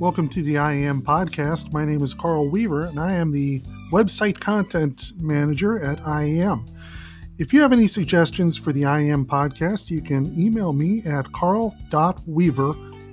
Welcome 0.00 0.28
to 0.30 0.42
the 0.42 0.54
IAM 0.54 1.02
podcast. 1.02 1.74
My 1.74 1.84
name 1.84 2.02
is 2.02 2.14
Carl 2.14 2.48
Weaver, 2.48 2.86
and 2.86 2.98
I 2.98 3.12
am 3.12 3.32
the 3.32 3.60
website 3.92 4.40
content 4.40 5.12
manager 5.20 5.78
at 5.78 5.98
IAM. 6.06 6.64
If 7.36 7.52
you 7.52 7.60
have 7.60 7.74
any 7.74 7.86
suggestions 7.86 8.56
for 8.56 8.72
the 8.72 8.86
IAM 8.86 9.26
podcast, 9.26 9.90
you 9.90 10.00
can 10.00 10.32
email 10.40 10.72
me 10.72 11.02
at 11.04 11.30
carl.weaver 11.32 12.70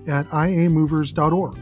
at 0.08 0.28
iamovers.org. 0.28 1.58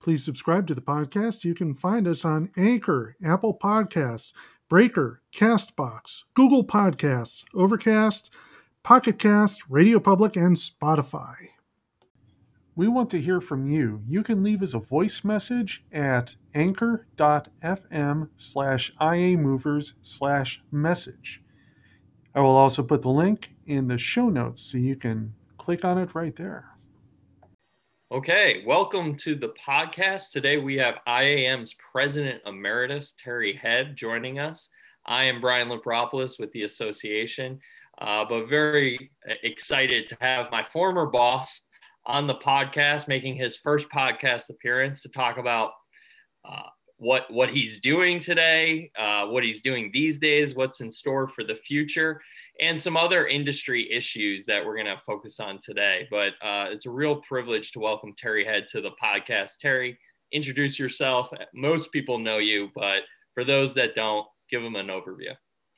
Please 0.00 0.24
subscribe 0.24 0.66
to 0.66 0.74
the 0.74 0.80
podcast. 0.80 1.44
You 1.44 1.54
can 1.54 1.74
find 1.74 2.08
us 2.08 2.24
on 2.24 2.50
Anchor, 2.56 3.16
Apple 3.22 3.58
Podcasts, 3.62 4.32
Breaker, 4.70 5.20
Castbox, 5.36 6.22
Google 6.32 6.64
Podcasts, 6.64 7.44
Overcast, 7.52 8.30
Pocket 8.84 9.18
Cast, 9.18 9.62
Radio 9.70 9.98
Public, 9.98 10.36
and 10.36 10.54
Spotify. 10.56 11.36
We 12.76 12.86
want 12.86 13.08
to 13.12 13.20
hear 13.20 13.40
from 13.40 13.66
you. 13.66 14.02
You 14.06 14.22
can 14.22 14.42
leave 14.42 14.62
us 14.62 14.74
a 14.74 14.78
voice 14.78 15.24
message 15.24 15.82
at 15.90 16.36
anchor.fm 16.54 18.28
slash 18.36 18.92
iamovers 19.00 19.94
slash 20.02 20.60
message. 20.70 21.42
I 22.34 22.42
will 22.42 22.56
also 22.56 22.82
put 22.82 23.00
the 23.00 23.08
link 23.08 23.54
in 23.64 23.88
the 23.88 23.96
show 23.96 24.28
notes 24.28 24.60
so 24.60 24.76
you 24.76 24.96
can 24.96 25.32
click 25.56 25.82
on 25.82 25.96
it 25.96 26.14
right 26.14 26.36
there. 26.36 26.66
Okay, 28.12 28.64
welcome 28.66 29.16
to 29.16 29.34
the 29.34 29.54
podcast. 29.66 30.30
Today 30.30 30.58
we 30.58 30.74
have 30.74 30.98
IAM's 31.08 31.74
President 31.90 32.42
Emeritus, 32.44 33.14
Terry 33.16 33.54
Head, 33.54 33.96
joining 33.96 34.40
us. 34.40 34.68
I 35.06 35.24
am 35.24 35.40
Brian 35.40 35.68
Limperopulos 35.68 36.38
with 36.38 36.52
the 36.52 36.64
association, 36.64 37.60
uh, 37.98 38.24
but 38.24 38.48
very 38.48 39.10
excited 39.42 40.06
to 40.08 40.16
have 40.20 40.50
my 40.50 40.62
former 40.62 41.06
boss 41.06 41.62
on 42.06 42.26
the 42.26 42.34
podcast, 42.34 43.08
making 43.08 43.34
his 43.36 43.56
first 43.56 43.88
podcast 43.88 44.50
appearance 44.50 45.02
to 45.02 45.08
talk 45.08 45.38
about 45.38 45.72
uh, 46.44 46.62
what 46.96 47.30
what 47.30 47.50
he's 47.50 47.80
doing 47.80 48.20
today, 48.20 48.90
uh, 48.98 49.26
what 49.26 49.42
he's 49.42 49.60
doing 49.60 49.90
these 49.92 50.18
days, 50.18 50.54
what's 50.54 50.80
in 50.80 50.90
store 50.90 51.28
for 51.28 51.44
the 51.44 51.54
future, 51.54 52.20
and 52.60 52.80
some 52.80 52.96
other 52.96 53.26
industry 53.26 53.90
issues 53.92 54.44
that 54.46 54.64
we're 54.64 54.76
going 54.76 54.86
to 54.86 55.00
focus 55.04 55.40
on 55.40 55.58
today. 55.62 56.06
But 56.10 56.34
uh, 56.42 56.68
it's 56.70 56.86
a 56.86 56.90
real 56.90 57.16
privilege 57.16 57.72
to 57.72 57.80
welcome 57.80 58.14
Terry 58.16 58.44
Head 58.44 58.66
to 58.68 58.80
the 58.80 58.92
podcast. 59.02 59.58
Terry, 59.60 59.98
introduce 60.32 60.78
yourself. 60.78 61.30
Most 61.54 61.90
people 61.92 62.18
know 62.18 62.38
you, 62.38 62.70
but 62.74 63.02
for 63.34 63.44
those 63.44 63.74
that 63.74 63.94
don't, 63.94 64.26
give 64.50 64.62
them 64.62 64.76
an 64.76 64.88
overview. 64.88 65.34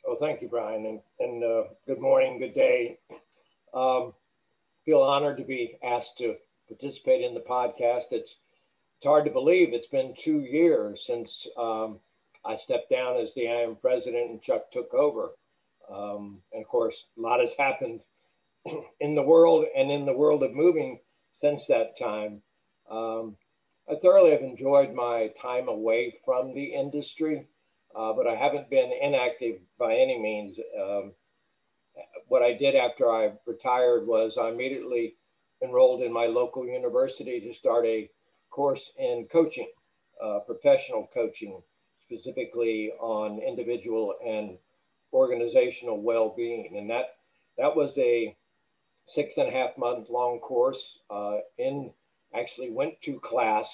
Oh, 0.07 0.17
thank 0.21 0.41
you, 0.41 0.49
Brian, 0.49 0.87
and, 0.87 1.01
and 1.19 1.43
uh, 1.43 1.65
good 1.87 2.01
morning, 2.01 2.39
good 2.39 2.55
day. 2.55 2.99
Um, 3.75 4.13
feel 4.85 5.03
honored 5.03 5.37
to 5.39 5.45
be 5.45 5.79
asked 5.83 6.17
to 6.19 6.37
participate 6.69 7.23
in 7.25 7.35
the 7.35 7.41
podcast. 7.41 8.05
It's 8.13 8.31
it's 8.99 9.05
hard 9.05 9.27
to 9.27 9.31
believe 9.31 9.75
it's 9.75 9.89
been 9.89 10.15
two 10.25 10.41
years 10.41 11.01
since 11.07 11.31
um, 11.59 11.99
I 12.47 12.57
stepped 12.57 12.89
down 12.91 13.19
as 13.19 13.29
the 13.35 13.43
IAM 13.47 13.77
president 13.83 14.31
and 14.31 14.43
Chuck 14.43 14.71
took 14.73 14.95
over. 14.95 15.33
Um, 15.93 16.39
and 16.53 16.63
of 16.63 16.69
course, 16.69 16.95
a 17.19 17.21
lot 17.21 17.41
has 17.41 17.51
happened 17.59 18.01
in 19.01 19.15
the 19.15 19.23
world 19.23 19.67
and 19.77 19.91
in 19.91 20.07
the 20.07 20.17
world 20.17 20.43
of 20.43 20.55
moving 20.55 21.01
since 21.41 21.63
that 21.69 21.99
time. 21.99 22.41
Um, 22.91 23.37
I 23.91 23.97
thoroughly 24.01 24.31
have 24.31 24.41
enjoyed 24.41 24.95
my 24.95 25.31
time 25.43 25.69
away 25.69 26.15
from 26.25 26.55
the 26.55 26.65
industry, 26.65 27.47
uh, 27.97 28.13
but 28.13 28.27
I 28.27 28.35
haven't 28.35 28.69
been 28.71 28.93
inactive 29.01 29.57
by 29.79 29.95
any 29.95 30.19
means. 30.19 30.59
Um, 30.81 31.13
what 32.29 32.43
I 32.43 32.53
did 32.53 32.75
after 32.75 33.11
I 33.11 33.33
retired 33.47 34.07
was 34.07 34.37
I 34.41 34.49
immediately 34.49 35.15
enrolled 35.63 36.03
in 36.03 36.13
my 36.13 36.27
local 36.27 36.67
university 36.67 37.41
to 37.41 37.55
start 37.59 37.87
a 37.87 38.11
course 38.51 38.83
in 38.99 39.27
coaching, 39.33 39.69
uh, 40.23 40.41
professional 40.41 41.09
coaching, 41.15 41.63
specifically 42.05 42.93
on 43.01 43.39
individual 43.39 44.15
and 44.25 44.59
organizational 45.13 46.01
well-being. 46.03 46.75
And 46.77 46.91
that, 46.91 47.17
that 47.57 47.75
was 47.75 47.93
a 47.97 48.37
six 49.15 49.33
and 49.37 49.49
a 49.49 49.53
half 49.53 49.79
month 49.79 50.09
long 50.11 50.41
course 50.41 50.83
uh, 51.11 51.39
in 51.59 51.91
actually 52.35 52.71
went 52.71 52.95
to 53.05 53.21
class, 53.21 53.67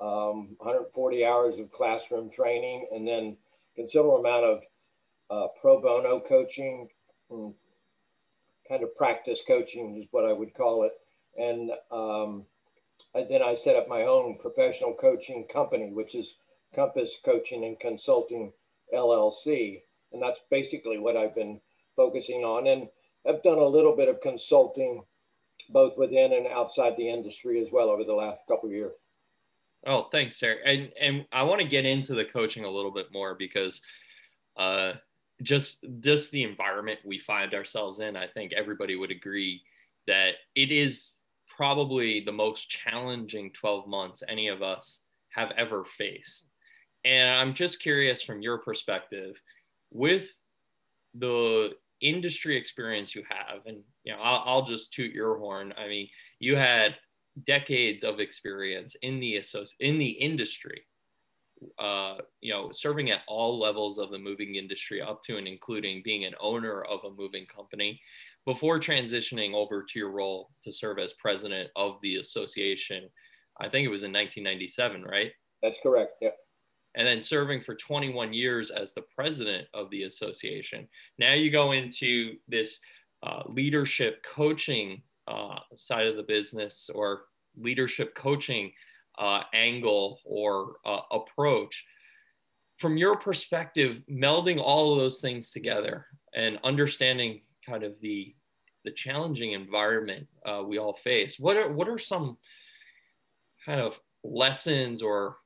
um, 0.00 0.54
140 0.58 1.24
hours 1.24 1.58
of 1.58 1.72
classroom 1.72 2.30
training, 2.30 2.86
and 2.92 3.08
then 3.08 3.36
considerable 3.78 4.18
amount 4.18 4.44
of 4.44 4.60
uh, 5.30 5.46
pro 5.60 5.80
bono 5.80 6.20
coaching, 6.28 6.88
hmm, 7.30 7.50
kind 8.68 8.82
of 8.82 8.94
practice 8.96 9.38
coaching 9.46 10.00
is 10.02 10.08
what 10.10 10.24
I 10.24 10.32
would 10.32 10.52
call 10.54 10.84
it. 10.84 10.92
And 11.40 11.70
um, 11.92 12.44
then 13.14 13.42
I 13.42 13.56
set 13.62 13.76
up 13.76 13.88
my 13.88 14.02
own 14.02 14.38
professional 14.38 14.94
coaching 15.00 15.46
company, 15.52 15.90
which 15.92 16.14
is 16.14 16.26
Compass 16.74 17.10
Coaching 17.24 17.64
and 17.64 17.78
Consulting 17.78 18.52
LLC. 18.92 19.82
And 20.12 20.20
that's 20.20 20.38
basically 20.50 20.98
what 20.98 21.16
I've 21.16 21.34
been 21.34 21.60
focusing 21.94 22.42
on. 22.42 22.66
And 22.66 22.88
I've 23.28 23.42
done 23.42 23.58
a 23.58 23.66
little 23.66 23.96
bit 23.96 24.08
of 24.08 24.20
consulting 24.20 25.02
both 25.70 25.96
within 25.96 26.32
and 26.32 26.46
outside 26.46 26.94
the 26.96 27.10
industry 27.10 27.60
as 27.60 27.68
well 27.72 27.90
over 27.90 28.04
the 28.04 28.12
last 28.12 28.40
couple 28.48 28.68
of 28.68 28.74
years. 28.74 28.92
Oh, 29.86 30.08
thanks, 30.10 30.38
Terry. 30.38 30.58
And 30.64 30.92
and 31.00 31.26
I 31.32 31.42
want 31.44 31.60
to 31.60 31.66
get 31.68 31.86
into 31.86 32.14
the 32.14 32.24
coaching 32.24 32.64
a 32.64 32.70
little 32.70 32.90
bit 32.92 33.06
more 33.12 33.34
because 33.34 33.80
uh, 34.56 34.94
just 35.42 35.84
just 36.00 36.30
the 36.30 36.42
environment 36.42 37.00
we 37.04 37.18
find 37.18 37.54
ourselves 37.54 38.00
in, 38.00 38.16
I 38.16 38.26
think 38.26 38.52
everybody 38.52 38.96
would 38.96 39.10
agree 39.10 39.62
that 40.06 40.34
it 40.54 40.70
is 40.72 41.12
probably 41.56 42.22
the 42.24 42.32
most 42.32 42.68
challenging 42.68 43.52
12 43.52 43.86
months 43.88 44.22
any 44.28 44.48
of 44.48 44.62
us 44.62 45.00
have 45.30 45.50
ever 45.56 45.84
faced. 45.84 46.50
And 47.04 47.30
I'm 47.30 47.54
just 47.54 47.80
curious 47.80 48.22
from 48.22 48.42
your 48.42 48.58
perspective, 48.58 49.36
with 49.90 50.28
the 51.14 51.72
industry 52.00 52.56
experience 52.56 53.14
you 53.14 53.22
have, 53.28 53.64
and 53.66 53.78
you 54.04 54.12
know, 54.12 54.20
I'll, 54.20 54.42
I'll 54.44 54.66
just 54.66 54.92
toot 54.92 55.12
your 55.12 55.38
horn. 55.38 55.72
I 55.78 55.88
mean, 55.88 56.08
you 56.38 56.56
had 56.56 56.96
decades 57.46 58.04
of 58.04 58.20
experience 58.20 58.96
in 59.02 59.20
the 59.20 59.36
associ- 59.36 59.74
in 59.80 59.98
the 59.98 60.10
industry 60.10 60.84
uh, 61.78 62.16
you 62.40 62.52
know, 62.52 62.70
serving 62.72 63.10
at 63.10 63.22
all 63.26 63.58
levels 63.58 63.98
of 63.98 64.10
the 64.10 64.18
moving 64.18 64.56
industry, 64.56 65.00
up 65.00 65.22
to 65.24 65.36
and 65.38 65.48
including 65.48 66.02
being 66.04 66.24
an 66.24 66.34
owner 66.40 66.82
of 66.84 67.00
a 67.04 67.14
moving 67.14 67.46
company, 67.46 68.00
before 68.46 68.78
transitioning 68.78 69.54
over 69.54 69.82
to 69.82 69.98
your 69.98 70.10
role 70.10 70.50
to 70.62 70.72
serve 70.72 70.98
as 70.98 71.12
president 71.14 71.70
of 71.76 71.98
the 72.02 72.16
association. 72.16 73.08
I 73.60 73.68
think 73.68 73.84
it 73.84 73.90
was 73.90 74.04
in 74.04 74.12
1997, 74.12 75.02
right? 75.02 75.32
That's 75.62 75.76
correct. 75.82 76.12
Yeah. 76.20 76.30
And 76.94 77.06
then 77.06 77.20
serving 77.20 77.62
for 77.62 77.74
21 77.74 78.32
years 78.32 78.70
as 78.70 78.92
the 78.92 79.04
president 79.14 79.68
of 79.74 79.90
the 79.90 80.04
association. 80.04 80.88
Now 81.18 81.34
you 81.34 81.50
go 81.50 81.72
into 81.72 82.36
this 82.48 82.80
uh, 83.22 83.42
leadership 83.46 84.22
coaching 84.22 85.02
uh, 85.28 85.58
side 85.76 86.06
of 86.06 86.16
the 86.16 86.22
business 86.22 86.90
or 86.94 87.22
leadership 87.56 88.14
coaching 88.14 88.72
uh, 89.18 89.42
angle 89.52 90.20
or 90.24 90.76
uh, 90.86 91.00
approach. 91.10 91.84
From 92.78 92.96
your 92.96 93.16
perspective, 93.16 94.02
melding 94.10 94.60
all 94.60 94.92
of 94.92 94.98
those 94.98 95.20
things 95.20 95.50
together 95.50 96.06
and 96.34 96.58
understanding 96.64 97.42
kind 97.66 97.82
of 97.82 98.00
the 98.00 98.34
the 98.84 98.90
challenging 98.92 99.52
environment 99.52 100.26
uh, 100.46 100.62
we 100.64 100.78
all 100.78 100.94
face, 100.94 101.38
what 101.38 101.56
are 101.56 101.72
what 101.72 101.88
are 101.88 101.98
some 101.98 102.38
kind 103.66 103.80
of 103.80 104.00
lessons 104.24 105.02
or 105.02 105.36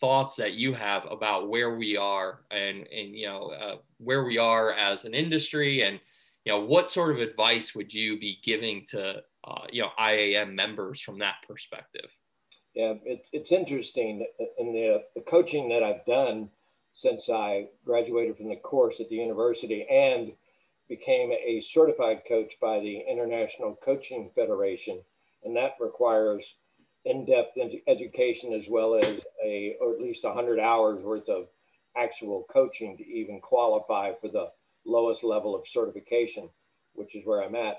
thoughts 0.00 0.36
that 0.36 0.54
you 0.54 0.74
have 0.74 1.06
about 1.10 1.48
where 1.48 1.76
we 1.76 1.96
are 1.96 2.40
and 2.50 2.86
and 2.88 3.16
you 3.16 3.26
know 3.26 3.50
uh, 3.50 3.76
where 3.98 4.24
we 4.24 4.38
are 4.38 4.72
as 4.72 5.04
an 5.04 5.14
industry 5.14 5.82
and 5.82 6.00
you 6.44 6.52
know 6.52 6.60
what 6.60 6.90
sort 6.90 7.14
of 7.14 7.20
advice 7.20 7.74
would 7.74 7.92
you 7.92 8.18
be 8.18 8.38
giving 8.44 8.84
to 8.88 9.22
uh, 9.44 9.66
you 9.70 9.82
know 9.82 9.90
IAM 9.98 10.54
members 10.54 11.00
from 11.00 11.18
that 11.18 11.36
perspective? 11.46 12.10
Yeah, 12.74 12.94
it, 13.04 13.24
it's 13.32 13.52
interesting 13.52 14.26
in 14.58 14.72
the, 14.72 15.04
the 15.14 15.22
coaching 15.22 15.68
that 15.68 15.82
I've 15.82 16.04
done 16.06 16.50
since 17.00 17.22
I 17.28 17.68
graduated 17.84 18.36
from 18.36 18.48
the 18.48 18.56
course 18.56 18.96
at 19.00 19.08
the 19.08 19.16
university 19.16 19.86
and 19.90 20.32
became 20.88 21.30
a 21.30 21.64
certified 21.72 22.22
coach 22.28 22.52
by 22.60 22.80
the 22.80 23.02
International 23.10 23.78
Coaching 23.84 24.30
Federation. 24.34 25.00
And 25.44 25.56
that 25.56 25.76
requires 25.80 26.42
in-depth 27.04 27.56
education 27.86 28.52
as 28.52 28.64
well 28.68 28.94
as 28.94 29.20
a, 29.44 29.76
or 29.80 29.94
at 29.94 30.00
least 30.00 30.24
100 30.24 30.58
hours 30.58 31.02
worth 31.02 31.28
of 31.28 31.46
actual 31.96 32.44
coaching 32.52 32.96
to 32.96 33.04
even 33.04 33.40
qualify 33.40 34.12
for 34.20 34.28
the 34.28 34.48
lowest 34.84 35.24
level 35.24 35.54
of 35.54 35.62
certification, 35.72 36.48
which 36.94 37.14
is 37.14 37.22
where 37.24 37.42
I'm 37.42 37.54
at. 37.54 37.76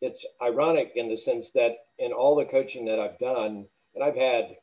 It's 0.00 0.24
ironic 0.42 0.92
in 0.96 1.08
the 1.08 1.18
sense 1.18 1.46
that 1.54 1.86
in 1.98 2.12
all 2.12 2.36
the 2.36 2.44
coaching 2.44 2.84
that 2.86 2.98
I've 2.98 3.18
done, 3.18 3.66
and 3.94 4.04
I've 4.04 4.16
had 4.16 4.44
a 4.44 4.56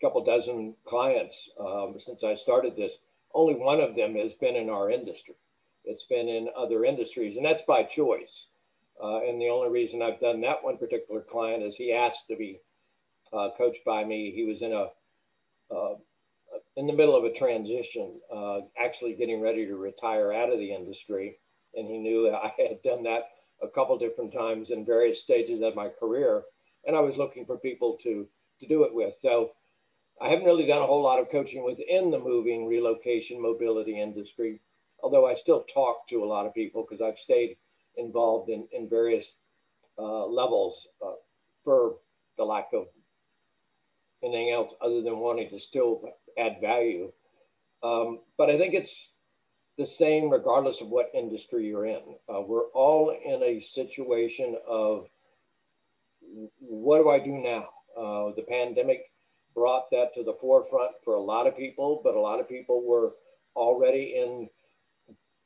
couple 0.00 0.24
dozen 0.24 0.74
clients 0.86 1.34
um, 1.58 1.96
since 2.06 2.20
I 2.24 2.36
started 2.42 2.76
this. 2.76 2.92
Only 3.34 3.54
one 3.54 3.80
of 3.80 3.96
them 3.96 4.14
has 4.16 4.32
been 4.40 4.56
in 4.56 4.68
our 4.68 4.90
industry. 4.90 5.34
It's 5.84 6.04
been 6.08 6.28
in 6.28 6.48
other 6.56 6.84
industries, 6.84 7.36
and 7.36 7.44
that's 7.44 7.62
by 7.66 7.88
choice. 7.96 8.30
Uh, 9.02 9.20
and 9.22 9.40
the 9.40 9.48
only 9.48 9.70
reason 9.70 10.00
I've 10.00 10.20
done 10.20 10.40
that 10.42 10.62
one 10.62 10.76
particular 10.76 11.22
client 11.22 11.62
is 11.62 11.74
he 11.76 11.92
asked 11.92 12.28
to 12.30 12.36
be 12.36 12.60
uh, 13.32 13.48
coached 13.56 13.84
by 13.84 14.04
me. 14.04 14.32
He 14.34 14.44
was 14.44 14.58
in 14.60 14.72
a 14.72 14.90
uh, 15.74 15.94
in 16.76 16.86
the 16.86 16.92
middle 16.92 17.16
of 17.16 17.24
a 17.24 17.38
transition, 17.38 18.20
uh, 18.34 18.60
actually 18.82 19.14
getting 19.14 19.40
ready 19.40 19.66
to 19.66 19.76
retire 19.76 20.32
out 20.32 20.52
of 20.52 20.58
the 20.58 20.72
industry, 20.74 21.38
and 21.74 21.86
he 21.86 21.98
knew 21.98 22.24
that 22.24 22.36
I 22.36 22.52
had 22.56 22.82
done 22.82 23.02
that 23.04 23.22
a 23.62 23.68
couple 23.68 23.98
different 23.98 24.32
times 24.32 24.68
in 24.70 24.84
various 24.84 25.18
stages 25.22 25.62
of 25.62 25.76
my 25.76 25.88
career, 25.88 26.42
and 26.86 26.96
I 26.96 27.00
was 27.00 27.14
looking 27.16 27.44
for 27.44 27.58
people 27.58 27.98
to 28.02 28.26
to 28.60 28.68
do 28.68 28.84
it 28.84 28.94
with. 28.94 29.14
So 29.22 29.50
I 30.20 30.28
haven't 30.28 30.44
really 30.44 30.66
done 30.66 30.82
a 30.82 30.86
whole 30.86 31.02
lot 31.02 31.18
of 31.18 31.30
coaching 31.30 31.64
within 31.64 32.10
the 32.10 32.18
moving, 32.18 32.66
relocation, 32.66 33.42
mobility 33.42 34.00
industry, 34.00 34.60
although 35.02 35.26
I 35.26 35.34
still 35.42 35.64
talk 35.74 36.08
to 36.10 36.22
a 36.22 36.26
lot 36.26 36.46
of 36.46 36.54
people 36.54 36.86
because 36.88 37.02
I've 37.02 37.18
stayed 37.24 37.56
involved 37.96 38.48
in, 38.50 38.66
in 38.72 38.88
various 38.88 39.24
uh, 39.98 40.26
levels 40.26 40.76
uh, 41.04 41.14
for 41.64 41.96
the 42.38 42.44
lack 42.44 42.68
of 42.72 42.86
anything 44.22 44.50
else 44.50 44.72
other 44.80 45.02
than 45.02 45.18
wanting 45.18 45.50
to 45.50 45.58
still 45.68 46.02
add 46.38 46.60
value. 46.60 47.12
Um, 47.82 48.20
but 48.38 48.50
I 48.50 48.58
think 48.58 48.74
it's 48.74 48.92
the 49.78 49.86
same 49.86 50.30
regardless 50.30 50.80
of 50.80 50.88
what 50.88 51.10
industry 51.14 51.66
you're 51.66 51.86
in. 51.86 52.02
Uh, 52.28 52.42
we're 52.42 52.68
all 52.74 53.10
in 53.10 53.42
a 53.42 53.64
situation 53.74 54.56
of 54.68 55.06
what 56.58 56.98
do 56.98 57.10
I 57.10 57.18
do 57.18 57.32
now? 57.32 57.68
Uh, 57.96 58.34
the 58.36 58.44
pandemic 58.48 59.10
brought 59.54 59.90
that 59.90 60.14
to 60.14 60.22
the 60.22 60.36
forefront 60.40 60.92
for 61.04 61.14
a 61.14 61.20
lot 61.20 61.46
of 61.46 61.56
people, 61.56 62.00
but 62.04 62.14
a 62.14 62.20
lot 62.20 62.40
of 62.40 62.48
people 62.48 62.82
were 62.86 63.12
already 63.54 64.14
in 64.16 64.48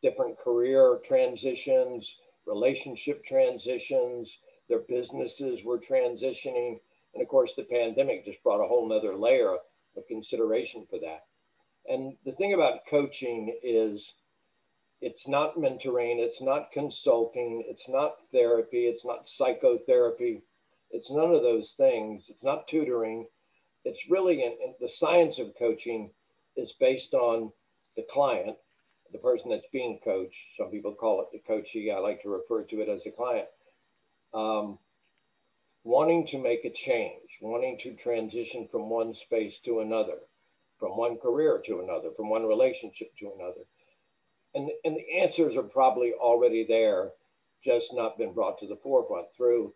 different 0.02 0.38
career 0.38 1.00
transitions, 1.06 2.08
relationship 2.46 3.24
transitions, 3.24 4.28
their 4.68 4.80
businesses 4.80 5.60
were 5.64 5.78
transitioning. 5.78 6.78
And 7.14 7.22
of 7.22 7.28
course, 7.28 7.52
the 7.56 7.64
pandemic 7.64 8.24
just 8.24 8.42
brought 8.42 8.64
a 8.64 8.68
whole 8.68 8.88
nother 8.88 9.16
layer 9.16 9.56
of 9.96 10.06
consideration 10.06 10.86
for 10.88 10.98
that. 11.00 11.24
And 11.88 12.16
the 12.24 12.32
thing 12.32 12.54
about 12.54 12.86
coaching 12.90 13.56
is 13.62 14.12
it's 15.00 15.26
not 15.28 15.56
mentoring, 15.56 16.18
it's 16.18 16.40
not 16.40 16.72
consulting, 16.72 17.64
it's 17.66 17.88
not 17.88 18.16
therapy, 18.32 18.86
it's 18.86 19.04
not 19.04 19.28
psychotherapy, 19.36 20.42
it's 20.90 21.10
none 21.10 21.34
of 21.34 21.42
those 21.42 21.74
things, 21.76 22.24
it's 22.28 22.42
not 22.42 22.66
tutoring. 22.68 23.26
It's 23.84 24.10
really 24.10 24.42
in, 24.42 24.52
in 24.52 24.74
the 24.80 24.88
science 24.88 25.38
of 25.38 25.54
coaching 25.58 26.10
is 26.56 26.72
based 26.80 27.14
on 27.14 27.52
the 27.96 28.04
client 28.10 28.56
the 29.12 29.18
person 29.18 29.50
that's 29.50 29.66
being 29.72 29.98
coached. 30.04 30.34
Some 30.58 30.70
people 30.70 30.94
call 30.94 31.20
it 31.20 31.28
the 31.32 31.42
coachee. 31.46 31.90
I 31.90 31.98
like 31.98 32.22
to 32.22 32.28
refer 32.28 32.64
to 32.64 32.80
it 32.80 32.88
as 32.88 33.00
a 33.06 33.10
client. 33.10 33.48
Um, 34.34 34.78
wanting 35.84 36.26
to 36.28 36.38
make 36.38 36.64
a 36.64 36.70
change, 36.70 37.25
wanting 37.40 37.78
to 37.82 37.94
transition 37.96 38.68
from 38.70 38.88
one 38.88 39.14
space 39.26 39.54
to 39.64 39.80
another, 39.80 40.18
from 40.78 40.96
one 40.96 41.16
career 41.18 41.62
to 41.66 41.80
another, 41.80 42.10
from 42.16 42.28
one 42.28 42.46
relationship 42.46 43.12
to 43.18 43.32
another. 43.38 43.62
And, 44.54 44.70
and 44.84 44.96
the 44.96 45.20
answers 45.20 45.56
are 45.56 45.62
probably 45.62 46.12
already 46.14 46.64
there, 46.66 47.10
just 47.64 47.86
not 47.92 48.18
been 48.18 48.32
brought 48.32 48.58
to 48.60 48.66
the 48.66 48.78
forefront 48.82 49.26
through 49.36 49.74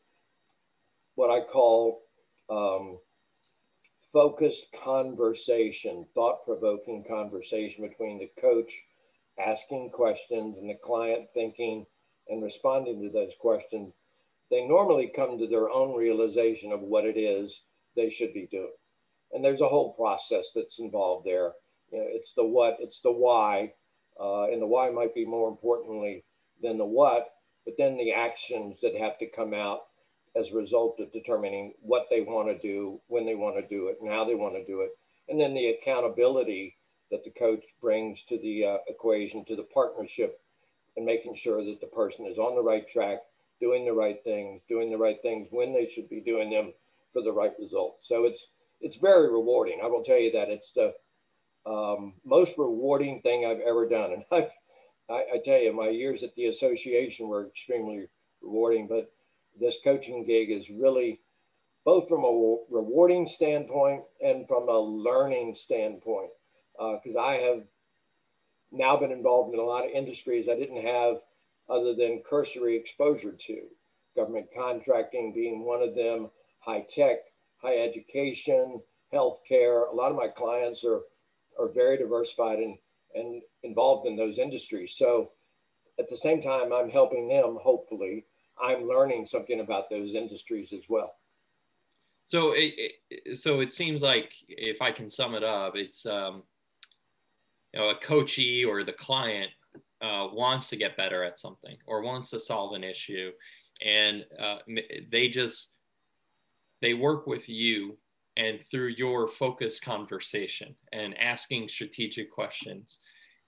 what 1.16 1.30
I 1.30 1.44
call 1.44 2.02
um, 2.48 2.98
focused 4.12 4.62
conversation, 4.84 6.06
thought 6.14 6.44
provoking 6.44 7.04
conversation 7.08 7.86
between 7.86 8.18
the 8.18 8.30
coach 8.40 8.70
asking 9.38 9.90
questions 9.90 10.56
and 10.58 10.68
the 10.68 10.78
client 10.84 11.26
thinking 11.34 11.86
and 12.28 12.42
responding 12.42 13.00
to 13.02 13.10
those 13.10 13.32
questions, 13.40 13.92
they 14.50 14.66
normally 14.66 15.12
come 15.14 15.38
to 15.38 15.46
their 15.46 15.70
own 15.70 15.96
realization 15.96 16.72
of 16.72 16.80
what 16.80 17.04
it 17.04 17.18
is 17.18 17.50
they 17.96 18.10
should 18.10 18.34
be 18.34 18.48
doing. 18.50 18.72
And 19.32 19.44
there's 19.44 19.60
a 19.60 19.68
whole 19.68 19.92
process 19.92 20.44
that's 20.54 20.78
involved 20.78 21.26
there. 21.26 21.52
You 21.92 21.98
know, 21.98 22.06
it's 22.08 22.30
the 22.36 22.44
what, 22.44 22.76
it's 22.80 22.98
the 23.02 23.12
why, 23.12 23.72
uh, 24.20 24.44
and 24.44 24.60
the 24.60 24.66
why 24.66 24.90
might 24.90 25.14
be 25.14 25.24
more 25.24 25.48
importantly 25.48 26.24
than 26.62 26.78
the 26.78 26.84
what, 26.84 27.28
but 27.64 27.74
then 27.78 27.96
the 27.96 28.12
actions 28.12 28.76
that 28.82 28.94
have 28.96 29.18
to 29.18 29.26
come 29.26 29.54
out 29.54 29.82
as 30.36 30.46
a 30.52 30.56
result 30.56 31.00
of 31.00 31.12
determining 31.12 31.72
what 31.80 32.06
they 32.10 32.20
want 32.20 32.48
to 32.48 32.58
do, 32.58 33.00
when 33.08 33.26
they 33.26 33.34
want 33.34 33.56
to 33.56 33.74
do 33.74 33.88
it, 33.88 33.98
and 34.00 34.10
how 34.10 34.24
they 34.24 34.34
want 34.34 34.54
to 34.54 34.64
do 34.64 34.82
it, 34.82 34.90
and 35.28 35.40
then 35.40 35.54
the 35.54 35.68
accountability 35.68 36.76
that 37.10 37.24
the 37.24 37.30
coach 37.30 37.62
brings 37.80 38.18
to 38.28 38.38
the 38.38 38.64
uh, 38.64 38.76
equation, 38.88 39.44
to 39.44 39.56
the 39.56 39.66
partnership, 39.74 40.40
and 40.96 41.06
making 41.06 41.36
sure 41.42 41.64
that 41.64 41.80
the 41.80 41.86
person 41.88 42.26
is 42.26 42.38
on 42.38 42.54
the 42.54 42.62
right 42.62 42.84
track, 42.92 43.18
doing 43.60 43.84
the 43.84 43.92
right 43.92 44.18
things, 44.24 44.62
doing 44.68 44.90
the 44.90 44.98
right 44.98 45.18
things 45.22 45.48
when 45.50 45.72
they 45.72 45.90
should 45.94 46.08
be 46.08 46.20
doing 46.20 46.50
them 46.50 46.72
for 47.12 47.22
the 47.22 47.32
right 47.32 47.52
results. 47.58 48.06
So 48.08 48.24
it's 48.24 48.40
it's 48.80 48.96
very 49.00 49.30
rewarding. 49.30 49.80
I 49.82 49.86
will 49.86 50.02
tell 50.02 50.18
you 50.18 50.32
that 50.32 50.48
it's 50.48 50.70
the 50.74 50.94
um, 51.70 52.14
most 52.24 52.52
rewarding 52.56 53.20
thing 53.20 53.44
I've 53.44 53.60
ever 53.60 53.88
done. 53.88 54.12
And 54.12 54.24
I've, 54.32 54.50
I, 55.10 55.24
I 55.34 55.38
tell 55.44 55.58
you, 55.58 55.72
my 55.72 55.88
years 55.88 56.22
at 56.22 56.34
the 56.34 56.46
association 56.46 57.28
were 57.28 57.48
extremely 57.48 58.06
rewarding, 58.42 58.86
but 58.88 59.12
this 59.58 59.74
coaching 59.84 60.24
gig 60.26 60.50
is 60.50 60.64
really 60.70 61.20
both 61.84 62.08
from 62.08 62.24
a 62.24 62.56
rewarding 62.70 63.28
standpoint 63.36 64.02
and 64.22 64.46
from 64.46 64.68
a 64.68 64.78
learning 64.78 65.56
standpoint 65.64 66.30
because 66.78 67.16
uh, 67.16 67.20
I 67.20 67.34
have 67.34 67.62
now 68.72 68.96
been 68.96 69.10
involved 69.10 69.52
in 69.52 69.60
a 69.60 69.64
lot 69.64 69.84
of 69.84 69.90
industries 69.90 70.46
I 70.50 70.58
didn't 70.58 70.84
have 70.84 71.16
other 71.70 71.94
than 71.94 72.22
cursory 72.28 72.76
exposure 72.76 73.36
to. 73.46 73.62
Government 74.16 74.46
contracting 74.56 75.32
being 75.32 75.64
one 75.64 75.82
of 75.82 75.94
them, 75.94 76.30
high 76.58 76.84
tech, 76.94 77.18
high 77.62 77.78
education, 77.78 78.80
healthcare. 79.12 79.90
A 79.90 79.94
lot 79.94 80.10
of 80.10 80.16
my 80.16 80.28
clients 80.28 80.82
are, 80.84 81.00
are 81.58 81.68
very 81.72 81.96
diversified 81.96 82.58
and, 82.58 82.76
and 83.14 83.42
involved 83.62 84.06
in 84.06 84.16
those 84.16 84.38
industries. 84.38 84.94
So 84.96 85.30
at 85.98 86.08
the 86.08 86.16
same 86.16 86.42
time, 86.42 86.72
I'm 86.72 86.90
helping 86.90 87.28
them, 87.28 87.58
hopefully, 87.62 88.24
I'm 88.62 88.86
learning 88.86 89.28
something 89.30 89.60
about 89.60 89.88
those 89.90 90.14
industries 90.14 90.68
as 90.72 90.82
well. 90.88 91.14
So 92.26 92.52
it, 92.52 92.92
it, 93.10 93.38
so 93.38 93.60
it 93.60 93.72
seems 93.72 94.02
like 94.02 94.32
if 94.48 94.80
I 94.80 94.92
can 94.92 95.10
sum 95.10 95.34
it 95.34 95.42
up, 95.42 95.76
it's 95.76 96.06
um, 96.06 96.42
you 97.72 97.80
know, 97.80 97.90
a 97.90 97.96
coachee 97.96 98.64
or 98.64 98.84
the 98.84 98.92
client 98.92 99.50
uh, 100.02 100.28
wants 100.32 100.68
to 100.70 100.76
get 100.76 100.96
better 100.96 101.22
at 101.22 101.38
something 101.38 101.76
or 101.86 102.02
wants 102.02 102.30
to 102.30 102.40
solve 102.40 102.74
an 102.74 102.84
issue, 102.84 103.30
and 103.84 104.24
uh, 104.40 104.58
they 105.10 105.28
just 105.28 105.70
they 106.80 106.94
work 106.94 107.26
with 107.26 107.48
you 107.48 107.96
and 108.36 108.60
through 108.70 108.88
your 108.88 109.28
focused 109.28 109.84
conversation 109.84 110.74
and 110.92 111.18
asking 111.18 111.68
strategic 111.68 112.30
questions, 112.30 112.98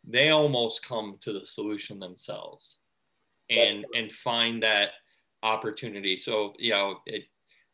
they 0.06 0.30
almost 0.30 0.84
come 0.84 1.16
to 1.20 1.32
the 1.32 1.46
solution 1.46 1.98
themselves 1.98 2.78
and 3.50 3.86
and 3.94 4.12
find 4.12 4.62
that 4.62 4.90
opportunity. 5.42 6.16
So 6.16 6.52
you 6.58 6.72
know, 6.72 6.98
it, 7.06 7.24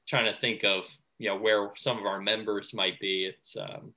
trying 0.06 0.32
to 0.32 0.40
think 0.40 0.64
of 0.64 0.86
you 1.18 1.28
know 1.28 1.36
where 1.36 1.70
some 1.76 1.98
of 1.98 2.06
our 2.06 2.20
members 2.20 2.74
might 2.74 3.00
be. 3.00 3.24
It's 3.24 3.56
um, 3.56 3.92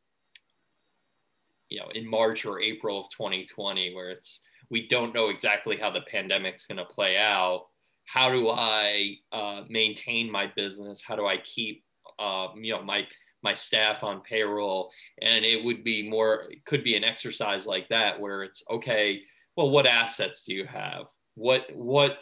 you 1.70 1.79
know 1.79 1.89
in 1.94 2.10
March 2.10 2.46
or 2.46 2.60
April 2.60 3.00
of 3.01 3.10
2020 3.12 3.94
where 3.94 4.10
it's 4.10 4.39
we 4.72 4.88
don't 4.88 5.13
know 5.13 5.28
exactly 5.28 5.78
how 5.78 5.92
the 5.92 6.01
pandemic's 6.01 6.66
going 6.66 6.78
to 6.78 6.86
play 6.86 7.18
out. 7.18 7.68
How 8.06 8.32
do 8.32 8.50
I 8.50 9.18
uh, 9.32 9.63
maintain 9.70 10.32
my 10.32 10.51
business? 10.56 11.04
How 11.06 11.16
do 11.16 11.28
I 11.28 11.38
keep 11.38 11.84
uh, 12.18 12.48
you 12.56 12.74
know 12.74 12.82
my 12.82 13.06
my 13.44 13.54
staff 13.54 14.04
on 14.04 14.22
payroll? 14.22 14.92
And 15.22 15.46
it 15.46 15.63
would 15.63 15.84
be 15.84 16.10
more 16.10 16.48
it 16.50 16.66
could 16.66 16.84
be 16.84 16.96
an 16.96 17.04
exercise 17.04 17.68
like 17.68 17.88
that 17.90 18.20
where 18.20 18.44
it's 18.44 18.63
okay. 18.72 19.22
Well, 19.58 19.70
what 19.70 19.86
assets 19.86 20.44
do 20.44 20.54
you 20.54 20.66
have? 20.66 21.06
What 21.36 21.68
what 21.74 22.20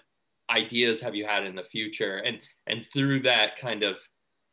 ideas 0.49 0.99
have 1.01 1.15
you 1.15 1.25
had 1.25 1.45
in 1.45 1.55
the 1.55 1.63
future? 1.63 2.17
And 2.17 2.39
and 2.67 2.85
through 2.85 3.21
that 3.21 3.57
kind 3.57 3.83
of 3.83 3.99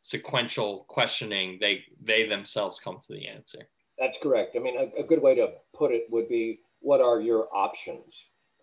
sequential 0.01 0.85
questioning, 0.87 1.57
they 1.59 1.83
they 2.01 2.27
themselves 2.27 2.79
come 2.79 2.99
to 3.07 3.13
the 3.13 3.27
answer. 3.27 3.67
That's 3.97 4.17
correct. 4.21 4.55
I 4.55 4.59
mean, 4.59 4.77
a, 4.77 5.01
a, 5.01 5.03
good 5.03 5.21
way 5.21 5.33
to 5.33 5.53
put 5.75 5.91
it 5.91 6.05
would 6.11 6.29
be 6.29 6.59
what 6.81 7.01
are 7.01 7.19
your 7.19 7.47
options? 7.53 8.13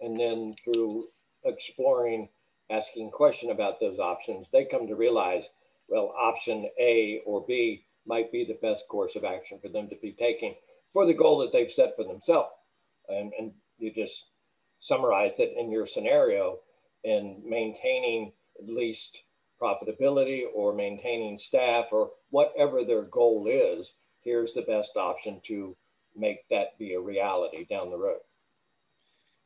And 0.01 0.19
then 0.19 0.55
through 0.65 1.07
exploring, 1.45 2.29
asking 2.71 3.11
question 3.11 3.51
about 3.51 3.81
those 3.81 3.99
options, 3.99 4.47
they 4.53 4.65
come 4.65 4.87
to 4.87 4.97
realize, 4.97 5.43
well, 5.89 6.15
option 6.19 6.69
A 6.81 7.21
or 7.27 7.45
B 7.47 7.85
might 8.07 8.33
be 8.33 8.45
the 8.45 8.59
best 8.67 8.83
course 8.89 9.13
of 9.17 9.25
action 9.25 9.59
for 9.61 9.69
them 9.69 9.89
to 9.89 9.97
be 10.01 10.13
taking 10.19 10.55
for 10.93 11.07
the 11.07 11.15
goal 11.15 11.39
that 11.39 11.53
they've 11.53 11.73
set 11.75 11.97
for 11.97 12.05
themselves. 12.05 12.55
And, 13.09 13.33
and 13.39 13.53
you 13.79 13.93
just 13.93 14.15
summarized 14.89 15.35
it 15.39 15.55
in 15.59 15.71
your 15.71 15.87
scenario 15.93 16.59
in 17.03 17.43
maintaining 17.47 18.33
at 18.59 18.69
least 18.69 19.01
profitability 19.61 20.43
or 20.55 20.75
maintaining 20.75 21.39
staff 21.39 21.87
or 21.93 22.11
whatever 22.31 22.85
their 22.85 23.03
goal 23.03 23.47
is 23.49 23.87
here's 24.23 24.51
the 24.55 24.63
best 24.63 24.91
option 24.97 25.41
to 25.47 25.77
make 26.17 26.49
that 26.51 26.79
be 26.79 26.95
a 26.95 27.01
reality 27.01 27.65
down 27.65 27.91
the 27.91 27.97
road. 27.97 28.21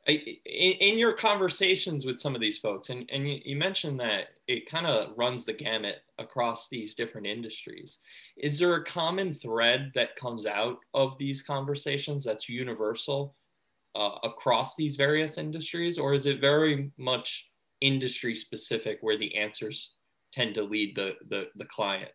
in, 0.06 0.98
your 0.98 1.12
conversations 1.12 2.06
with 2.06 2.18
some 2.18 2.34
of 2.34 2.40
these 2.40 2.58
folks, 2.58 2.88
and, 2.88 3.08
and 3.12 3.28
you, 3.28 3.56
mentioned 3.56 4.00
that 4.00 4.28
it 4.46 4.70
kind 4.70 4.87
of 4.87 5.12
runs 5.18 5.44
the 5.44 5.52
gamut 5.52 5.96
across 6.18 6.68
these 6.68 6.94
different 6.94 7.26
industries. 7.26 7.98
Is 8.38 8.58
there 8.58 8.75
a 8.75 8.84
common 8.84 9.34
thread 9.34 9.92
that 9.94 10.16
comes 10.16 10.46
out 10.46 10.78
of 10.94 11.18
these 11.18 11.42
conversations 11.42 12.25
that's 12.25 12.48
universal 12.48 13.37
uh, 13.94 14.16
across 14.25 14.76
these 14.76 14.96
various 14.96 15.37
industries, 15.37 15.98
or 15.98 16.14
is 16.14 16.25
it 16.25 16.40
very 16.40 16.90
much 16.96 17.46
industry 17.82 18.34
specific 18.34 18.98
where 19.02 19.18
the 19.18 19.37
answers 19.37 19.96
tend 20.32 20.54
to 20.54 20.62
lead 20.62 20.96
the, 20.96 21.16
the, 21.28 21.48
the 21.56 21.66
client? 21.66 22.10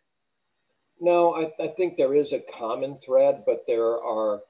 No, 1.04 1.34
I, 1.34 1.52
I 1.62 1.68
think 1.76 1.98
there 1.98 2.14
is 2.14 2.32
a 2.32 2.42
common 2.58 2.96
thread, 3.04 3.42
but 3.44 3.64
there 3.66 4.02
are 4.02 4.40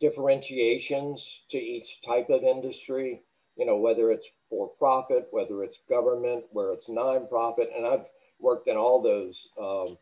differentiations 0.00 1.22
to 1.52 1.56
each 1.56 1.86
type 2.04 2.30
of 2.30 2.42
industry, 2.42 3.22
you 3.56 3.64
know, 3.64 3.76
whether 3.76 4.10
it's 4.10 4.26
for 4.50 4.70
profit, 4.76 5.28
whether 5.30 5.62
it's 5.62 5.76
government, 5.88 6.46
where 6.50 6.72
it's 6.72 6.88
nonprofit. 6.88 7.68
And 7.76 7.86
I've 7.86 8.06
worked 8.40 8.66
in 8.66 8.76
all 8.76 9.00
those 9.00 9.36
um, 9.56 9.96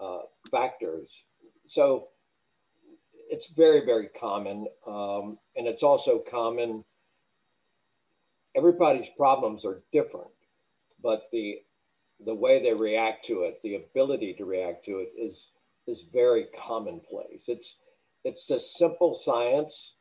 uh, 0.00 0.22
factors. 0.50 1.10
So 1.68 2.08
it's 3.30 3.44
very, 3.54 3.84
very 3.84 4.08
common. 4.18 4.66
Um, 4.86 5.36
and 5.56 5.66
it's 5.66 5.82
also 5.82 6.24
common. 6.30 6.82
Everybody's 8.56 9.10
problems 9.14 9.66
are 9.66 9.82
different, 9.92 10.30
but 11.02 11.28
the 11.32 11.60
the 12.24 12.34
way 12.34 12.62
they 12.62 12.74
react 12.74 13.26
to 13.26 13.42
it, 13.42 13.60
the 13.62 13.76
ability 13.76 14.34
to 14.34 14.44
react 14.44 14.84
to 14.86 14.98
it 14.98 15.12
is 15.18 15.36
is 15.86 16.02
very 16.12 16.46
commonplace. 16.66 17.42
It's 17.46 17.74
it's 18.24 18.50
a 18.50 18.60
simple 18.60 19.20
science 19.24 19.92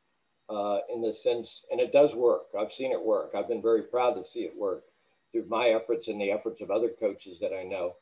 uh, 0.50 0.80
in 0.94 1.02
the 1.02 1.14
sense, 1.24 1.62
and 1.72 1.80
it 1.80 1.94
does 1.94 2.14
work. 2.14 2.48
I've 2.58 2.74
seen 2.78 2.92
it 2.92 3.04
work. 3.04 3.32
I've 3.36 3.48
been 3.48 3.62
very 3.62 3.84
proud 3.84 4.14
to 4.14 4.24
see 4.34 4.42
it 4.42 4.58
work 4.58 4.84
through 5.32 5.46
my 5.48 5.68
efforts 5.70 6.08
and 6.08 6.20
the 6.20 6.32
efforts 6.32 6.62
of 6.62 6.72
other 6.72 6.90
coaches 7.00 7.38
that 7.42 7.54
I 7.54 7.64
know. 7.64 7.96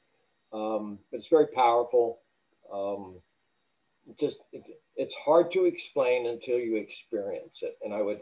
Um, 0.53 0.99
it's 1.11 1.27
very 1.27 1.47
powerful. 1.47 2.19
Um, 2.71 3.15
just 4.19 4.37
it, 4.53 4.63
it's 4.95 5.13
hard 5.25 5.51
to 5.51 5.65
explain 5.65 6.27
until 6.27 6.57
you 6.57 6.77
experience 6.77 7.57
it, 7.61 7.77
and 7.83 7.93
I 7.93 8.01
would 8.01 8.21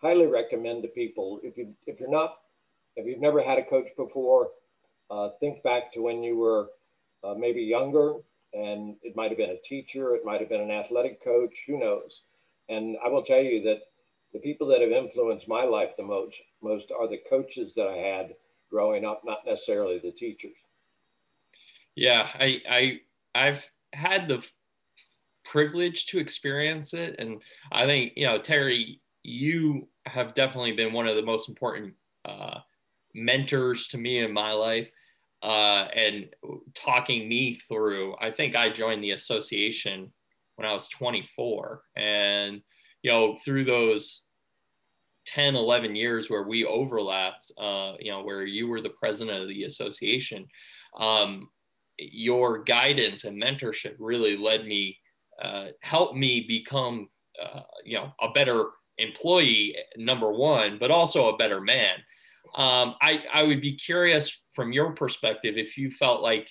highly 0.00 0.26
recommend 0.26 0.82
to 0.82 0.88
people 0.88 1.40
if 1.42 1.56
you 1.56 1.74
if 1.86 2.00
you're 2.00 2.10
not 2.10 2.36
if 2.96 3.06
you've 3.06 3.20
never 3.20 3.42
had 3.42 3.58
a 3.58 3.64
coach 3.64 3.88
before, 3.96 4.50
uh, 5.10 5.30
think 5.40 5.62
back 5.62 5.92
to 5.94 6.00
when 6.00 6.22
you 6.22 6.36
were 6.36 6.68
uh, 7.24 7.34
maybe 7.34 7.60
younger 7.60 8.14
and 8.52 8.96
it 9.02 9.14
might 9.16 9.30
have 9.30 9.38
been 9.38 9.50
a 9.50 9.68
teacher, 9.68 10.14
it 10.14 10.24
might 10.24 10.40
have 10.40 10.48
been 10.48 10.60
an 10.60 10.70
athletic 10.70 11.22
coach, 11.22 11.52
who 11.66 11.78
knows? 11.78 12.10
And 12.68 12.96
I 13.04 13.08
will 13.08 13.22
tell 13.22 13.40
you 13.40 13.62
that 13.64 13.80
the 14.32 14.38
people 14.38 14.66
that 14.68 14.80
have 14.80 14.90
influenced 14.90 15.48
my 15.48 15.64
life 15.64 15.90
the 15.96 16.02
most, 16.02 16.34
most 16.62 16.86
are 16.98 17.08
the 17.08 17.20
coaches 17.28 17.72
that 17.76 17.86
I 17.86 17.96
had 17.96 18.34
growing 18.70 19.04
up, 19.04 19.22
not 19.24 19.38
necessarily 19.46 19.98
the 19.98 20.12
teachers. 20.12 20.56
Yeah, 21.94 22.28
I, 22.34 22.62
I 22.68 23.00
I've 23.34 23.70
had 23.92 24.28
the 24.28 24.46
privilege 25.44 26.06
to 26.06 26.18
experience 26.18 26.92
it, 26.92 27.16
and 27.18 27.42
I 27.72 27.86
think 27.86 28.12
you 28.16 28.26
know 28.26 28.38
Terry, 28.38 29.00
you 29.22 29.88
have 30.04 30.34
definitely 30.34 30.72
been 30.72 30.92
one 30.92 31.08
of 31.08 31.16
the 31.16 31.22
most 31.22 31.48
important 31.48 31.94
uh, 32.24 32.60
mentors 33.16 33.88
to 33.88 33.98
me 33.98 34.18
in 34.18 34.32
my 34.32 34.52
life 34.52 34.90
uh, 35.42 35.88
and 35.94 36.28
talking 36.74 37.28
me 37.28 37.54
through. 37.54 38.14
I 38.20 38.30
think 38.30 38.54
I 38.54 38.68
joined 38.70 39.02
the 39.02 39.12
association 39.12 40.12
when 40.56 40.66
I 40.66 40.72
was 40.72 40.88
24. 40.88 41.82
And, 41.96 42.60
you 43.02 43.10
know, 43.10 43.36
through 43.44 43.64
those 43.64 44.22
10, 45.26 45.56
11 45.56 45.96
years 45.96 46.30
where 46.30 46.44
we 46.44 46.64
overlapped, 46.64 47.50
uh, 47.58 47.94
you 47.98 48.10
know, 48.10 48.22
where 48.22 48.44
you 48.44 48.68
were 48.68 48.80
the 48.80 48.90
president 48.90 49.42
of 49.42 49.48
the 49.48 49.64
association, 49.64 50.46
um, 50.98 51.48
your 51.98 52.62
guidance 52.62 53.24
and 53.24 53.40
mentorship 53.40 53.94
really 53.98 54.36
led 54.36 54.66
me, 54.66 54.98
uh, 55.42 55.66
helped 55.80 56.16
me 56.16 56.44
become, 56.46 57.08
uh, 57.42 57.60
you 57.84 57.96
know, 57.96 58.12
a 58.20 58.30
better 58.30 58.70
employee, 58.98 59.76
number 59.96 60.32
one, 60.32 60.78
but 60.78 60.90
also 60.90 61.28
a 61.28 61.36
better 61.36 61.60
man. 61.60 61.98
Um, 62.56 62.94
I, 63.02 63.22
I 63.32 63.42
would 63.42 63.60
be 63.60 63.76
curious 63.76 64.42
from 64.52 64.72
your 64.72 64.92
perspective 64.92 65.56
if 65.58 65.76
you 65.76 65.90
felt 65.90 66.22
like 66.22 66.48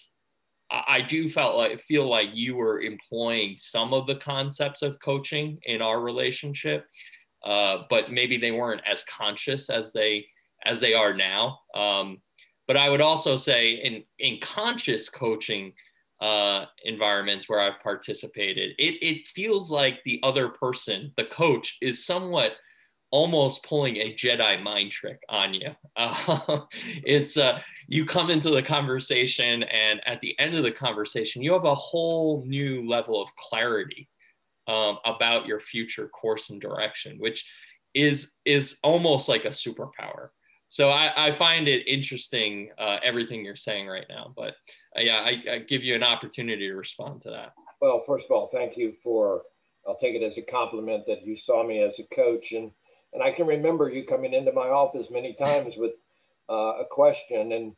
I 0.72 1.02
do 1.02 1.30
felt 1.30 1.58
like 1.58 1.80
feel 1.80 2.10
like 2.10 2.30
you 2.34 2.56
were 2.56 2.82
employing 2.82 3.56
some 3.58 3.94
of 3.94 4.08
the 4.08 4.16
concepts 4.16 4.82
of 4.82 5.00
coaching 5.00 5.60
in 5.64 5.82
our 5.82 6.02
relationship, 6.02 6.88
uh, 7.44 7.84
but 7.90 8.12
maybe 8.12 8.38
they 8.38 8.52
weren't 8.52 8.82
as 8.86 9.04
conscious 9.04 9.70
as 9.70 9.94
they 9.94 10.26
as 10.66 10.80
they 10.80 10.94
are 10.96 11.14
now. 11.14 11.60
Um, 11.76 12.20
but 12.68 12.78
I 12.78 12.90
would 12.90 13.02
also 13.02 13.36
say 13.36 13.74
in 13.74 14.04
in 14.18 14.40
conscious 14.42 15.08
coaching 15.08 15.74
uh, 16.20 16.66
environments 16.84 17.48
where 17.48 17.60
I've 17.60 17.80
participated, 17.82 18.72
it 18.80 18.96
it 19.02 19.28
feels 19.28 19.70
like 19.70 20.00
the 20.04 20.20
other 20.24 20.50
person, 20.50 21.14
the 21.16 21.26
coach, 21.26 21.78
is 21.82 22.06
somewhat 22.06 22.54
almost 23.16 23.64
pulling 23.64 23.96
a 23.96 24.14
Jedi 24.14 24.62
mind 24.62 24.92
trick 24.92 25.22
on 25.30 25.54
you. 25.54 25.70
Uh, 25.98 26.60
it's 27.06 27.38
uh, 27.38 27.62
you 27.88 28.06
come 28.06 28.30
into 28.30 28.50
the 28.50 28.62
conversation, 28.62 29.64
and 29.64 30.02
at 30.06 30.20
the 30.20 30.38
end 30.40 30.56
of 30.56 30.64
the 30.64 30.72
conversation, 30.72 31.42
you 31.42 31.54
have 31.54 31.64
a 31.64 31.74
whole 31.74 32.44
new 32.46 32.86
level 32.86 33.22
of 33.22 33.34
clarity 33.38 34.10
um, 34.68 34.98
about 35.06 35.46
your 35.46 35.62
future 35.62 36.10
course 36.10 36.50
and 36.50 36.60
direction, 36.60 37.16
which 37.18 37.50
is 37.94 38.34
is 38.44 38.78
almost 38.84 39.30
like 39.30 39.46
a 39.46 39.50
superpower. 39.64 40.32
So 40.68 40.90
I, 40.90 41.14
I 41.16 41.32
find 41.32 41.70
it 41.70 41.88
interesting 41.88 42.72
uh, 42.78 42.98
everything 43.02 43.46
you're 43.46 43.56
saying 43.56 43.88
right 43.88 44.08
now. 44.10 44.34
But 44.36 44.56
uh, 44.98 45.02
yeah, 45.02 45.20
I, 45.26 45.44
I 45.50 45.60
give 45.60 45.82
you 45.82 45.96
an 45.96 46.04
opportunity 46.04 46.68
to 46.68 46.76
respond 46.76 47.22
to 47.22 47.30
that. 47.30 47.54
Well, 47.80 48.04
first 48.06 48.26
of 48.30 48.36
all, 48.36 48.50
thank 48.52 48.76
you 48.76 48.94
for. 49.02 49.44
I'll 49.88 50.00
take 50.00 50.16
it 50.16 50.24
as 50.24 50.38
a 50.38 50.52
compliment 50.52 51.06
that 51.08 51.26
you 51.26 51.38
saw 51.46 51.66
me 51.66 51.82
as 51.82 51.94
a 52.00 52.16
coach 52.16 52.52
and 52.52 52.72
and 53.14 53.24
I 53.24 53.32
can 53.32 53.48
remember 53.48 53.90
you 53.90 54.06
coming 54.06 54.34
into 54.34 54.52
my 54.52 54.68
office 54.68 55.08
many 55.10 55.34
times 55.34 55.76
with 55.78 55.94
uh, 56.50 56.82
a 56.82 56.86
question. 56.90 57.52
And 57.52 57.76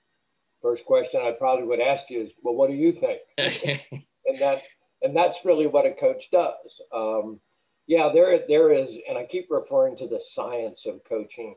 first 0.61 0.83
question 0.85 1.21
I 1.21 1.31
probably 1.31 1.65
would 1.65 1.79
ask 1.79 2.03
you 2.09 2.23
is, 2.23 2.31
well, 2.43 2.55
what 2.55 2.69
do 2.69 2.75
you 2.75 2.93
think? 2.93 3.21
and 4.25 4.37
that 4.39 4.63
and 5.01 5.15
that's 5.15 5.37
really 5.45 5.67
what 5.67 5.85
a 5.85 5.93
coach 5.93 6.23
does. 6.31 6.81
Um, 6.93 7.39
yeah, 7.87 8.09
there 8.13 8.39
there 8.47 8.73
is, 8.73 8.89
and 9.07 9.17
I 9.17 9.25
keep 9.25 9.47
referring 9.49 9.97
to 9.97 10.07
the 10.07 10.19
science 10.33 10.81
of 10.85 11.01
coaching. 11.07 11.55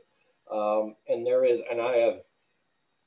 Um, 0.51 0.95
and 1.07 1.25
there 1.25 1.45
is, 1.45 1.59
and 1.69 1.81
I 1.81 1.97
have 1.97 2.19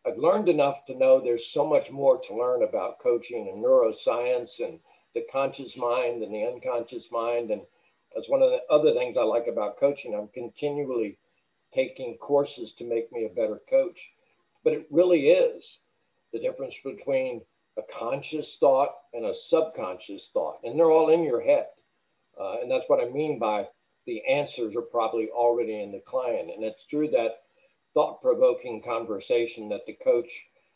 I've 0.06 0.18
learned 0.18 0.48
enough 0.48 0.84
to 0.86 0.96
know 0.96 1.20
there's 1.20 1.46
so 1.52 1.66
much 1.66 1.90
more 1.90 2.20
to 2.20 2.36
learn 2.36 2.62
about 2.62 2.98
coaching 3.00 3.48
and 3.48 3.64
neuroscience 3.64 4.50
and 4.58 4.78
the 5.14 5.24
conscious 5.32 5.76
mind 5.76 6.22
and 6.22 6.34
the 6.34 6.44
unconscious 6.44 7.04
mind 7.10 7.50
and 7.50 7.62
that's 8.14 8.28
one 8.28 8.42
of 8.42 8.50
the 8.50 8.60
other 8.70 8.92
things 8.92 9.16
I 9.16 9.22
like 9.22 9.46
about 9.46 9.78
coaching. 9.78 10.14
I'm 10.14 10.28
continually 10.28 11.18
taking 11.74 12.16
courses 12.18 12.72
to 12.78 12.84
make 12.84 13.10
me 13.12 13.24
a 13.24 13.34
better 13.34 13.60
coach. 13.68 13.98
But 14.62 14.72
it 14.74 14.86
really 14.90 15.28
is 15.30 15.64
the 16.32 16.38
difference 16.38 16.74
between 16.84 17.42
a 17.76 17.82
conscious 17.98 18.56
thought 18.60 18.94
and 19.12 19.26
a 19.26 19.34
subconscious 19.48 20.30
thought. 20.32 20.60
And 20.62 20.78
they're 20.78 20.90
all 20.90 21.10
in 21.10 21.24
your 21.24 21.42
head. 21.42 21.66
Uh, 22.40 22.58
and 22.62 22.70
that's 22.70 22.88
what 22.88 23.02
I 23.02 23.10
mean 23.10 23.38
by 23.38 23.68
the 24.06 24.22
answers 24.26 24.76
are 24.76 24.82
probably 24.82 25.28
already 25.30 25.82
in 25.82 25.92
the 25.92 26.02
client. 26.06 26.50
And 26.54 26.64
it's 26.64 26.84
through 26.90 27.10
that 27.10 27.42
thought 27.94 28.22
provoking 28.22 28.82
conversation 28.82 29.68
that 29.70 29.86
the 29.86 29.96
coach 30.04 30.30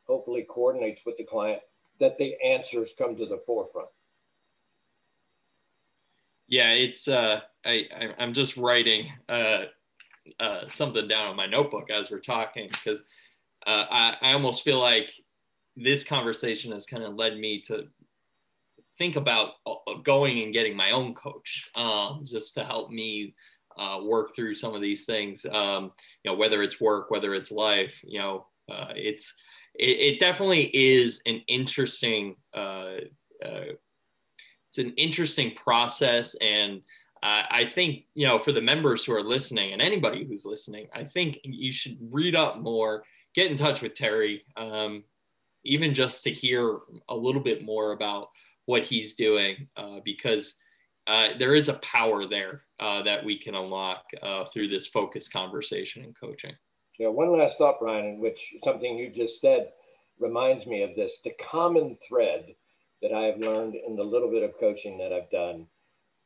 hopefully 0.07 0.47
coordinates 0.49 1.01
with 1.05 1.17
the 1.19 1.25
client 1.25 1.61
that 2.01 2.17
the 2.19 2.35
answers 2.45 2.91
come 2.97 3.17
to 3.17 3.27
the 3.27 3.43
forefront 3.45 3.89
yeah, 6.49 6.73
it's 6.73 7.09
uh, 7.09 7.41
I, 7.65 7.87
I 7.95 8.23
am 8.23 8.33
just 8.33 8.57
writing 8.57 9.13
uh, 9.29 9.65
uh, 10.41 10.63
something 10.71 11.07
down 11.07 11.29
on 11.29 11.37
my 11.37 11.47
notebook 11.47 11.91
as 11.91 12.11
we're 12.11 12.21
talking 12.21 12.69
because 12.71 13.05
uh, 13.67 13.85
I 13.91 14.17
I 14.23 14.33
almost 14.33 14.65
feel 14.65 14.81
like 14.81 15.13
this 15.77 16.03
conversation 16.03 16.73
has 16.73 16.87
kind 16.87 17.05
of 17.05 17.15
led 17.15 17.39
me 17.39 17.61
to 17.63 17.87
think 18.99 19.17
about 19.17 19.53
uh, 19.67 19.95
going 20.03 20.41
and 20.41 20.53
getting 20.53 20.77
my 20.77 20.91
own 20.91 21.15
coach 21.15 21.69
um, 21.77 22.25
just 22.25 22.55
to 22.55 22.65
help 22.65 22.91
me 22.91 23.35
uh, 23.79 24.01
work 24.03 24.35
through 24.35 24.55
some 24.55 24.75
of 24.75 24.83
these 24.83 25.05
things. 25.05 25.47
Um, 25.47 25.93
you 26.25 26.31
know, 26.31 26.37
whether 26.37 26.63
it's 26.63 26.81
work, 26.81 27.11
whether 27.11 27.35
it's 27.35 27.53
life. 27.53 28.01
You 28.05 28.19
know, 28.19 28.47
uh, 28.71 28.93
it's 28.97 29.33
it, 29.75 30.15
it, 30.15 30.21
definitely 30.21 30.65
is 30.75 31.23
an 31.27 31.43
interesting 31.47 32.37
uh, 32.55 32.97
uh, 33.45 33.73
it's 34.79 34.89
an 34.89 34.95
interesting 34.97 35.53
process 35.55 36.35
and 36.41 36.81
uh, 37.23 37.43
I 37.51 37.67
think 37.67 38.05
you 38.15 38.29
know 38.29 38.39
for 38.39 38.53
the 38.53 38.61
members 38.61 39.05
who 39.05 39.13
are 39.13 39.23
listening 39.23 39.73
and 39.73 39.83
anybody 39.83 40.25
who's 40.25 40.45
listening, 40.45 40.87
I 40.95 41.03
think 41.03 41.41
you 41.43 41.73
should 41.73 41.99
read 42.13 42.37
up 42.37 42.59
more, 42.59 43.03
get 43.35 43.51
in 43.51 43.57
touch 43.57 43.83
with 43.83 43.95
Terry, 43.95 44.45
um, 44.57 45.03
even 45.65 45.95
just 45.95 46.23
to 46.23 46.31
hear 46.31 46.79
a 47.09 47.17
little 47.17 47.41
bit 47.41 47.65
more 47.65 47.91
about 47.91 48.29
what 48.67 48.85
he's 48.85 49.15
doing, 49.15 49.67
uh, 49.77 49.99
because 50.05 50.55
uh, 51.09 51.31
there 51.41 51.57
is 51.57 51.69
a 51.69 51.75
power 51.75 52.25
there 52.25 52.63
uh, 52.79 53.03
that 53.03 53.25
we 53.25 53.37
can 53.37 53.57
unlock 53.57 54.05
uh, 54.23 54.45
through 54.45 54.69
this 54.69 54.87
focused 54.87 55.33
conversation 55.33 56.05
and 56.05 56.15
coaching. 56.21 56.53
Yeah, 57.01 57.09
one 57.09 57.37
last 57.37 57.59
thought, 57.59 57.81
Brian, 57.81 58.21
which 58.21 58.39
something 58.63 58.97
you 58.97 59.11
just 59.11 59.41
said 59.41 59.71
reminds 60.21 60.67
me 60.67 60.85
of 60.85 60.95
this. 60.95 61.15
The 61.25 61.33
common 61.51 61.99
thread 62.09 62.55
that 63.03 63.13
I 63.13 63.25
have 63.25 63.39
learned 63.39 63.75
in 63.75 63.97
the 63.97 64.03
little 64.03 64.31
bit 64.31 64.43
of 64.43 64.59
coaching 64.59 64.99
that 64.99 65.13
I've 65.13 65.31
done 65.31 65.67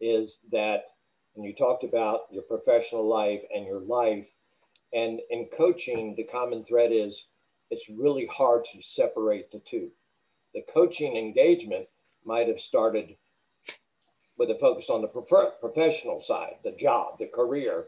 is 0.00 0.36
that 0.50 0.84
when 1.34 1.44
you 1.44 1.54
talked 1.54 1.84
about 1.84 2.22
your 2.30 2.42
professional 2.42 3.06
life 3.08 3.40
and 3.54 3.66
your 3.66 3.80
life, 3.80 4.26
and 4.92 5.20
in 5.30 5.48
coaching, 5.56 6.14
the 6.16 6.24
common 6.24 6.64
thread 6.64 6.90
is 6.92 7.16
it's 7.70 7.88
really 7.88 8.26
hard 8.26 8.64
to 8.72 8.82
separate 8.82 9.50
the 9.50 9.62
two. 9.70 9.90
The 10.54 10.62
coaching 10.72 11.16
engagement 11.16 11.88
might 12.24 12.48
have 12.48 12.60
started 12.60 13.16
with 14.36 14.50
a 14.50 14.58
focus 14.60 14.86
on 14.90 15.00
the 15.00 15.08
prof- 15.08 15.60
professional 15.60 16.22
side, 16.26 16.56
the 16.64 16.72
job, 16.72 17.18
the 17.18 17.26
career, 17.26 17.86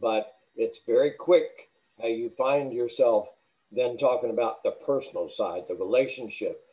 but 0.00 0.34
it's 0.56 0.78
very 0.86 1.12
quick 1.12 1.70
how 2.00 2.08
you 2.08 2.30
find 2.36 2.72
yourself 2.72 3.28
then 3.72 3.96
talking 3.98 4.30
about 4.30 4.62
the 4.62 4.72
personal 4.86 5.30
side, 5.36 5.62
the 5.68 5.74
relationship, 5.74 6.64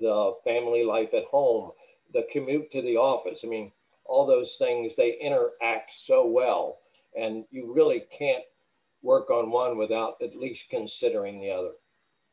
the 0.00 0.34
family 0.44 0.84
life 0.84 1.10
at 1.14 1.24
home, 1.24 1.72
the 2.12 2.26
commute 2.32 2.70
to 2.72 2.82
the 2.82 2.96
office. 2.96 3.40
I 3.44 3.46
mean, 3.46 3.72
all 4.04 4.26
those 4.26 4.56
things, 4.58 4.92
they 4.96 5.18
interact 5.20 5.90
so 6.06 6.26
well. 6.26 6.78
And 7.18 7.44
you 7.50 7.72
really 7.72 8.04
can't 8.16 8.44
work 9.02 9.30
on 9.30 9.50
one 9.50 9.76
without 9.76 10.16
at 10.22 10.36
least 10.36 10.62
considering 10.70 11.40
the 11.40 11.50
other. 11.50 11.70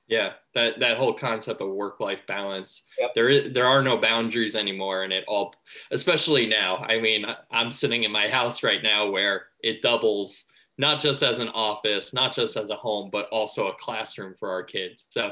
Yeah, 0.07 0.33
that 0.53 0.79
that 0.79 0.95
whole 0.95 1.13
concept 1.13 1.59
of 1.59 1.69
work 1.69 1.99
life 1.99 2.21
balance. 2.27 2.83
Yep. 2.97 3.13
There 3.13 3.29
is 3.29 3.53
there 3.53 3.65
are 3.65 3.83
no 3.83 3.97
boundaries 3.97 4.55
anymore, 4.55 5.03
and 5.03 5.11
it 5.11 5.25
all, 5.27 5.53
especially 5.91 6.45
now. 6.45 6.77
I 6.87 7.01
mean, 7.01 7.25
I'm 7.51 7.73
sitting 7.73 8.03
in 8.03 8.11
my 8.11 8.29
house 8.29 8.63
right 8.63 8.81
now 8.81 9.09
where 9.09 9.47
it 9.61 9.81
doubles 9.81 10.45
not 10.77 11.01
just 11.01 11.23
as 11.23 11.39
an 11.39 11.49
office, 11.49 12.13
not 12.13 12.33
just 12.33 12.55
as 12.55 12.69
a 12.69 12.75
home, 12.75 13.09
but 13.11 13.27
also 13.29 13.67
a 13.67 13.75
classroom 13.75 14.35
for 14.39 14.49
our 14.49 14.63
kids. 14.63 15.07
So 15.09 15.31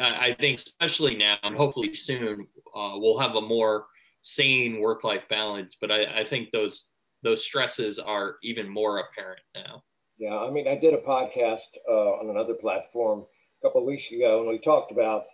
I 0.00 0.36
think 0.38 0.58
especially 0.58 1.16
now 1.16 1.36
and 1.42 1.56
hopefully 1.56 1.94
soon 1.94 2.46
uh, 2.74 2.92
we'll 2.96 3.18
have 3.18 3.36
a 3.36 3.40
more 3.40 3.86
sane 4.22 4.80
work-life 4.80 5.24
balance. 5.28 5.76
But 5.80 5.90
I, 5.90 6.20
I 6.20 6.24
think 6.24 6.50
those 6.50 6.86
those 7.22 7.44
stresses 7.44 7.98
are 7.98 8.36
even 8.42 8.68
more 8.68 8.98
apparent 8.98 9.42
now. 9.54 9.82
Yeah, 10.18 10.36
I 10.36 10.50
mean, 10.50 10.66
I 10.68 10.76
did 10.76 10.94
a 10.94 10.98
podcast 10.98 11.66
uh, 11.88 12.20
on 12.20 12.30
another 12.30 12.54
platform 12.54 13.24
a 13.60 13.66
couple 13.66 13.80
of 13.80 13.86
weeks 13.86 14.04
ago, 14.12 14.40
and 14.40 14.48
we 14.48 14.58
talked 14.58 14.92
about 14.92 15.24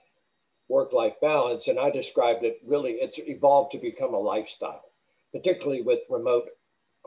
work-life 0.69 1.15
balance, 1.21 1.65
and 1.67 1.79
I 1.79 1.91
described 1.91 2.45
it 2.45 2.59
really. 2.67 2.93
It's 2.93 3.17
evolved 3.19 3.73
to 3.73 3.79
become 3.79 4.15
a 4.15 4.19
lifestyle, 4.19 4.83
particularly 5.33 5.83
with 5.83 6.01
remote, 6.09 6.45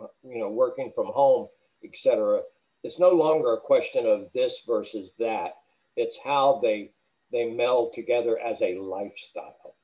uh, 0.01 0.07
you 0.23 0.39
know, 0.39 0.49
working 0.49 0.91
from 0.95 1.07
home 1.07 1.47
etc. 1.83 2.41
It's 2.83 2.99
no 2.99 3.09
longer 3.09 3.53
a 3.53 3.59
question 3.59 4.05
of 4.05 4.27
this 4.33 4.55
versus 4.67 5.11
that. 5.19 5.55
It's 5.95 6.17
how 6.23 6.59
they 6.61 6.91
they 7.31 7.45
meld 7.45 7.93
together 7.93 8.39
as 8.39 8.57
a 8.61 8.77
lifestyle, 8.77 9.75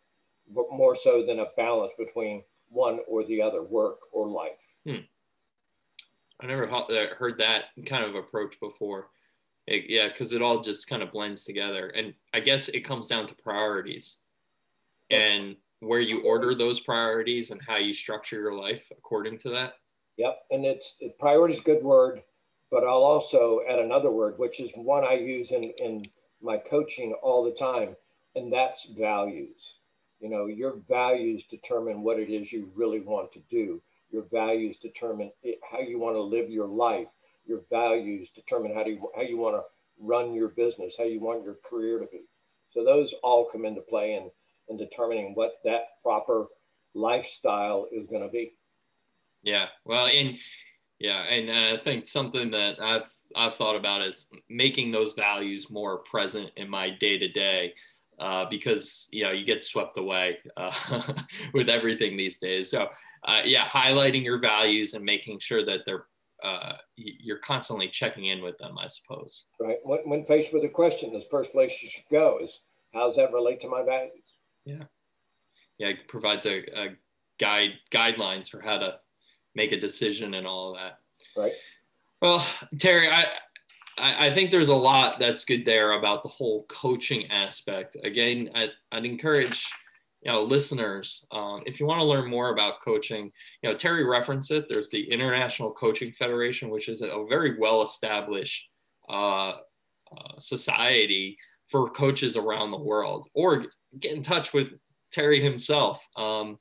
but 0.53 0.65
more 0.71 0.95
so 0.95 1.25
than 1.25 1.39
a 1.39 1.47
balance 1.57 1.93
between 1.97 2.43
one 2.69 2.99
or 3.07 3.23
the 3.25 3.41
other, 3.41 3.63
work 3.63 3.99
or 4.11 4.27
life. 4.27 4.51
Hmm. 4.85 5.05
I 6.41 6.47
never 6.47 6.69
uh, 6.69 7.15
heard 7.17 7.37
that 7.37 7.65
kind 7.85 8.03
of 8.03 8.15
approach 8.15 8.59
before. 8.59 9.09
It, 9.65 9.85
yeah, 9.87 10.09
because 10.09 10.33
it 10.33 10.41
all 10.41 10.59
just 10.59 10.89
kind 10.89 11.01
of 11.01 11.11
blends 11.11 11.45
together, 11.45 11.89
and 11.89 12.13
I 12.33 12.41
guess 12.41 12.67
it 12.67 12.81
comes 12.81 13.07
down 13.07 13.27
to 13.27 13.35
priorities, 13.35 14.17
and 15.09 15.55
where 15.79 16.01
you 16.01 16.21
order 16.23 16.53
those 16.53 16.81
priorities 16.81 17.51
and 17.51 17.61
how 17.65 17.77
you 17.77 17.93
structure 17.93 18.37
your 18.37 18.55
life 18.55 18.83
according 18.97 19.37
to 19.39 19.49
that. 19.51 19.75
Yep, 20.17 20.39
and 20.51 20.65
it's 20.65 20.93
it, 20.99 21.17
priority 21.17 21.55
is 21.55 21.61
a 21.61 21.63
good 21.63 21.81
word, 21.81 22.23
but 22.71 22.83
I'll 22.83 23.03
also 23.03 23.61
add 23.69 23.79
another 23.79 24.11
word, 24.11 24.37
which 24.37 24.59
is 24.59 24.69
one 24.75 25.05
I 25.05 25.13
use 25.13 25.49
in 25.51 25.71
in 25.79 26.03
my 26.43 26.57
coaching 26.57 27.15
all 27.23 27.43
the 27.43 27.57
time, 27.57 27.95
and 28.35 28.51
that's 28.51 28.85
values. 28.97 29.57
You 30.19 30.29
know, 30.29 30.45
your 30.45 30.75
values 30.87 31.43
determine 31.49 32.01
what 32.01 32.19
it 32.19 32.29
is 32.29 32.51
you 32.51 32.71
really 32.75 32.99
want 32.99 33.31
to 33.33 33.41
do. 33.49 33.81
Your 34.11 34.25
values 34.31 34.77
determine 34.81 35.31
it, 35.41 35.59
how 35.69 35.79
you 35.79 35.99
want 35.99 36.15
to 36.15 36.21
live 36.21 36.49
your 36.49 36.67
life. 36.67 37.07
Your 37.45 37.61
values 37.69 38.29
determine 38.35 38.73
how 38.73 38.83
do 38.83 38.91
you, 38.91 39.09
how 39.15 39.21
you 39.21 39.37
want 39.37 39.55
to 39.55 39.63
run 39.99 40.33
your 40.33 40.49
business, 40.49 40.93
how 40.97 41.03
you 41.03 41.19
want 41.19 41.43
your 41.43 41.57
career 41.67 41.99
to 41.99 42.05
be. 42.05 42.21
So 42.71 42.83
those 42.83 43.13
all 43.23 43.49
come 43.51 43.65
into 43.65 43.81
play 43.81 44.13
in, 44.13 44.29
in 44.69 44.77
determining 44.77 45.33
what 45.35 45.53
that 45.63 46.01
proper 46.01 46.47
lifestyle 46.93 47.87
is 47.91 48.07
going 48.07 48.23
to 48.23 48.29
be. 48.29 48.53
Yeah, 49.43 49.67
well, 49.83 50.07
and 50.07 50.37
yeah, 50.99 51.23
and 51.23 51.49
uh, 51.49 51.77
I 51.79 51.83
think 51.83 52.07
something 52.07 52.49
that 52.51 52.81
I've 52.81 53.13
I've 53.35 53.55
thought 53.55 53.75
about 53.75 54.01
is 54.01 54.27
making 54.49 54.91
those 54.91 55.13
values 55.13 55.69
more 55.69 55.99
present 55.99 56.51
in 56.57 56.69
my 56.69 56.89
day 56.89 57.17
to 57.17 57.27
day, 57.27 57.73
because 58.49 59.07
you 59.11 59.23
know 59.23 59.31
you 59.31 59.45
get 59.45 59.63
swept 59.63 59.97
away 59.97 60.37
uh, 60.57 61.13
with 61.53 61.69
everything 61.69 62.17
these 62.17 62.37
days. 62.37 62.69
So 62.69 62.87
uh, 63.25 63.41
yeah, 63.45 63.65
highlighting 63.65 64.23
your 64.23 64.39
values 64.39 64.93
and 64.93 65.03
making 65.03 65.39
sure 65.39 65.63
that 65.65 65.81
they're 65.85 66.05
uh, 66.43 66.73
you're 66.97 67.37
constantly 67.37 67.87
checking 67.87 68.25
in 68.25 68.41
with 68.41 68.57
them, 68.57 68.77
I 68.77 68.87
suppose. 68.87 69.45
Right. 69.59 69.77
When, 69.83 69.99
when 70.03 70.25
faced 70.25 70.53
with 70.53 70.65
a 70.65 70.69
question, 70.69 71.13
the 71.13 71.23
first 71.31 71.51
place 71.53 71.71
you 71.81 71.89
should 71.89 72.03
go 72.11 72.39
is, 72.43 72.49
how 72.93 73.07
does 73.07 73.15
that 73.15 73.31
relate 73.31 73.61
to 73.61 73.69
my 73.69 73.81
values? 73.81 74.11
Yeah. 74.65 74.83
Yeah, 75.77 75.87
it 75.87 76.07
provides 76.09 76.45
a, 76.45 76.59
a 76.77 76.89
guide 77.39 77.71
guidelines 77.91 78.49
for 78.49 78.59
how 78.59 78.77
to 78.77 78.99
make 79.55 79.71
a 79.71 79.79
decision 79.79 80.33
and 80.33 80.45
all 80.45 80.71
of 80.71 80.81
that. 80.81 80.99
Right. 81.37 81.53
Well, 82.23 82.47
Terry, 82.79 83.09
I, 83.09 83.25
I, 83.97 84.27
I 84.27 84.33
think 84.33 84.49
there's 84.49 84.69
a 84.69 84.73
lot 84.73 85.19
that's 85.19 85.43
good 85.43 85.65
there 85.65 85.91
about 85.91 86.23
the 86.23 86.29
whole 86.29 86.63
coaching 86.69 87.29
aspect. 87.29 87.97
Again, 88.01 88.49
I, 88.55 88.69
I'd 88.93 89.05
encourage 89.05 89.69
you 90.21 90.31
know 90.31 90.41
listeners 90.41 91.25
um, 91.33 91.63
if 91.65 91.81
you 91.81 91.85
want 91.85 91.99
to 91.99 92.05
learn 92.05 92.29
more 92.29 92.53
about 92.53 92.79
coaching 92.81 93.29
you 93.61 93.69
know 93.69 93.75
terry 93.75 94.05
referenced 94.05 94.51
it 94.51 94.69
there's 94.69 94.89
the 94.89 95.03
international 95.11 95.69
coaching 95.71 96.13
federation 96.13 96.69
which 96.69 96.87
is 96.87 97.01
a 97.01 97.25
very 97.27 97.59
well 97.59 97.83
established 97.83 98.69
uh, 99.09 99.49
uh, 99.49 100.39
society 100.39 101.37
for 101.67 101.89
coaches 101.89 102.37
around 102.37 102.71
the 102.71 102.77
world 102.77 103.27
or 103.33 103.65
get 103.99 104.13
in 104.13 104.23
touch 104.23 104.53
with 104.53 104.69
terry 105.11 105.41
himself 105.41 106.07
um, 106.15 106.57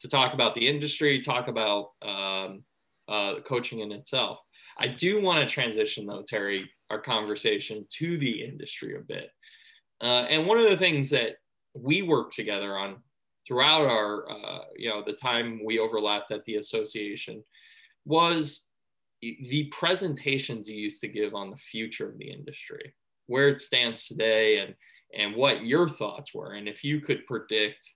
to 0.00 0.08
talk 0.08 0.34
about 0.34 0.56
the 0.56 0.66
industry, 0.66 1.22
talk 1.22 1.46
about 1.46 1.92
um, 2.02 2.64
uh, 3.08 3.34
coaching 3.46 3.78
in 3.78 3.92
itself. 3.92 4.40
I 4.78 4.88
do 4.88 5.20
want 5.20 5.46
to 5.46 5.52
transition, 5.52 6.06
though, 6.06 6.22
Terry, 6.26 6.70
our 6.90 7.00
conversation 7.00 7.86
to 7.98 8.18
the 8.18 8.44
industry 8.44 8.96
a 8.96 9.00
bit. 9.00 9.30
Uh, 10.00 10.26
and 10.28 10.46
one 10.46 10.58
of 10.58 10.68
the 10.68 10.76
things 10.76 11.10
that 11.10 11.36
we 11.74 12.02
work 12.02 12.32
together 12.32 12.76
on 12.76 12.96
throughout 13.46 13.82
our, 13.82 14.30
uh, 14.30 14.64
you 14.76 14.88
know, 14.88 15.02
the 15.04 15.12
time 15.12 15.60
we 15.64 15.78
overlapped 15.78 16.30
at 16.30 16.44
the 16.44 16.56
association 16.56 17.42
was 18.04 18.66
the 19.22 19.64
presentations 19.72 20.68
you 20.68 20.76
used 20.76 21.00
to 21.00 21.08
give 21.08 21.34
on 21.34 21.50
the 21.50 21.56
future 21.56 22.08
of 22.08 22.18
the 22.18 22.30
industry, 22.30 22.94
where 23.26 23.48
it 23.48 23.60
stands 23.60 24.06
today, 24.06 24.58
and 24.58 24.74
and 25.16 25.36
what 25.36 25.64
your 25.64 25.88
thoughts 25.88 26.34
were, 26.34 26.54
and 26.54 26.68
if 26.68 26.82
you 26.82 27.00
could 27.00 27.24
predict 27.26 27.88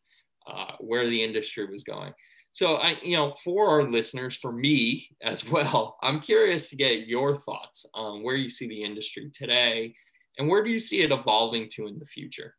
uh, 0.46 0.72
where 0.78 1.08
the 1.08 1.22
industry 1.22 1.66
was 1.66 1.82
going. 1.82 2.12
So 2.52 2.76
I, 2.76 2.96
you 3.02 3.16
know, 3.16 3.34
for 3.44 3.68
our 3.68 3.82
listeners, 3.84 4.36
for 4.36 4.52
me 4.52 5.08
as 5.22 5.44
well, 5.50 5.96
I'm 6.02 6.20
curious 6.20 6.68
to 6.70 6.76
get 6.76 7.06
your 7.06 7.36
thoughts 7.36 7.86
on 7.94 8.22
where 8.22 8.36
you 8.36 8.48
see 8.48 8.68
the 8.68 8.82
industry 8.82 9.30
today 9.32 9.94
and 10.38 10.48
where 10.48 10.62
do 10.62 10.70
you 10.70 10.78
see 10.78 11.00
it 11.00 11.12
evolving 11.12 11.68
to 11.74 11.86
in 11.86 11.98
the 11.98 12.06
future? 12.06 12.54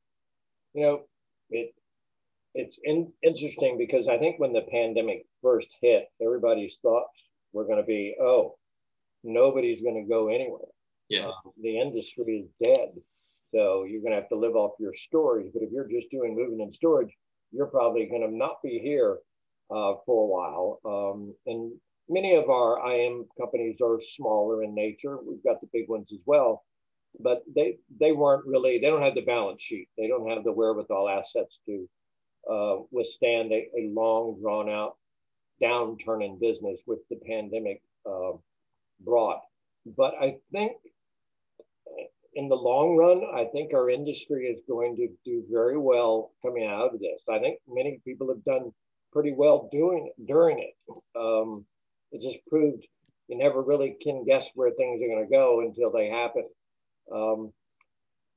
You 0.74 0.84
know, 0.84 1.02
it 1.50 1.74
it's 2.56 2.78
in, 2.84 3.12
interesting 3.24 3.78
because 3.78 4.08
I 4.08 4.18
think 4.18 4.40
when 4.40 4.54
the 4.54 4.66
pandemic 4.72 5.26
first 5.42 5.68
hit, 5.82 6.08
everybody's 6.22 6.74
thoughts 6.82 7.14
were 7.54 7.66
going 7.66 7.78
to 7.78 7.86
be, 7.86 8.16
oh, 8.20 8.56
nobody's 9.24 9.82
going 9.82 10.04
to 10.04 10.10
go 10.10 10.30
anywhere. 10.30 10.68
Yeah. 11.10 11.28
Uh, 11.28 11.52
the 11.62 11.80
industry 11.80 12.46
is 12.46 12.74
dead. 12.74 12.90
So 13.54 13.84
you're 13.84 14.02
going 14.02 14.14
to 14.14 14.20
have 14.20 14.30
to 14.30 14.36
live 14.36 14.56
off 14.56 14.72
your 14.80 14.94
stories. 15.08 15.52
But 15.54 15.64
if 15.64 15.72
you're 15.72 15.88
just 15.88 16.12
doing 16.12 16.36
moving 16.36 16.62
and 16.62 16.74
storage, 16.76 17.12
you're 17.52 17.68
probably 17.68 18.06
going 18.06 18.22
to 18.22 18.36
not 18.36 18.62
be 18.64 18.80
here 18.80 19.18
uh, 19.72 19.94
for 20.06 20.24
a 20.24 20.28
while. 20.28 20.80
Um, 20.86 21.36
and 21.46 21.72
many 22.10 22.36
of 22.36 22.50
our 22.50 22.92
IM 22.92 23.26
companies 23.40 23.78
are 23.84 24.00
smaller 24.18 24.64
in 24.64 24.74
nature. 24.74 25.18
We've 25.18 25.44
got 25.44 25.62
the 25.62 25.70
big 25.72 25.88
ones 25.88 26.08
as 26.12 26.20
well, 26.26 26.64
but 27.20 27.44
they 27.56 27.78
they 28.00 28.12
weren't 28.12 28.46
really. 28.46 28.80
They 28.80 28.88
don't 28.88 29.04
have 29.04 29.16
the 29.16 29.22
balance 29.22 29.62
sheet. 29.68 29.88
They 29.98 30.08
don't 30.08 30.30
have 30.30 30.44
the 30.44 30.52
wherewithal 30.52 31.10
assets 31.10 31.58
to 31.68 31.90
uh, 32.50 32.84
withstand 32.92 33.52
a, 33.52 33.68
a, 33.78 33.90
long, 33.94 34.40
drawn 34.42 34.70
out 34.70 34.98
downturn 35.62 36.26
in 36.26 36.40
business, 36.40 36.80
which 36.86 37.00
the 37.10 37.20
pandemic 37.28 37.82
uh, 38.06 38.32
brought. 39.02 39.42
But 39.86 40.14
I 40.20 40.38
think 40.52 40.74
in 42.36 42.48
the 42.48 42.56
long 42.56 42.96
run, 42.96 43.24
I 43.34 43.46
think 43.52 43.74
our 43.74 43.90
industry 43.90 44.46
is 44.46 44.60
going 44.68 44.96
to 44.98 45.08
do 45.26 45.44
very 45.52 45.78
well 45.78 46.32
coming 46.42 46.66
out 46.66 46.94
of 46.94 47.00
this. 47.00 47.20
I 47.30 47.40
think 47.40 47.60
many 47.68 48.00
people 48.06 48.30
have 48.30 48.44
done 48.46 48.72
pretty 49.12 49.34
well 49.34 49.70
doing 49.72 50.12
during 50.28 50.60
it. 50.60 50.76
Um, 51.16 51.66
it 52.12 52.22
just 52.22 52.46
proved 52.48 52.86
you 53.28 53.38
never 53.38 53.62
really 53.62 53.96
can 54.02 54.26
guess 54.26 54.44
where 54.56 54.72
things 54.72 55.02
are 55.02 55.08
going 55.08 55.24
to 55.24 55.32
go 55.32 55.62
until 55.62 55.92
they 55.92 56.08
happen. 56.08 56.46
Um, 57.14 57.54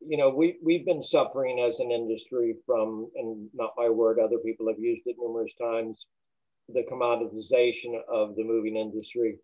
you 0.00 0.18
know, 0.18 0.30
we, 0.30 0.58
we've 0.62 0.84
been 0.84 1.02
suffering 1.02 1.60
as 1.60 1.78
an 1.78 1.90
industry 1.90 2.56
from, 2.66 3.08
and 3.14 3.48
not 3.54 3.72
my 3.76 3.88
word, 3.88 4.18
other 4.18 4.38
people 4.44 4.68
have 4.68 4.78
used 4.78 5.02
it 5.06 5.16
numerous 5.18 5.52
times, 5.60 5.96
the 6.68 6.84
commoditization 6.90 8.00
of 8.12 8.36
the 8.36 8.44
moving 8.44 8.76
industry. 8.76 9.38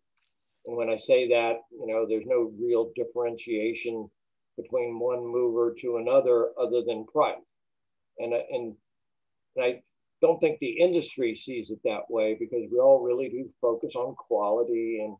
And 0.66 0.76
when 0.76 0.90
I 0.90 0.98
say 0.98 1.28
that, 1.28 1.54
you 1.70 1.86
know, 1.86 2.06
there's 2.06 2.26
no 2.26 2.52
real 2.60 2.90
differentiation 2.94 4.10
between 4.56 4.98
one 4.98 5.24
mover 5.24 5.74
to 5.80 5.96
another 5.96 6.50
other 6.60 6.82
than 6.86 7.06
price. 7.06 7.36
And, 8.18 8.34
and, 8.34 8.74
and 9.56 9.64
I 9.64 9.80
don't 10.20 10.40
think 10.40 10.58
the 10.58 10.80
industry 10.80 11.40
sees 11.44 11.68
it 11.70 11.78
that 11.84 12.10
way 12.10 12.36
because 12.38 12.68
we 12.70 12.78
all 12.78 13.00
really 13.00 13.28
do 13.28 13.48
focus 13.60 13.92
on 13.94 14.14
quality 14.16 15.00
and 15.04 15.16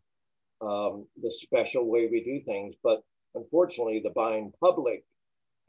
um, 0.60 1.06
the 1.22 1.32
special 1.42 1.88
way 1.88 2.08
we 2.10 2.24
do 2.24 2.40
things. 2.44 2.74
But 2.82 3.02
unfortunately, 3.34 4.00
the 4.02 4.10
buying 4.10 4.52
public 4.60 5.04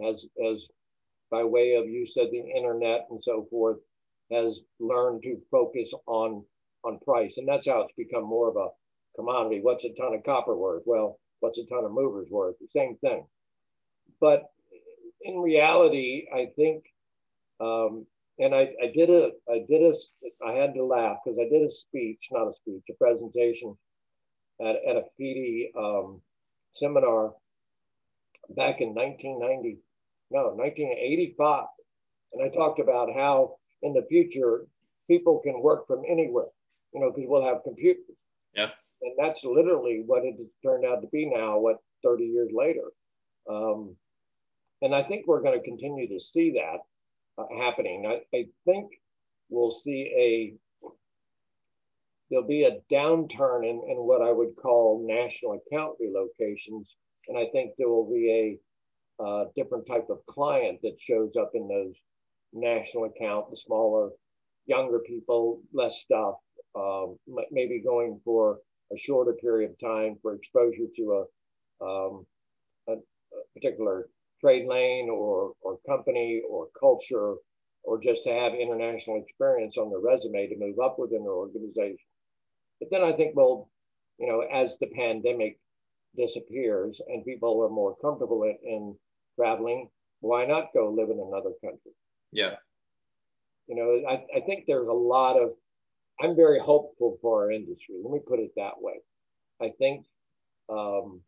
has, 0.01 0.15
has 0.43 0.57
by 1.29 1.43
way 1.43 1.75
of 1.75 1.87
you 1.87 2.07
said 2.13 2.27
the 2.31 2.57
internet 2.57 3.07
and 3.09 3.21
so 3.23 3.47
forth, 3.49 3.77
has 4.31 4.53
learned 4.79 5.23
to 5.23 5.37
focus 5.51 5.89
on 6.07 6.43
on 6.85 6.99
price, 6.99 7.33
and 7.35 7.47
that's 7.47 7.67
how 7.67 7.81
it's 7.81 7.93
become 7.97 8.23
more 8.23 8.49
of 8.49 8.55
a 8.55 8.69
commodity. 9.15 9.59
What's 9.61 9.83
a 9.83 9.93
ton 9.99 10.13
of 10.13 10.23
copper 10.23 10.55
worth? 10.55 10.83
Well, 10.85 11.19
what's 11.41 11.57
a 11.57 11.65
ton 11.65 11.83
of 11.83 11.91
movers 11.91 12.27
worth? 12.29 12.55
The 12.59 12.67
same 12.73 12.97
thing. 13.01 13.25
But 14.21 14.43
in 15.21 15.39
reality, 15.39 16.27
I 16.33 16.47
think, 16.55 16.83
um, 17.59 18.05
and 18.39 18.55
I, 18.55 18.69
I 18.81 18.91
did 18.95 19.09
a, 19.09 19.31
I 19.49 19.65
did 19.69 19.81
a, 19.81 19.93
I 20.45 20.53
had 20.53 20.73
to 20.73 20.83
laugh 20.83 21.17
because 21.23 21.37
I 21.39 21.49
did 21.49 21.67
a 21.67 21.71
speech, 21.71 22.19
not 22.31 22.47
a 22.47 22.53
speech, 22.61 22.83
a 22.89 22.93
presentation 22.93 23.77
at, 24.61 24.75
at 24.87 24.95
a 24.95 25.03
FIDI 25.17 25.71
um, 25.77 26.21
seminar 26.75 27.33
back 28.55 28.79
in 28.79 28.95
1990, 28.95 29.77
no, 30.31 30.53
1985. 30.55 31.65
And 32.33 32.43
I 32.43 32.55
talked 32.55 32.79
about 32.79 33.09
how 33.13 33.57
in 33.81 33.93
the 33.93 34.05
future 34.09 34.65
people 35.07 35.39
can 35.43 35.61
work 35.61 35.85
from 35.87 36.03
anywhere, 36.09 36.47
you 36.93 37.01
know, 37.01 37.11
because 37.11 37.27
we'll 37.27 37.45
have 37.45 37.63
computers. 37.63 38.03
Yeah. 38.53 38.69
And 39.01 39.13
that's 39.17 39.39
literally 39.43 40.03
what 40.05 40.23
it 40.23 40.35
has 40.37 40.47
turned 40.63 40.85
out 40.85 41.01
to 41.01 41.07
be 41.07 41.25
now, 41.25 41.57
what, 41.59 41.77
30 42.03 42.23
years 42.23 42.49
later. 42.53 42.83
Um, 43.49 43.95
and 44.81 44.95
I 44.95 45.03
think 45.03 45.27
we're 45.27 45.41
going 45.41 45.59
to 45.59 45.65
continue 45.65 46.07
to 46.07 46.19
see 46.33 46.51
that 46.51 46.79
happening. 47.59 48.05
I, 48.05 48.37
I 48.37 48.45
think 48.65 48.91
we'll 49.49 49.79
see 49.83 50.11
a 50.17 50.53
there'll 52.29 52.47
be 52.47 52.63
a 52.63 52.79
downturn 52.93 53.63
in, 53.63 53.81
in 53.89 53.97
what 53.97 54.21
I 54.21 54.31
would 54.31 54.55
call 54.61 55.05
national 55.07 55.53
account 55.53 55.97
relocations. 55.99 56.85
And 57.27 57.37
I 57.37 57.45
think 57.51 57.71
there 57.77 57.89
will 57.89 58.09
be 58.09 58.59
a 59.19 59.23
uh, 59.23 59.45
different 59.55 59.87
type 59.87 60.07
of 60.09 60.25
client 60.27 60.79
that 60.83 60.95
shows 61.07 61.31
up 61.39 61.51
in 61.53 61.67
those 61.67 61.93
national 62.53 63.05
account, 63.05 63.49
the 63.49 63.57
smaller, 63.65 64.11
younger 64.65 64.99
people, 64.99 65.61
less 65.73 65.93
stuff, 66.05 66.35
um, 66.75 67.17
maybe 67.51 67.81
going 67.83 68.19
for 68.23 68.59
a 68.93 68.95
shorter 69.05 69.33
period 69.33 69.71
of 69.71 69.79
time 69.79 70.17
for 70.21 70.35
exposure 70.35 70.87
to 70.95 71.25
a, 71.81 71.85
um, 71.85 72.25
a, 72.87 72.93
a 72.93 73.41
particular 73.53 74.07
trade 74.41 74.67
lane 74.67 75.09
or, 75.09 75.53
or 75.61 75.77
company 75.87 76.41
or 76.49 76.67
culture, 76.79 77.35
or 77.83 78.01
just 78.01 78.21
to 78.25 78.31
have 78.31 78.53
international 78.53 79.23
experience 79.23 79.75
on 79.77 79.89
their 79.89 79.99
resume 79.99 80.47
to 80.47 80.59
move 80.59 80.79
up 80.83 80.97
within 80.99 81.23
their 81.23 81.31
organization. 81.31 81.97
But 82.79 82.89
then 82.91 83.03
I 83.03 83.13
think, 83.13 83.35
well, 83.35 83.69
you 84.17 84.27
know, 84.27 84.41
as 84.41 84.71
the 84.79 84.87
pandemic 84.87 85.59
disappears 86.17 86.99
and 87.07 87.25
people 87.25 87.61
are 87.63 87.69
more 87.69 87.95
comfortable 88.01 88.43
in, 88.43 88.57
in 88.63 88.95
traveling, 89.35 89.89
why 90.21 90.45
not 90.45 90.73
go 90.73 90.89
live 90.89 91.09
in 91.09 91.19
another 91.19 91.51
country? 91.63 91.91
Yeah. 92.31 92.55
You 93.67 93.75
know, 93.75 94.09
I, 94.09 94.37
I 94.37 94.41
think 94.41 94.65
there's 94.65 94.87
a 94.87 94.91
lot 94.91 95.37
of, 95.37 95.51
I'm 96.21 96.35
very 96.35 96.59
hopeful 96.59 97.17
for 97.21 97.43
our 97.43 97.51
industry. 97.51 97.95
Let 98.03 98.11
me 98.11 98.19
put 98.27 98.39
it 98.39 98.51
that 98.57 98.81
way. 98.81 98.95
I 99.61 99.71
think 99.77 100.05
um, 100.69 101.21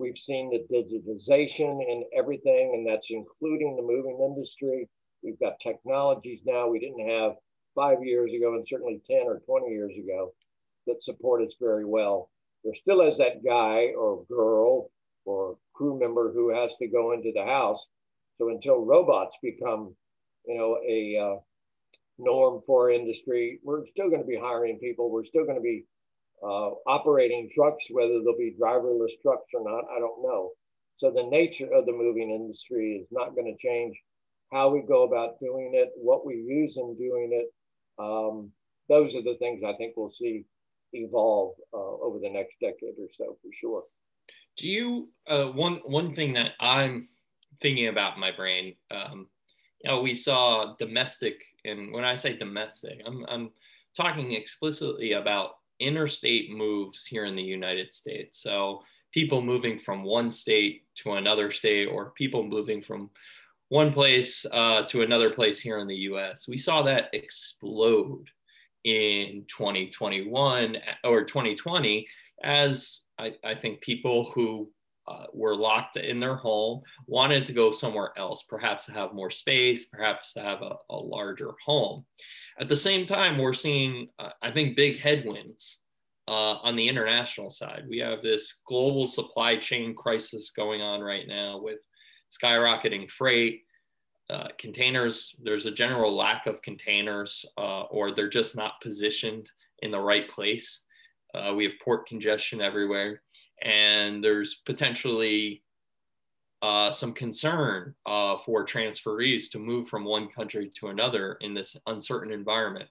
we've 0.00 0.18
seen 0.26 0.50
the 0.50 0.64
digitization 0.74 1.80
in 1.86 2.04
everything, 2.16 2.72
and 2.74 2.86
that's 2.86 3.06
including 3.10 3.76
the 3.76 3.82
moving 3.82 4.18
industry. 4.24 4.88
We've 5.22 5.38
got 5.38 5.60
technologies 5.62 6.40
now 6.46 6.68
we 6.68 6.80
didn't 6.80 7.06
have 7.08 7.32
five 7.74 8.02
years 8.02 8.30
ago, 8.34 8.54
and 8.54 8.66
certainly 8.68 9.02
10 9.08 9.20
or 9.26 9.40
20 9.46 9.68
years 9.68 9.92
ago 10.02 10.32
that 10.86 10.96
support 11.04 11.42
us 11.42 11.52
very 11.60 11.84
well. 11.84 12.30
There 12.64 12.74
still 12.80 13.02
is 13.02 13.18
that 13.18 13.44
guy 13.44 13.92
or 13.96 14.24
girl 14.24 14.90
or 15.26 15.58
crew 15.74 15.98
member 16.00 16.32
who 16.32 16.50
has 16.50 16.70
to 16.80 16.88
go 16.88 17.12
into 17.12 17.32
the 17.34 17.44
house. 17.44 17.78
So 18.38 18.48
until 18.48 18.84
robots 18.84 19.36
become, 19.42 19.94
you 20.46 20.56
know, 20.56 20.78
a 20.88 21.16
uh, 21.18 21.40
norm 22.18 22.62
for 22.66 22.90
industry, 22.90 23.60
we're 23.62 23.86
still 23.88 24.08
going 24.08 24.22
to 24.22 24.26
be 24.26 24.38
hiring 24.40 24.78
people. 24.78 25.10
We're 25.10 25.26
still 25.26 25.44
going 25.44 25.56
to 25.56 25.62
be 25.62 25.84
uh, 26.42 26.70
operating 26.86 27.50
trucks, 27.54 27.84
whether 27.90 28.20
they'll 28.22 28.38
be 28.38 28.56
driverless 28.60 29.12
trucks 29.22 29.46
or 29.54 29.62
not, 29.62 29.84
I 29.94 29.98
don't 29.98 30.22
know. 30.22 30.50
So 30.98 31.10
the 31.10 31.28
nature 31.30 31.72
of 31.72 31.86
the 31.86 31.92
moving 31.92 32.30
industry 32.30 33.00
is 33.02 33.06
not 33.10 33.34
going 33.34 33.46
to 33.46 33.66
change 33.66 33.96
how 34.52 34.68
we 34.68 34.80
go 34.80 35.04
about 35.04 35.40
doing 35.40 35.72
it, 35.74 35.90
what 35.96 36.26
we 36.26 36.34
use 36.34 36.74
in 36.76 36.96
doing 36.98 37.30
it. 37.32 37.52
Um, 37.98 38.50
those 38.88 39.14
are 39.14 39.22
the 39.22 39.36
things 39.38 39.62
I 39.64 39.74
think 39.74 39.94
we'll 39.96 40.12
see 40.20 40.44
evolve 40.92 41.54
uh, 41.72 41.76
over 41.76 42.18
the 42.18 42.28
next 42.28 42.54
decade 42.60 42.94
or 42.98 43.08
so 43.16 43.38
for 43.40 43.50
sure. 43.60 43.84
Do 44.56 44.68
you 44.68 45.08
uh, 45.28 45.46
one 45.46 45.76
one 45.84 46.14
thing 46.14 46.32
that 46.34 46.52
I'm 46.58 47.08
thinking 47.62 47.88
about 47.88 48.14
in 48.14 48.20
my 48.20 48.32
brain? 48.32 48.74
Um, 48.90 49.28
you 49.82 49.90
know, 49.90 50.02
we 50.02 50.14
saw 50.14 50.74
domestic, 50.78 51.40
and 51.64 51.92
when 51.92 52.04
I 52.04 52.14
say 52.14 52.36
domestic, 52.36 53.00
I'm 53.06 53.24
I'm 53.28 53.50
talking 53.96 54.32
explicitly 54.32 55.12
about 55.12 55.52
interstate 55.80 56.50
moves 56.50 57.06
here 57.06 57.24
in 57.24 57.36
the 57.36 57.42
United 57.42 57.92
States. 57.92 58.42
So 58.42 58.82
people 59.12 59.42
moving 59.42 59.78
from 59.78 60.04
one 60.04 60.30
state 60.30 60.84
to 60.96 61.12
another 61.12 61.50
state, 61.50 61.86
or 61.86 62.12
people 62.12 62.44
moving 62.44 62.82
from 62.82 63.10
one 63.68 63.92
place 63.92 64.44
uh, 64.52 64.82
to 64.82 65.02
another 65.02 65.30
place 65.30 65.60
here 65.60 65.78
in 65.78 65.86
the 65.86 65.96
U.S. 65.96 66.46
We 66.48 66.58
saw 66.58 66.82
that 66.82 67.10
explode 67.12 68.28
in 68.84 69.44
2021 69.48 70.76
or 71.04 71.24
2020 71.24 72.06
as 72.42 73.00
I, 73.18 73.34
I 73.44 73.54
think 73.54 73.80
people 73.80 74.30
who 74.30 74.70
uh, 75.06 75.26
were 75.32 75.56
locked 75.56 75.96
in 75.96 76.20
their 76.20 76.36
home 76.36 76.82
wanted 77.06 77.44
to 77.44 77.52
go 77.52 77.70
somewhere 77.70 78.12
else, 78.16 78.42
perhaps 78.42 78.86
to 78.86 78.92
have 78.92 79.12
more 79.12 79.30
space, 79.30 79.86
perhaps 79.86 80.32
to 80.34 80.40
have 80.40 80.62
a, 80.62 80.76
a 80.90 80.96
larger 80.96 81.52
home. 81.64 82.04
At 82.60 82.68
the 82.68 82.76
same 82.76 83.06
time, 83.06 83.38
we're 83.38 83.54
seeing, 83.54 84.08
uh, 84.18 84.30
I 84.42 84.50
think, 84.50 84.76
big 84.76 84.98
headwinds 84.98 85.78
uh, 86.28 86.56
on 86.62 86.76
the 86.76 86.86
international 86.86 87.50
side. 87.50 87.84
We 87.88 87.98
have 87.98 88.22
this 88.22 88.60
global 88.66 89.06
supply 89.06 89.56
chain 89.56 89.94
crisis 89.94 90.50
going 90.50 90.82
on 90.82 91.00
right 91.00 91.26
now 91.26 91.58
with 91.60 91.78
skyrocketing 92.30 93.10
freight, 93.10 93.62
uh, 94.30 94.48
containers, 94.58 95.34
there's 95.42 95.66
a 95.66 95.72
general 95.72 96.14
lack 96.14 96.46
of 96.46 96.62
containers 96.62 97.44
uh, 97.58 97.82
or 97.90 98.12
they're 98.12 98.28
just 98.28 98.54
not 98.54 98.80
positioned 98.80 99.50
in 99.80 99.90
the 99.90 99.98
right 99.98 100.28
place. 100.30 100.84
Uh, 101.34 101.52
we 101.56 101.64
have 101.64 101.72
port 101.82 102.06
congestion 102.06 102.60
everywhere, 102.60 103.22
and 103.62 104.22
there's 104.22 104.62
potentially 104.66 105.64
uh, 106.62 106.90
some 106.90 107.12
concern 107.12 107.94
uh, 108.06 108.36
for 108.38 108.64
transferees 108.64 109.50
to 109.50 109.58
move 109.58 109.88
from 109.88 110.04
one 110.04 110.28
country 110.28 110.70
to 110.78 110.88
another 110.88 111.38
in 111.40 111.54
this 111.54 111.76
uncertain 111.86 112.32
environment. 112.32 112.88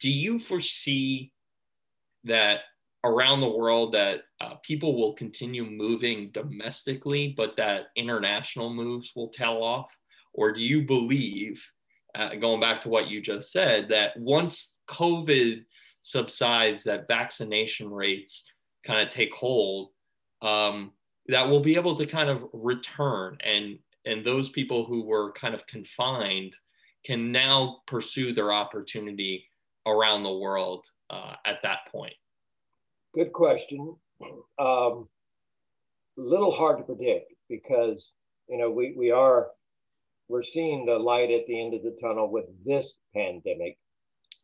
Do 0.00 0.10
you 0.10 0.38
foresee 0.38 1.32
that 2.24 2.60
around 3.04 3.40
the 3.40 3.48
world 3.48 3.94
that 3.94 4.22
people 4.62 4.96
will 4.96 5.14
continue 5.14 5.64
moving 5.64 6.30
domestically, 6.32 7.34
but 7.36 7.56
that 7.56 7.86
international 7.96 8.72
moves 8.72 9.12
will 9.16 9.28
tail 9.28 9.62
off? 9.62 9.96
Or 10.34 10.52
do 10.52 10.62
you 10.62 10.82
believe, 10.82 11.64
uh, 12.14 12.34
going 12.34 12.60
back 12.60 12.80
to 12.80 12.88
what 12.88 13.08
you 13.08 13.20
just 13.20 13.50
said, 13.50 13.88
that 13.88 14.16
once 14.16 14.78
COVID 14.88 15.64
subsides, 16.02 16.84
that 16.84 17.08
vaccination 17.08 17.90
rates 17.90 18.44
kind 18.84 19.00
of 19.00 19.08
take 19.08 19.32
hold, 19.32 19.90
um, 20.42 20.92
that 21.28 21.48
we'll 21.48 21.60
be 21.60 21.76
able 21.76 21.94
to 21.94 22.06
kind 22.06 22.30
of 22.30 22.46
return 22.52 23.36
and 23.44 23.78
and 24.04 24.24
those 24.24 24.48
people 24.48 24.84
who 24.84 25.04
were 25.04 25.32
kind 25.32 25.54
of 25.54 25.66
confined 25.66 26.56
can 27.04 27.30
now 27.30 27.78
pursue 27.86 28.32
their 28.32 28.52
opportunity 28.52 29.44
around 29.86 30.22
the 30.22 30.32
world 30.32 30.86
uh, 31.10 31.34
at 31.44 31.62
that 31.62 31.80
point? 31.90 32.14
Good 33.14 33.32
question. 33.32 33.96
Um, 34.58 35.08
a 36.18 36.20
little 36.20 36.52
hard 36.52 36.78
to 36.78 36.84
predict 36.84 37.32
because 37.48 38.04
you 38.48 38.58
know 38.58 38.70
we, 38.70 38.94
we 38.96 39.10
are 39.10 39.48
we're 40.28 40.42
seeing 40.42 40.84
the 40.84 40.98
light 40.98 41.30
at 41.30 41.46
the 41.46 41.60
end 41.60 41.74
of 41.74 41.82
the 41.82 41.96
tunnel 42.02 42.30
with 42.30 42.44
this 42.66 42.94
pandemic. 43.14 43.78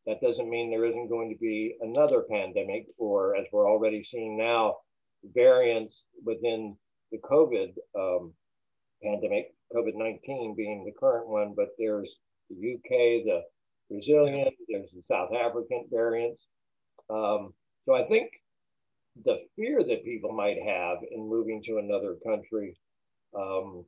That 0.06 0.20
doesn't 0.20 0.48
mean 0.48 0.70
there 0.70 0.84
isn't 0.86 1.08
going 1.08 1.30
to 1.30 1.38
be 1.38 1.76
another 1.80 2.24
pandemic, 2.30 2.86
or 2.98 3.36
as 3.36 3.46
we're 3.52 3.68
already 3.68 4.06
seeing 4.10 4.36
now, 4.36 4.76
variants 5.34 5.94
within 6.24 6.76
the 7.12 7.18
COVID 7.18 7.74
um, 7.98 8.32
pandemic, 9.02 9.54
COVID 9.74 9.94
19 9.94 10.54
being 10.56 10.84
the 10.84 10.92
current 10.98 11.28
one, 11.28 11.54
but 11.56 11.68
there's 11.78 12.10
the 12.50 12.74
UK, 12.74 13.24
the 13.24 13.42
Brazilian, 13.90 14.50
there's 14.68 14.90
the 14.92 15.02
South 15.08 15.30
African 15.32 15.86
variants. 15.90 16.42
Um, 17.10 17.52
so 17.84 17.94
I 17.94 18.04
think 18.08 18.30
the 19.24 19.44
fear 19.56 19.84
that 19.84 20.04
people 20.04 20.32
might 20.32 20.56
have 20.62 20.98
in 21.10 21.28
moving 21.28 21.62
to 21.64 21.78
another 21.78 22.16
country 22.26 22.76
um, 23.36 23.84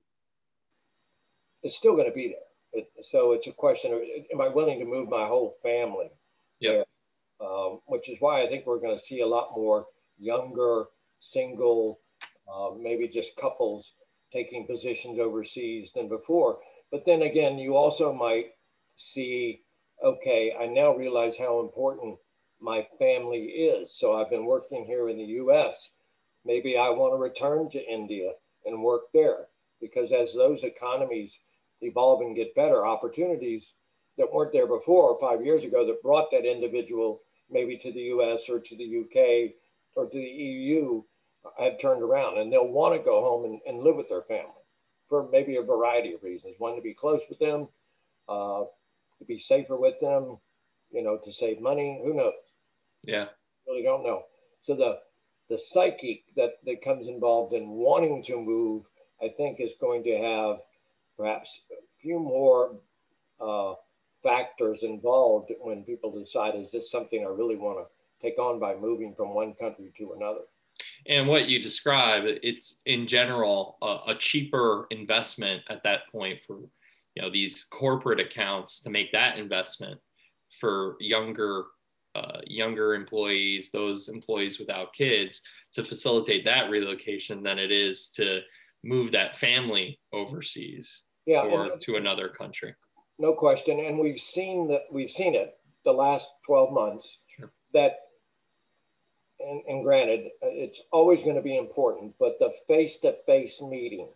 is 1.62 1.74
still 1.74 1.94
going 1.94 2.08
to 2.08 2.14
be 2.14 2.28
there. 2.28 2.82
It, 2.82 2.90
so 3.10 3.32
it's 3.32 3.46
a 3.46 3.52
question 3.52 3.92
of, 3.92 4.00
am 4.32 4.40
I 4.40 4.48
willing 4.48 4.78
to 4.78 4.84
move 4.84 5.08
my 5.08 5.26
whole 5.26 5.56
family? 5.62 6.10
Yeah. 6.60 6.82
Um, 7.40 7.80
which 7.86 8.08
is 8.08 8.16
why 8.20 8.42
I 8.42 8.48
think 8.48 8.66
we're 8.66 8.80
going 8.80 8.98
to 8.98 9.04
see 9.06 9.20
a 9.20 9.26
lot 9.26 9.50
more 9.54 9.86
younger, 10.18 10.86
single, 11.20 12.00
uh, 12.52 12.70
maybe 12.80 13.08
just 13.08 13.28
couples 13.40 13.84
taking 14.32 14.66
positions 14.66 15.18
overseas 15.18 15.90
than 15.94 16.08
before. 16.08 16.58
But 16.90 17.04
then 17.06 17.22
again, 17.22 17.58
you 17.58 17.76
also 17.76 18.12
might 18.12 18.46
see, 18.96 19.62
okay, 20.04 20.54
I 20.58 20.66
now 20.66 20.94
realize 20.94 21.34
how 21.38 21.60
important 21.60 22.18
my 22.60 22.86
family 22.98 23.42
is. 23.42 23.94
So 23.98 24.14
I've 24.14 24.30
been 24.30 24.46
working 24.46 24.84
here 24.86 25.08
in 25.08 25.16
the 25.16 25.24
US. 25.44 25.74
Maybe 26.44 26.76
I 26.76 26.90
want 26.90 27.12
to 27.12 27.18
return 27.18 27.70
to 27.70 27.92
India 27.92 28.30
and 28.64 28.82
work 28.82 29.02
there 29.12 29.46
because 29.80 30.10
as 30.12 30.32
those 30.34 30.60
economies 30.62 31.30
evolve 31.80 32.22
and 32.22 32.36
get 32.36 32.54
better, 32.54 32.86
opportunities 32.86 33.64
that 34.16 34.32
weren't 34.32 34.52
there 34.52 34.66
before 34.66 35.18
five 35.20 35.44
years 35.44 35.64
ago 35.64 35.86
that 35.86 36.02
brought 36.02 36.30
that 36.30 36.50
individual 36.50 37.20
maybe 37.50 37.76
to 37.78 37.92
the 37.92 38.00
US 38.00 38.40
or 38.48 38.60
to 38.60 38.76
the 38.76 39.00
UK 39.02 39.52
or 39.96 40.04
to 40.06 40.16
the 40.16 40.20
EU 40.20 41.02
have 41.58 41.80
turned 41.80 42.02
around 42.02 42.38
and 42.38 42.52
they'll 42.52 42.66
want 42.66 42.94
to 42.94 43.04
go 43.04 43.22
home 43.22 43.44
and, 43.44 43.60
and 43.66 43.82
live 43.82 43.96
with 43.96 44.08
their 44.08 44.22
family 44.22 44.52
for 45.08 45.28
maybe 45.30 45.56
a 45.56 45.62
variety 45.62 46.12
of 46.12 46.22
reasons. 46.22 46.54
One, 46.58 46.76
to 46.76 46.82
be 46.82 46.94
close 46.94 47.20
with 47.28 47.38
them, 47.38 47.68
uh, 48.28 48.64
to 49.18 49.24
be 49.26 49.40
safer 49.40 49.76
with 49.76 49.98
them, 50.00 50.38
you 50.90 51.02
know, 51.02 51.18
to 51.24 51.32
save 51.32 51.60
money. 51.60 52.00
Who 52.04 52.14
knows? 52.14 52.32
Yeah. 53.04 53.26
Really 53.66 53.82
don't 53.82 54.04
know. 54.04 54.24
So 54.64 54.74
the 54.74 54.98
the 55.48 55.58
psyche 55.58 56.24
that, 56.34 56.54
that 56.64 56.82
comes 56.82 57.06
involved 57.06 57.54
in 57.54 57.68
wanting 57.68 58.24
to 58.24 58.36
move, 58.36 58.82
I 59.22 59.28
think, 59.36 59.60
is 59.60 59.70
going 59.80 60.02
to 60.02 60.18
have 60.18 60.56
perhaps 61.16 61.48
a 61.70 61.80
few 62.02 62.18
more 62.18 62.72
uh, 63.40 63.74
factors 64.24 64.80
involved 64.82 65.52
when 65.60 65.84
people 65.84 66.10
decide, 66.10 66.54
is 66.56 66.72
this 66.72 66.90
something 66.90 67.24
I 67.24 67.28
really 67.28 67.54
want 67.54 67.78
to 67.78 67.95
take 68.26 68.38
on 68.38 68.58
by 68.58 68.74
moving 68.74 69.14
from 69.16 69.34
one 69.34 69.54
country 69.54 69.92
to 69.98 70.12
another? 70.16 70.40
And 71.06 71.28
what 71.28 71.48
you 71.48 71.62
describe, 71.62 72.24
it's 72.26 72.80
in 72.86 73.06
general 73.06 73.78
a, 73.82 74.12
a 74.12 74.14
cheaper 74.14 74.86
investment 74.90 75.62
at 75.70 75.82
that 75.84 76.00
point 76.10 76.38
for 76.46 76.58
you 77.14 77.22
know 77.22 77.30
these 77.30 77.64
corporate 77.64 78.20
accounts 78.20 78.80
to 78.82 78.90
make 78.90 79.12
that 79.12 79.38
investment 79.38 79.98
for 80.60 80.96
younger 81.00 81.64
uh, 82.14 82.40
younger 82.46 82.94
employees, 82.94 83.70
those 83.70 84.08
employees 84.08 84.58
without 84.58 84.94
kids, 84.94 85.42
to 85.74 85.84
facilitate 85.84 86.44
that 86.44 86.70
relocation 86.70 87.42
than 87.42 87.58
it 87.58 87.70
is 87.70 88.08
to 88.08 88.40
move 88.82 89.12
that 89.12 89.36
family 89.36 89.98
overseas 90.14 91.04
yeah, 91.26 91.42
or 91.42 91.76
to 91.76 91.96
another 91.96 92.28
country. 92.28 92.74
No 93.18 93.34
question, 93.34 93.80
and 93.80 93.98
we've 93.98 94.20
seen 94.20 94.68
that 94.68 94.82
we've 94.90 95.10
seen 95.10 95.34
it 95.34 95.58
the 95.84 95.92
last 95.92 96.26
12 96.46 96.72
months 96.72 97.06
sure. 97.38 97.52
that 97.72 97.92
and, 99.46 99.62
and 99.68 99.84
granted, 99.84 100.30
it's 100.42 100.78
always 100.92 101.22
going 101.22 101.36
to 101.36 101.42
be 101.42 101.56
important, 101.56 102.14
but 102.18 102.38
the 102.38 102.52
face 102.66 102.96
to 103.02 103.14
face 103.26 103.54
meeting 103.60 104.08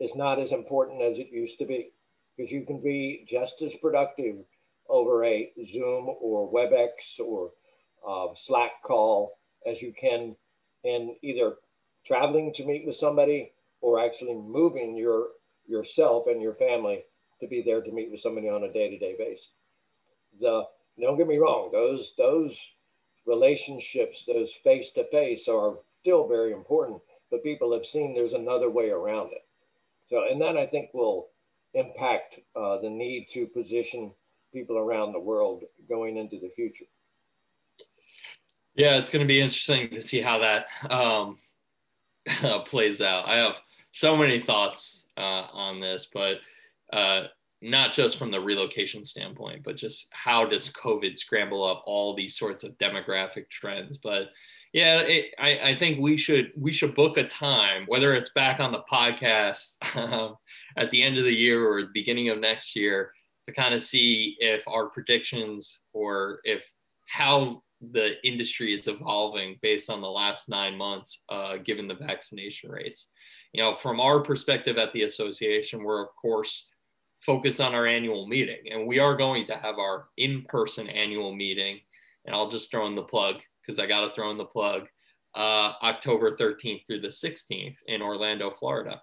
is 0.00 0.10
not 0.14 0.38
as 0.40 0.52
important 0.52 1.02
as 1.02 1.18
it 1.18 1.28
used 1.30 1.58
to 1.58 1.66
be 1.66 1.90
because 2.36 2.50
you 2.50 2.64
can 2.66 2.80
be 2.82 3.26
just 3.30 3.54
as 3.64 3.72
productive 3.80 4.36
over 4.88 5.24
a 5.24 5.50
Zoom 5.72 6.14
or 6.20 6.50
WebEx 6.50 6.90
or 7.24 7.52
uh, 8.06 8.34
Slack 8.46 8.82
call 8.82 9.38
as 9.66 9.80
you 9.80 9.92
can 9.98 10.34
in 10.82 11.16
either 11.22 11.54
traveling 12.06 12.52
to 12.54 12.64
meet 12.64 12.86
with 12.86 12.96
somebody 12.96 13.52
or 13.80 14.04
actually 14.04 14.34
moving 14.34 14.96
your 14.96 15.28
yourself 15.66 16.24
and 16.26 16.42
your 16.42 16.54
family 16.54 17.02
to 17.40 17.46
be 17.46 17.62
there 17.62 17.80
to 17.80 17.92
meet 17.92 18.10
with 18.10 18.20
somebody 18.20 18.48
on 18.48 18.64
a 18.64 18.72
day-to-day 18.72 19.14
basis. 19.18 19.46
The 20.40 20.64
don't 21.00 21.16
get 21.16 21.26
me 21.26 21.38
wrong, 21.38 21.70
those 21.72 22.10
those 22.18 22.54
relationships, 23.26 24.22
those 24.26 24.50
face 24.62 24.90
to 24.94 25.04
face, 25.10 25.48
are 25.48 25.78
still 26.00 26.28
very 26.28 26.52
important. 26.52 27.00
But 27.30 27.42
people 27.42 27.72
have 27.72 27.86
seen 27.86 28.14
there's 28.14 28.32
another 28.32 28.70
way 28.70 28.90
around 28.90 29.32
it. 29.32 29.44
So, 30.10 30.24
and 30.30 30.40
that 30.40 30.56
I 30.56 30.66
think 30.66 30.90
will 30.92 31.28
impact 31.72 32.36
uh, 32.54 32.78
the 32.80 32.90
need 32.90 33.28
to 33.34 33.46
position 33.46 34.12
people 34.52 34.78
around 34.78 35.12
the 35.12 35.20
world 35.20 35.64
going 35.88 36.16
into 36.16 36.38
the 36.38 36.50
future. 36.54 36.84
Yeah, 38.76 38.96
it's 38.96 39.08
going 39.08 39.24
to 39.24 39.28
be 39.28 39.40
interesting 39.40 39.90
to 39.90 40.00
see 40.00 40.20
how 40.20 40.38
that 40.38 40.66
um, 40.90 41.38
plays 42.66 43.00
out. 43.00 43.26
I 43.26 43.36
have 43.36 43.54
so 43.92 44.16
many 44.16 44.40
thoughts 44.40 45.06
uh, 45.16 45.46
on 45.52 45.80
this, 45.80 46.06
but 46.12 46.38
uh, 46.92 47.24
not 47.62 47.92
just 47.92 48.18
from 48.18 48.30
the 48.30 48.40
relocation 48.40 49.04
standpoint, 49.04 49.62
but 49.64 49.76
just 49.76 50.06
how 50.10 50.44
does 50.44 50.70
COVID 50.70 51.18
scramble 51.18 51.64
up 51.64 51.82
all 51.86 52.14
these 52.14 52.36
sorts 52.36 52.62
of 52.62 52.76
demographic 52.78 53.48
trends? 53.50 53.96
But 53.96 54.28
yeah, 54.72 55.00
it, 55.00 55.34
I, 55.38 55.70
I 55.70 55.74
think 55.74 56.00
we 56.00 56.16
should 56.16 56.50
we 56.56 56.72
should 56.72 56.94
book 56.94 57.16
a 57.16 57.24
time, 57.24 57.84
whether 57.86 58.14
it's 58.14 58.30
back 58.30 58.60
on 58.60 58.72
the 58.72 58.82
podcast 58.90 59.76
um, 59.96 60.34
at 60.76 60.90
the 60.90 61.02
end 61.02 61.16
of 61.16 61.24
the 61.24 61.34
year 61.34 61.66
or 61.66 61.82
the 61.82 61.90
beginning 61.94 62.28
of 62.28 62.40
next 62.40 62.74
year, 62.74 63.12
to 63.46 63.52
kind 63.52 63.72
of 63.72 63.80
see 63.80 64.36
if 64.40 64.66
our 64.66 64.86
predictions 64.86 65.82
or 65.92 66.40
if 66.44 66.68
how 67.06 67.62
the 67.92 68.14
industry 68.26 68.72
is 68.72 68.88
evolving 68.88 69.58
based 69.62 69.90
on 69.90 70.00
the 70.00 70.10
last 70.10 70.48
nine 70.48 70.76
months, 70.76 71.22
uh, 71.28 71.56
given 71.58 71.86
the 71.86 71.94
vaccination 71.94 72.70
rates. 72.70 73.10
You 73.52 73.62
know, 73.62 73.76
from 73.76 74.00
our 74.00 74.20
perspective 74.20 74.78
at 74.78 74.92
the 74.92 75.02
association, 75.02 75.84
we're 75.84 76.02
of 76.02 76.08
course 76.20 76.66
focus 77.24 77.60
on 77.60 77.74
our 77.74 77.86
annual 77.86 78.26
meeting. 78.26 78.58
And 78.70 78.86
we 78.86 78.98
are 78.98 79.16
going 79.16 79.46
to 79.46 79.56
have 79.56 79.78
our 79.78 80.08
in 80.16 80.42
person 80.42 80.88
annual 80.88 81.34
meeting. 81.34 81.80
And 82.24 82.34
I'll 82.34 82.50
just 82.50 82.70
throw 82.70 82.86
in 82.86 82.94
the 82.94 83.02
plug 83.02 83.36
because 83.60 83.78
I 83.78 83.86
got 83.86 84.02
to 84.02 84.10
throw 84.10 84.30
in 84.30 84.38
the 84.38 84.44
plug 84.44 84.86
uh, 85.34 85.72
October 85.82 86.36
13th 86.36 86.86
through 86.86 87.00
the 87.00 87.08
16th 87.08 87.76
in 87.86 88.02
Orlando, 88.02 88.50
Florida. 88.50 89.02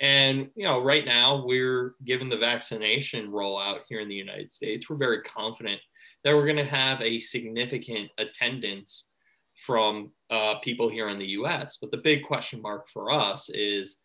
And, 0.00 0.48
you 0.54 0.64
know, 0.64 0.80
right 0.80 1.04
now 1.04 1.44
we're 1.44 1.96
given 2.04 2.28
the 2.28 2.36
vaccination 2.36 3.30
rollout 3.30 3.80
here 3.88 4.00
in 4.00 4.08
the 4.08 4.14
United 4.14 4.50
States. 4.52 4.88
We're 4.88 4.96
very 4.96 5.22
confident 5.22 5.80
that 6.22 6.34
we're 6.34 6.46
going 6.46 6.56
to 6.56 6.64
have 6.64 7.00
a 7.00 7.18
significant 7.18 8.10
attendance 8.18 9.08
from 9.56 10.12
uh, 10.30 10.56
people 10.62 10.88
here 10.88 11.08
in 11.08 11.18
the 11.18 11.30
US. 11.30 11.78
But 11.80 11.90
the 11.90 11.96
big 11.96 12.22
question 12.22 12.62
mark 12.62 12.88
for 12.88 13.10
us 13.10 13.48
is 13.48 13.96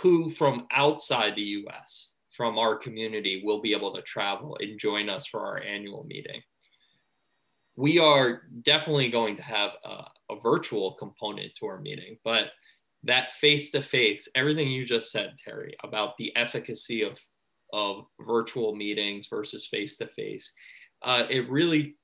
who 0.00 0.30
from 0.30 0.66
outside 0.70 1.34
the 1.34 1.42
US 1.42 2.12
from 2.36 2.58
our 2.58 2.76
community 2.76 3.42
will 3.44 3.60
be 3.60 3.74
able 3.74 3.94
to 3.94 4.02
travel 4.02 4.56
and 4.60 4.78
join 4.78 5.08
us 5.08 5.26
for 5.26 5.40
our 5.40 5.60
annual 5.60 6.04
meeting. 6.04 6.40
We 7.76 7.98
are 7.98 8.42
definitely 8.62 9.08
going 9.08 9.36
to 9.36 9.42
have 9.42 9.70
a, 9.84 10.04
a 10.30 10.40
virtual 10.42 10.94
component 10.94 11.54
to 11.56 11.66
our 11.66 11.80
meeting, 11.80 12.18
but 12.24 12.50
that 13.04 13.32
face 13.32 13.70
to 13.72 13.82
face, 13.82 14.28
everything 14.34 14.70
you 14.70 14.84
just 14.84 15.10
said, 15.10 15.34
Terry, 15.42 15.74
about 15.82 16.16
the 16.16 16.34
efficacy 16.36 17.02
of, 17.02 17.18
of 17.72 18.06
virtual 18.20 18.74
meetings 18.74 19.26
versus 19.28 19.66
face 19.66 19.96
to 19.96 20.06
face, 20.06 20.52
it 21.04 21.50
really 21.50 21.96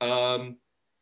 um, 0.00 0.56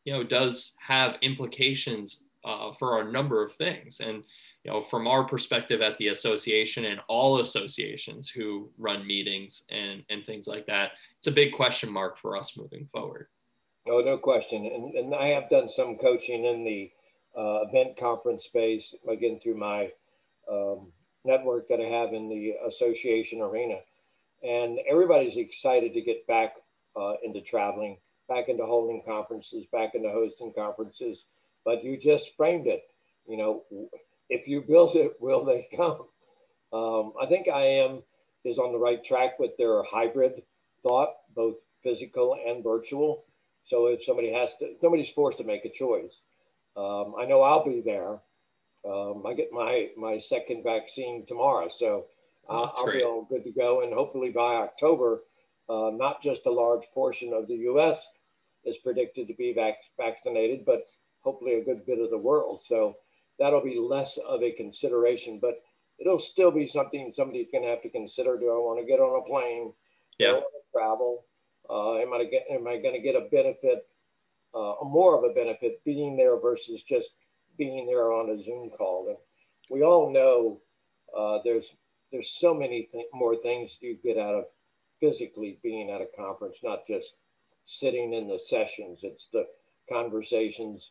you 0.05 0.13
know, 0.13 0.25
does 0.25 0.73
have 0.81 1.17
implications 1.23 2.23
uh, 2.45 2.73
for 2.79 3.01
a 3.01 3.13
number 3.13 3.43
of 3.43 3.53
things. 3.53 4.01
And 4.01 4.25
you 4.65 4.71
know, 4.71 4.83
from 4.83 5.09
our 5.09 5.25
perspective 5.25 5.81
at 5.81 5.99
the 5.99 6.09
association 6.09 6.85
and 6.85 7.01
all 7.09 7.41
associations 7.41 8.29
who 8.29 8.71
run 8.79 9.07
meetings 9.07 9.65
and, 9.71 10.05
and 10.09 10.25
things 10.25 10.47
like 10.47 10.67
that, 10.67 10.93
it's 11.17 11.27
a 11.27 11.33
big 11.33 11.53
question 11.53 11.91
mark 11.91 12.19
for 12.19 12.37
us 12.37 12.57
moving 12.57 12.89
forward. 12.93 13.27
No, 13.87 14.01
no 14.01 14.17
question. 14.19 14.71
And, 14.73 14.95
and 14.95 15.15
I 15.15 15.29
have 15.29 15.51
done 15.51 15.69
some 15.75 15.99
coaching 15.99 16.45
in 16.45 16.65
the 16.65 16.91
uh, 17.37 17.67
event 17.69 17.99
conference 17.99 18.45
space, 18.45 18.85
again, 19.09 19.41
through 19.43 19.57
my 19.57 19.91
um, 20.51 20.93
network 21.25 21.69
that 21.69 21.81
I 21.81 21.89
have 22.01 22.13
in 22.13 22.29
the 22.29 22.55
association 22.69 23.41
arena. 23.41 23.79
And 24.45 24.79
everybody's 24.89 25.37
excited 25.37 25.93
to 25.95 26.01
get 26.01 26.25
back 26.29 26.55
uh, 26.97 27.15
into 27.25 27.41
traveling, 27.41 27.97
back 28.29 28.49
into 28.49 28.65
holding 28.65 29.03
conferences, 29.05 29.65
back 29.73 29.95
into 29.95 30.11
hosting 30.11 30.53
conferences. 30.57 31.19
But 31.65 31.83
you 31.83 31.97
just 31.97 32.31
framed 32.37 32.69
it. 32.69 32.83
You 33.27 33.37
know, 33.37 33.65
if 34.29 34.47
you 34.47 34.63
build 34.63 34.97
it, 34.97 35.13
will 35.21 35.45
they 35.45 35.69
come? 35.77 36.07
Um, 36.73 37.13
I 37.21 37.27
think 37.27 37.47
IAM 37.47 38.03
is 38.45 38.59
on 38.59 38.73
the 38.73 38.79
right 38.79 39.05
track 39.05 39.39
with 39.39 39.53
their 39.59 39.83
hybrid 39.85 40.43
thought, 40.83 41.15
both 41.35 41.57
physical 41.83 42.37
and 42.47 42.63
virtual. 42.65 43.25
So 43.69 43.87
if 43.87 44.01
somebody 44.07 44.33
has 44.33 44.51
to, 44.59 44.75
nobody's 44.83 45.11
forced 45.15 45.39
to 45.39 45.45
make 45.45 45.65
a 45.65 45.79
choice. 45.79 46.11
Um, 46.77 47.15
I 47.19 47.27
know 47.27 47.43
I'll 47.43 47.65
be 47.65 47.83
there. 47.85 48.19
Um, 48.85 49.25
I 49.27 49.35
get 49.35 49.53
my 49.53 49.89
my 49.97 50.21
second 50.29 50.65
vaccine 50.65 51.25
tomorrow, 51.29 51.69
so 51.79 52.07
I'll 52.49 52.73
great. 52.85 52.99
be 52.99 53.05
all 53.05 53.25
good 53.25 53.45
to 53.45 53.53
go. 53.53 53.83
And 53.83 53.93
hopefully 53.93 54.31
by 54.31 54.55
October, 54.57 55.23
uh, 55.69 55.91
not 55.93 56.23
just 56.23 56.47
a 56.47 56.51
large 56.51 56.83
portion 56.93 57.33
of 57.33 57.47
the 57.47 57.55
U.S. 57.55 57.99
is 58.65 58.77
predicted 58.83 59.29
to 59.29 59.35
be 59.35 59.53
vac- 59.53 59.77
vaccinated, 59.97 60.65
but 60.65 60.87
hopefully 61.21 61.55
a 61.55 61.65
good 61.65 61.87
bit 61.87 62.01
of 62.01 62.11
the 62.11 62.19
world. 62.19 62.63
So 62.69 62.97
that'll 63.43 63.61
be 63.61 63.81
less 63.81 64.17
of 64.25 64.41
a 64.41 64.53
consideration, 64.53 65.41
but 65.41 65.63
it'll 65.99 66.21
still 66.21 66.53
be 66.53 66.71
something 66.73 67.13
somebody's 67.17 67.49
going 67.51 67.65
to 67.65 67.71
have 67.71 67.83
to 67.83 67.91
consider. 67.91 68.39
Do 68.39 68.51
I 68.51 68.59
want 68.59 68.79
to 68.79 68.87
get 68.87 69.01
on 69.01 69.21
a 69.21 69.29
plane? 69.29 69.73
Yeah. 70.19 70.29
Do 70.29 70.33
I 70.35 70.39
want 70.39 70.55
to 70.55 70.73
travel? 70.73 71.25
Uh, 71.69 71.97
am 71.97 72.13
I 72.13 72.25
get, 72.31 72.47
am 72.49 72.69
I 72.69 72.77
going 72.77 72.95
to 72.95 73.01
get 73.01 73.17
a 73.17 73.29
benefit, 73.33 73.89
uh, 74.55 74.75
more 74.85 75.19
of 75.19 75.29
a 75.29 75.35
benefit 75.35 75.85
being 75.85 76.17
there 76.17 76.39
versus 76.39 76.83
just 76.89 77.09
being 77.59 77.87
there 77.87 78.13
on 78.13 78.31
a 78.31 78.45
Zoom 78.45 78.71
call? 78.71 79.09
And 79.09 79.17
we 79.71 79.83
all 79.83 80.13
know 80.13 80.61
uh, 81.17 81.41
there's 81.45 81.65
there's 82.13 82.37
so 82.41 82.55
many 82.55 82.89
th- 82.93 83.07
more 83.13 83.37
things 83.37 83.71
you 83.81 83.97
get 84.05 84.19
out 84.19 84.35
of 84.35 84.45
physically 85.01 85.59
being 85.63 85.91
at 85.91 86.01
a 86.03 86.07
conference, 86.17 86.59
not 86.63 86.87
just 86.87 87.07
sitting 87.67 88.13
in 88.13 88.29
the 88.29 88.39
sessions. 88.49 89.01
It's 89.03 89.27
the 89.33 89.47
conversations 89.91 90.91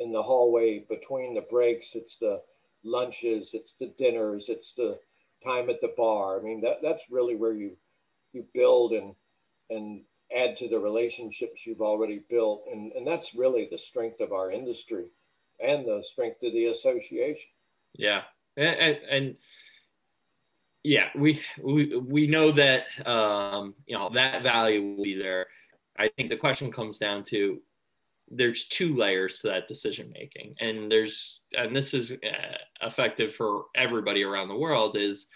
in 0.00 0.12
the 0.12 0.22
hallway 0.22 0.84
between 0.88 1.34
the 1.34 1.46
breaks. 1.50 1.86
It's 1.94 2.16
the 2.20 2.40
lunches. 2.84 3.48
It's 3.52 3.72
the 3.80 3.92
dinners. 3.98 4.44
It's 4.48 4.72
the 4.76 4.98
time 5.44 5.70
at 5.70 5.80
the 5.80 5.94
bar. 5.96 6.38
I 6.38 6.42
mean, 6.42 6.60
that, 6.62 6.78
that's 6.82 7.02
really 7.10 7.36
where 7.36 7.52
you 7.52 7.76
you 8.32 8.44
build 8.52 8.92
and 8.92 9.14
and 9.70 10.02
add 10.36 10.56
to 10.58 10.68
the 10.68 10.78
relationships 10.78 11.60
you've 11.64 11.80
already 11.80 12.20
built. 12.28 12.64
And, 12.70 12.92
and 12.92 13.06
that's 13.06 13.26
really 13.36 13.68
the 13.70 13.78
strength 13.90 14.20
of 14.20 14.32
our 14.32 14.50
industry 14.50 15.04
and 15.60 15.86
the 15.86 16.02
strength 16.12 16.42
of 16.42 16.52
the 16.52 16.66
association. 16.66 17.48
Yeah. 17.94 18.22
And, 18.56 18.76
and, 18.76 18.98
and 19.08 19.36
yeah, 20.82 21.08
we, 21.16 21.40
we, 21.62 21.96
we 21.96 22.26
know 22.26 22.50
that, 22.52 22.86
um, 23.06 23.74
you 23.86 23.96
know, 23.96 24.10
that 24.14 24.42
value 24.42 24.96
will 24.96 25.04
be 25.04 25.14
there. 25.14 25.46
I 25.96 26.08
think 26.16 26.30
the 26.30 26.36
question 26.36 26.72
comes 26.72 26.98
down 26.98 27.22
to 27.24 27.60
there's 28.28 28.66
two 28.68 28.96
layers 28.96 29.38
to 29.38 29.48
that 29.48 29.68
decision 29.68 30.12
making 30.12 30.54
and 30.60 30.90
there's 30.90 31.42
and 31.56 31.74
this 31.74 31.94
is 31.94 32.12
uh, 32.12 32.56
effective 32.82 33.34
for 33.34 33.66
everybody 33.76 34.22
around 34.24 34.48
the 34.48 34.56
world 34.56 34.96
is 34.96 35.28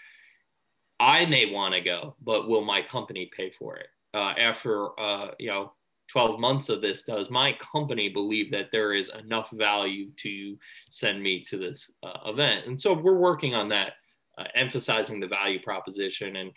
i 0.99 1.25
may 1.25 1.51
want 1.51 1.73
to 1.73 1.81
go 1.81 2.15
but 2.21 2.47
will 2.49 2.63
my 2.63 2.81
company 2.81 3.29
pay 3.35 3.49
for 3.49 3.77
it? 3.77 3.87
Uh, 4.13 4.33
after 4.37 4.99
uh, 4.99 5.31
you 5.39 5.47
know 5.47 5.71
12 6.09 6.39
months 6.39 6.67
of 6.67 6.81
this 6.81 7.03
does 7.03 7.29
my 7.29 7.53
company 7.53 8.09
believe 8.09 8.51
that 8.51 8.69
there 8.71 8.93
is 8.93 9.09
enough 9.23 9.49
value 9.51 10.11
to 10.17 10.57
send 10.89 11.23
me 11.23 11.43
to 11.45 11.57
this 11.57 11.89
uh, 12.03 12.17
event? 12.29 12.65
And 12.67 12.79
so 12.79 12.93
we're 12.93 13.17
working 13.17 13.55
on 13.55 13.69
that 13.69 13.93
uh, 14.37 14.43
emphasizing 14.55 15.19
the 15.19 15.27
value 15.27 15.61
proposition. 15.61 16.35
And 16.35 16.51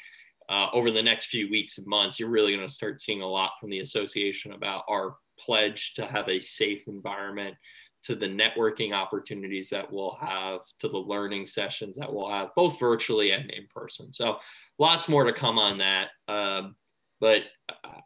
uh, 0.48 0.66
over 0.72 0.90
the 0.90 1.02
next 1.02 1.26
few 1.26 1.48
weeks 1.48 1.78
and 1.78 1.86
months 1.86 2.18
you're 2.18 2.28
really 2.28 2.54
going 2.54 2.66
to 2.66 2.74
start 2.74 3.00
seeing 3.00 3.22
a 3.22 3.26
lot 3.26 3.52
from 3.60 3.70
the 3.70 3.78
association 3.78 4.52
about 4.52 4.84
our 4.88 5.16
pledge 5.38 5.94
to 5.94 6.06
have 6.06 6.28
a 6.28 6.40
safe 6.40 6.88
environment 6.88 7.54
to 8.02 8.14
the 8.14 8.26
networking 8.26 8.92
opportunities 8.92 9.70
that 9.70 9.90
we'll 9.90 10.16
have 10.20 10.60
to 10.78 10.88
the 10.88 10.98
learning 10.98 11.46
sessions 11.46 11.96
that 11.96 12.12
we'll 12.12 12.28
have 12.28 12.50
both 12.54 12.78
virtually 12.78 13.30
and 13.30 13.50
in 13.50 13.66
person 13.74 14.12
so 14.12 14.36
lots 14.78 15.08
more 15.08 15.24
to 15.24 15.32
come 15.32 15.58
on 15.58 15.78
that 15.78 16.08
um, 16.28 16.74
but 17.20 17.44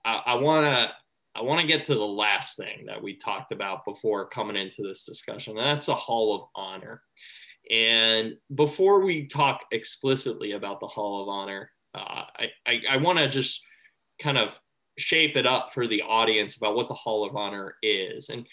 I 0.05 0.37
want 0.37 0.67
to 0.67 0.93
I 1.35 1.43
want 1.43 1.61
to 1.61 1.67
get 1.67 1.85
to 1.87 1.95
the 1.95 2.05
last 2.05 2.57
thing 2.57 2.87
that 2.87 3.03
we 3.03 3.17
talked 3.17 3.53
about 3.53 3.85
before 3.85 4.29
coming 4.29 4.57
into 4.57 4.83
this 4.83 5.05
discussion, 5.05 5.57
and 5.57 5.67
that's 5.67 5.87
the 5.87 5.95
Hall 5.95 6.35
of 6.35 6.49
Honor. 6.55 7.03
And 7.71 8.35
before 8.55 9.05
we 9.05 9.27
talk 9.27 9.63
explicitly 9.71 10.53
about 10.53 10.81
the 10.81 10.87
Hall 10.87 11.23
of 11.23 11.29
Honor, 11.29 11.71
uh, 11.95 12.25
I, 12.39 12.49
I, 12.67 12.81
I 12.91 12.97
want 12.97 13.19
to 13.19 13.29
just 13.29 13.61
kind 14.21 14.39
of 14.39 14.53
shape 14.99 15.37
it 15.37 15.47
up 15.47 15.73
for 15.73 15.87
the 15.87 16.03
audience 16.03 16.57
about 16.57 16.77
what 16.77 16.89
the 16.89 16.95
Hall 16.95 17.25
of 17.25 17.37
Honor 17.37 17.77
is. 17.83 18.29
And 18.29 18.47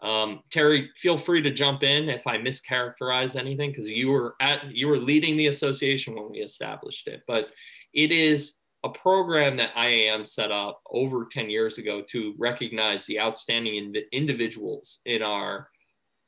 um, 0.00 0.42
Terry, 0.50 0.90
feel 0.96 1.18
free 1.18 1.42
to 1.42 1.50
jump 1.50 1.82
in 1.82 2.08
if 2.08 2.26
I 2.26 2.38
mischaracterize 2.38 3.36
anything 3.36 3.70
because 3.70 3.90
you 3.90 4.08
were 4.08 4.36
at 4.40 4.70
you 4.70 4.86
were 4.86 4.98
leading 4.98 5.36
the 5.36 5.48
association 5.48 6.14
when 6.14 6.30
we 6.30 6.38
established 6.38 7.08
it. 7.08 7.22
But 7.26 7.48
it 7.92 8.12
is 8.12 8.54
a 8.84 8.88
program 8.90 9.56
that 9.56 9.76
IAM 9.76 10.24
set 10.24 10.52
up 10.52 10.80
over 10.90 11.26
10 11.30 11.50
years 11.50 11.78
ago 11.78 12.00
to 12.10 12.34
recognize 12.38 13.04
the 13.06 13.20
outstanding 13.20 13.92
individuals 14.12 15.00
in 15.04 15.22
our 15.22 15.68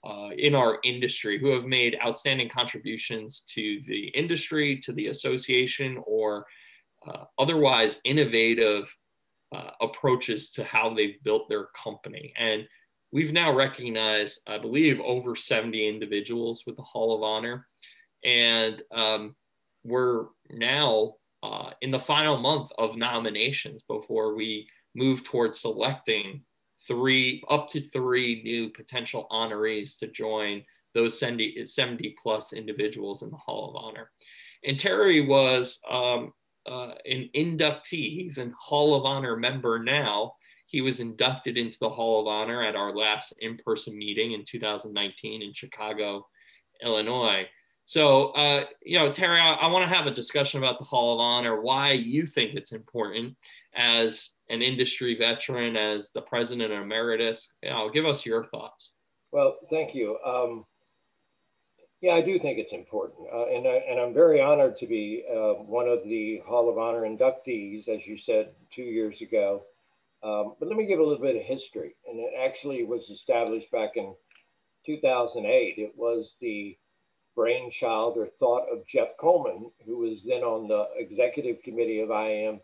uh, 0.03 0.31
in 0.37 0.55
our 0.55 0.79
industry 0.83 1.39
who 1.39 1.51
have 1.51 1.67
made 1.67 1.97
outstanding 2.05 2.49
contributions 2.49 3.41
to 3.41 3.81
the 3.87 4.09
industry, 4.09 4.79
to 4.79 4.93
the 4.93 5.09
association, 5.09 6.03
or 6.07 6.47
uh, 7.07 7.25
otherwise 7.39 8.01
innovative 8.05 8.95
uh, 9.53 9.71
approaches 9.81 10.51
to 10.51 10.65
how 10.65 10.95
they've 10.95 11.23
built 11.23 11.49
their 11.49 11.67
company. 11.67 12.33
And 12.39 12.67
we've 13.13 13.33
now 13.33 13.53
recognized, 13.53 14.41
I 14.47 14.59
believe, 14.59 15.01
over 15.01 15.35
70 15.35 15.89
individuals 15.89 16.65
with 16.67 16.77
the 16.77 16.83
Hall 16.83 17.17
of 17.17 17.23
Honor. 17.23 17.67
And 18.25 18.83
um, 18.93 19.35
we're 19.85 20.27
now 20.51 21.15
uh, 21.43 21.71
in 21.81 21.91
the 21.91 21.99
final 21.99 22.39
month 22.39 22.71
of 22.79 22.97
nominations 22.97 23.83
before 23.83 24.35
we 24.35 24.69
move 24.95 25.25
towards 25.25 25.61
selecting 25.61 26.43
three 26.87 27.43
up 27.49 27.69
to 27.69 27.81
three 27.81 28.43
new 28.43 28.71
potential 28.71 29.27
honorees 29.31 29.99
to 29.99 30.07
join 30.07 30.63
those 30.95 31.19
70, 31.19 31.65
70 31.65 32.17
plus 32.21 32.53
individuals 32.53 33.23
in 33.23 33.31
the 33.31 33.37
Hall 33.37 33.71
of 33.71 33.77
Honor. 33.77 34.11
And 34.65 34.79
Terry 34.79 35.27
was 35.27 35.81
um, 35.89 36.33
uh, 36.67 36.93
an 37.07 37.29
inductee. 37.35 38.11
He's 38.11 38.39
a 38.39 38.51
Hall 38.59 38.95
of 38.95 39.05
Honor 39.05 39.37
member 39.37 39.79
now. 39.79 40.35
He 40.67 40.81
was 40.81 41.01
inducted 41.01 41.57
into 41.59 41.79
the 41.81 41.91
Hall 41.91 42.21
of 42.21 42.29
Honor 42.29 42.63
at 42.63 42.77
our 42.77 42.95
last 42.95 43.33
in 43.41 43.59
person 43.59 43.97
meeting 43.97 44.33
in 44.33 44.45
2019 44.45 45.43
in 45.43 45.53
Chicago, 45.53 46.27
Illinois. 46.83 47.47
So, 47.85 48.29
uh, 48.31 48.67
you 48.83 48.99
know, 48.99 49.11
Terry, 49.11 49.41
I, 49.41 49.55
I 49.55 49.67
want 49.67 49.83
to 49.83 49.93
have 49.93 50.07
a 50.07 50.13
discussion 50.13 50.59
about 50.59 50.79
the 50.79 50.85
Hall 50.85 51.15
of 51.15 51.21
Honor, 51.21 51.61
why 51.61 51.93
you 51.93 52.25
think 52.25 52.55
it's 52.55 52.73
important 52.73 53.37
as 53.75 54.31
an 54.49 54.63
industry 54.63 55.17
veteran, 55.17 55.77
as 55.77 56.11
the 56.11 56.23
president 56.23 56.73
emeritus. 56.73 57.53
You 57.63 57.71
know, 57.71 57.91
give 57.91 58.07
us 58.07 58.25
your 58.25 58.45
thoughts. 58.47 58.93
Well, 59.33 59.57
thank 59.71 59.95
you. 59.95 60.19
Um, 60.25 60.65
yeah, 62.01 62.13
I 62.13 62.23
do 62.23 62.39
think 62.39 62.59
it's 62.59 62.73
important. 62.73 63.29
Uh, 63.33 63.47
and, 63.47 63.67
I, 63.67 63.83
and 63.91 64.01
I'm 64.01 64.15
very 64.15 64.41
honored 64.41 64.79
to 64.79 64.87
be 64.87 65.25
uh, 65.31 65.63
one 65.63 65.87
of 65.87 66.03
the 66.05 66.41
Hall 66.47 66.71
of 66.71 66.79
Honor 66.79 67.03
inductees, 67.03 67.89
as 67.89 68.07
you 68.07 68.19
said 68.25 68.53
two 68.75 68.83
years 68.83 69.21
ago. 69.21 69.65
Um, 70.23 70.55
but 70.59 70.69
let 70.69 70.77
me 70.77 70.87
give 70.87 70.99
a 70.99 71.03
little 71.03 71.23
bit 71.23 71.37
of 71.37 71.43
history. 71.43 71.95
And 72.09 72.19
it 72.19 72.33
actually 72.39 72.85
was 72.85 73.03
established 73.11 73.71
back 73.71 73.97
in 73.97 74.15
2008. 74.87 75.75
It 75.77 75.93
was 75.97 76.33
the 76.41 76.77
brainchild 77.37 78.17
or 78.17 78.29
thought 78.39 78.67
of 78.73 78.87
Jeff 78.87 79.09
Coleman, 79.19 79.71
who 79.85 79.99
was 79.99 80.21
then 80.27 80.43
on 80.43 80.69
the 80.69 80.89
executive 80.97 81.63
committee 81.63 82.01
of 82.01 82.11
IAM 82.11 82.61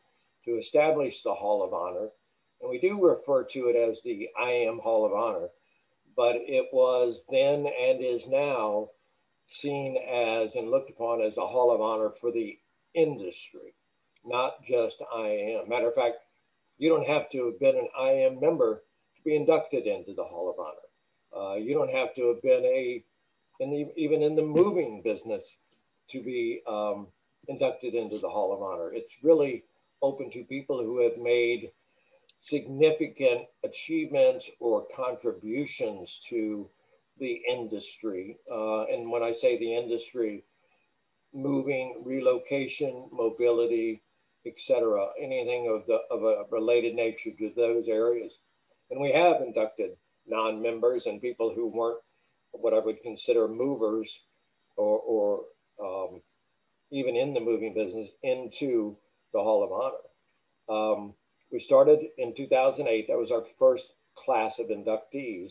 to 0.47 0.59
establish 0.59 1.15
the 1.25 1.35
Hall 1.35 1.63
of 1.63 1.75
Honor. 1.75 2.09
And 2.63 2.71
we 2.71 2.79
do 2.81 2.99
refer 3.07 3.45
to 3.45 3.59
it 3.69 3.77
as 3.77 3.99
the 4.03 4.29
IAM 4.43 4.79
Hall 4.79 5.05
of 5.05 5.13
Honor, 5.13 5.49
but 6.17 6.37
it 6.37 6.69
was 6.73 7.21
then 7.31 7.67
and 7.67 8.03
is 8.03 8.23
now 8.29 8.89
seen 9.63 9.97
as 9.97 10.55
and 10.55 10.71
looked 10.71 10.91
upon 10.91 11.23
as 11.23 11.37
a 11.37 11.47
Hall 11.47 11.75
of 11.75 11.81
Honor 11.81 12.13
for 12.21 12.31
the 12.31 12.59
industry, 12.95 13.75
not 14.25 14.65
just 14.65 14.97
IAM. 15.17 15.69
Matter 15.69 15.89
of 15.89 15.95
fact, 15.95 16.17
you 16.79 16.89
don't 16.89 17.07
have 17.07 17.31
to 17.31 17.47
have 17.47 17.61
been 17.61 17.77
an 17.77 17.89
IAM 18.01 18.41
member 18.41 18.83
to 19.17 19.23
be 19.25 19.37
inducted 19.37 19.87
into 19.87 20.15
the 20.15 20.25
Hall 20.25 20.51
of 20.51 20.59
Honor. 20.59 20.87
Uh, 21.37 21.57
you 21.57 21.75
don't 21.75 21.93
have 21.93 22.15
to 22.15 22.29
have 22.29 22.43
been 22.43 22.65
a 22.65 23.05
in 23.59 23.71
the, 23.71 23.89
even 23.97 24.23
in 24.23 24.37
the 24.37 24.43
moving 24.43 25.01
business 25.03 25.43
to 26.11 26.23
be 26.23 26.63
um, 26.69 27.07
inducted 27.49 27.95
into 27.95 28.19
the 28.19 28.29
Hall 28.29 28.53
of 28.53 28.63
Honor. 28.63 28.93
It's 28.93 29.13
really 29.23 29.65
open 30.03 30.31
to 30.33 30.45
people 30.45 30.79
who 30.83 31.03
have 31.03 31.17
made 31.19 31.71
significant 32.41 33.43
achievements 33.65 34.45
or 34.61 34.87
contributions 34.95 36.21
to 36.31 36.69
the 37.19 37.41
industry. 37.49 38.37
Uh, 38.51 38.85
and 38.87 39.11
when 39.11 39.23
I 39.23 39.35
say 39.41 39.59
the 39.59 39.75
industry, 39.75 40.45
moving, 41.33 42.03
relocation, 42.05 43.09
mobility, 43.13 44.03
etc., 44.47 45.09
anything 45.21 45.69
of 45.69 45.87
the 45.87 45.99
of 46.11 46.23
a 46.23 46.45
related 46.51 46.95
nature 46.95 47.31
to 47.39 47.53
those 47.57 47.89
areas. 47.89 48.33
And 48.91 49.01
we 49.01 49.13
have 49.13 49.43
inducted 49.43 49.97
non-members 50.27 51.07
and 51.07 51.21
people 51.21 51.53
who 51.55 51.67
weren't 51.67 52.01
what 52.53 52.75
I 52.75 52.79
would 52.79 53.03
consider 53.03 53.49
movers 53.49 54.09
or, 54.77 54.99
or 54.99 55.45
um, 55.83 56.21
even 56.91 57.17
in 57.17 57.35
the 57.35 57.41
moving 57.41 57.75
business 57.75 58.09
into 58.23 58.97
the 59.33 59.41
Hall 59.41 59.65
of 59.65 59.73
Honor. 59.73 60.05
Um, 60.69 61.15
we 61.53 61.61
started 61.61 62.01
in 62.19 62.35
2008. 62.35 63.07
That 63.09 63.17
was 63.17 63.31
our 63.31 63.45
first 63.59 63.85
class 64.17 64.59
of 64.59 64.67
inductees. 64.67 65.51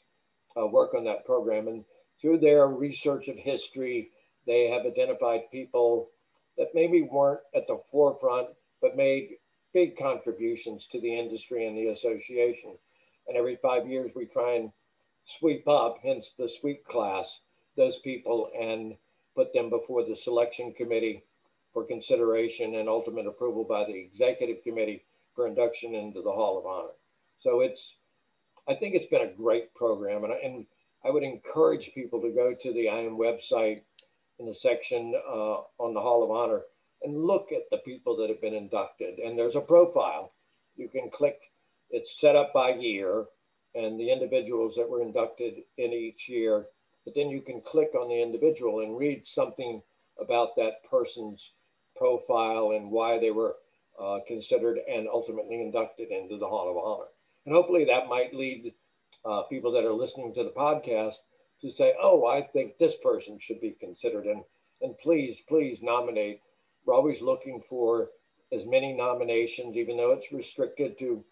uh, 0.57 0.67
work 0.67 0.93
on 0.93 1.05
that 1.05 1.25
program. 1.25 1.67
And 1.67 1.85
through 2.19 2.39
their 2.39 2.67
research 2.67 3.27
of 3.29 3.37
history, 3.37 4.11
they 4.45 4.69
have 4.69 4.85
identified 4.85 5.51
people 5.51 6.09
that 6.59 6.75
maybe 6.75 7.01
weren't 7.01 7.39
at 7.55 7.65
the 7.67 7.79
forefront, 7.91 8.49
but 8.81 8.95
made 8.95 9.37
big 9.73 9.97
contributions 9.97 10.83
to 10.91 11.01
the 11.01 11.19
industry 11.19 11.65
and 11.65 11.75
the 11.75 11.87
association. 11.87 12.77
And 13.27 13.37
every 13.37 13.57
five 13.61 13.87
years, 13.87 14.11
we 14.15 14.25
try 14.25 14.55
and 14.55 14.71
sweep 15.39 15.67
up, 15.67 15.97
hence 16.03 16.25
the 16.37 16.49
sweep 16.59 16.85
class, 16.85 17.25
those 17.77 17.95
people 18.03 18.49
and 18.59 18.95
put 19.35 19.53
them 19.53 19.69
before 19.69 20.03
the 20.03 20.17
selection 20.23 20.73
committee 20.73 21.23
for 21.73 21.85
consideration 21.85 22.75
and 22.75 22.89
ultimate 22.89 23.27
approval 23.27 23.63
by 23.63 23.85
the 23.85 23.93
executive 23.93 24.61
committee 24.63 25.03
for 25.35 25.47
induction 25.47 25.95
into 25.95 26.21
the 26.21 26.31
Hall 26.31 26.57
of 26.57 26.65
Honor. 26.65 26.93
So 27.41 27.61
it's, 27.61 27.79
I 28.67 28.75
think 28.75 28.95
it's 28.95 29.09
been 29.09 29.29
a 29.29 29.33
great 29.33 29.73
program. 29.75 30.23
And 30.25 30.33
I, 30.33 30.37
and 30.43 30.65
I 31.05 31.09
would 31.09 31.23
encourage 31.23 31.89
people 31.95 32.19
to 32.21 32.31
go 32.31 32.53
to 32.61 32.73
the 32.73 32.87
IAM 32.87 33.17
website 33.17 33.81
in 34.39 34.45
the 34.45 34.55
section 34.55 35.13
uh, 35.27 35.57
on 35.77 35.93
the 35.93 36.01
Hall 36.01 36.23
of 36.23 36.31
Honor 36.31 36.61
and 37.03 37.23
look 37.23 37.51
at 37.51 37.69
the 37.71 37.77
people 37.77 38.17
that 38.17 38.29
have 38.29 38.41
been 38.41 38.53
inducted. 38.53 39.19
And 39.19 39.37
there's 39.37 39.55
a 39.55 39.61
profile. 39.61 40.31
You 40.75 40.87
can 40.87 41.09
click, 41.13 41.39
it's 41.89 42.19
set 42.19 42.35
up 42.35 42.53
by 42.53 42.69
year 42.69 43.25
and 43.75 43.99
the 43.99 44.11
individuals 44.11 44.75
that 44.77 44.89
were 44.89 45.01
inducted 45.01 45.55
in 45.77 45.93
each 45.93 46.27
year. 46.27 46.65
But 47.05 47.15
then 47.15 47.29
you 47.29 47.41
can 47.41 47.61
click 47.61 47.91
on 47.95 48.09
the 48.09 48.21
individual 48.21 48.81
and 48.81 48.97
read 48.97 49.23
something 49.25 49.81
about 50.19 50.55
that 50.55 50.83
person's 50.89 51.41
profile 51.95 52.71
and 52.75 52.91
why 52.91 53.19
they 53.19 53.31
were 53.31 53.55
uh, 54.01 54.19
considered 54.27 54.79
and 54.89 55.07
ultimately 55.07 55.61
inducted 55.61 56.11
into 56.11 56.37
the 56.37 56.47
Hall 56.47 56.69
of 56.69 56.77
Honor. 56.77 57.09
And 57.45 57.55
hopefully 57.55 57.85
that 57.85 58.07
might 58.07 58.33
lead 58.33 58.73
uh, 59.25 59.43
people 59.43 59.71
that 59.73 59.85
are 59.85 59.93
listening 59.93 60.33
to 60.33 60.43
the 60.43 60.51
podcast 60.51 61.15
to 61.61 61.71
say, 61.71 61.93
oh, 62.01 62.25
I 62.25 62.47
think 62.53 62.77
this 62.77 62.93
person 63.03 63.37
should 63.41 63.61
be 63.61 63.75
considered. 63.79 64.25
And, 64.25 64.43
and 64.81 64.97
please, 65.03 65.37
please 65.47 65.79
nominate. 65.81 66.41
We're 66.85 66.93
always 66.93 67.21
looking 67.21 67.61
for 67.69 68.09
as 68.51 68.61
many 68.65 68.93
nominations, 68.93 69.75
even 69.75 69.97
though 69.97 70.11
it's 70.11 70.31
restricted 70.31 70.97
to 70.99 71.23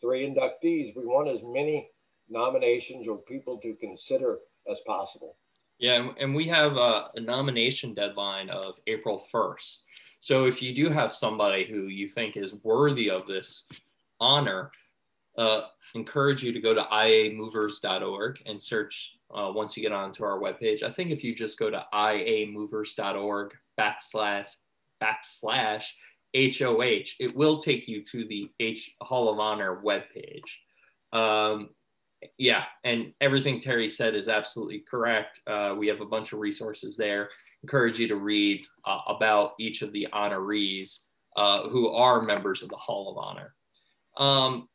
three 0.00 0.26
inductees. 0.28 0.94
We 0.94 1.06
want 1.06 1.28
as 1.28 1.40
many 1.42 1.88
nominations 2.28 3.06
or 3.08 3.18
people 3.18 3.58
to 3.58 3.74
consider 3.74 4.38
as 4.70 4.78
possible. 4.86 5.36
Yeah, 5.78 6.10
and 6.18 6.34
we 6.34 6.44
have 6.44 6.76
a, 6.76 7.08
a, 7.14 7.20
nomination 7.20 7.94
deadline 7.94 8.48
of 8.48 8.76
April 8.86 9.26
1st. 9.32 9.80
So 10.20 10.46
if 10.46 10.62
you 10.62 10.74
do 10.74 10.88
have 10.88 11.12
somebody 11.12 11.64
who 11.64 11.88
you 11.88 12.06
think 12.06 12.36
is 12.36 12.54
worthy 12.62 13.10
of 13.10 13.26
this 13.26 13.64
honor, 14.20 14.70
uh, 15.36 15.62
encourage 15.94 16.42
you 16.42 16.52
to 16.52 16.60
go 16.60 16.74
to 16.74 16.82
iamovers.org 16.82 18.42
and 18.46 18.60
search 18.60 19.16
uh, 19.34 19.50
once 19.54 19.76
you 19.76 19.82
get 19.82 19.92
onto 19.92 20.24
our 20.24 20.38
webpage. 20.38 20.82
I 20.82 20.90
think 20.90 21.10
if 21.10 21.22
you 21.22 21.34
just 21.34 21.58
go 21.58 21.70
to 21.70 21.84
iamovers.org 21.92 23.52
backslash 23.78 24.56
backslash 25.02 25.86
HOH, 26.34 27.14
it 27.20 27.34
will 27.34 27.58
take 27.58 27.86
you 27.86 28.02
to 28.04 28.26
the 28.26 28.50
H 28.58 28.90
Hall 29.00 29.28
of 29.28 29.38
Honor 29.38 29.80
webpage. 29.84 30.50
Um, 31.12 31.70
yeah, 32.38 32.64
and 32.84 33.12
everything 33.20 33.60
Terry 33.60 33.88
said 33.88 34.14
is 34.14 34.28
absolutely 34.28 34.82
correct. 34.90 35.40
Uh, 35.46 35.74
we 35.76 35.86
have 35.88 36.00
a 36.00 36.06
bunch 36.06 36.32
of 36.32 36.40
resources 36.40 36.96
there. 36.96 37.28
Encourage 37.62 37.98
you 37.98 38.08
to 38.08 38.16
read 38.16 38.66
uh, 38.84 39.00
about 39.08 39.52
each 39.60 39.82
of 39.82 39.92
the 39.92 40.08
honorees 40.12 41.00
uh, 41.36 41.68
who 41.68 41.88
are 41.90 42.22
members 42.22 42.62
of 42.62 42.68
the 42.68 42.76
Hall 42.76 43.12
of 43.12 43.18
Honor. 43.18 43.54
Um, 44.16 44.68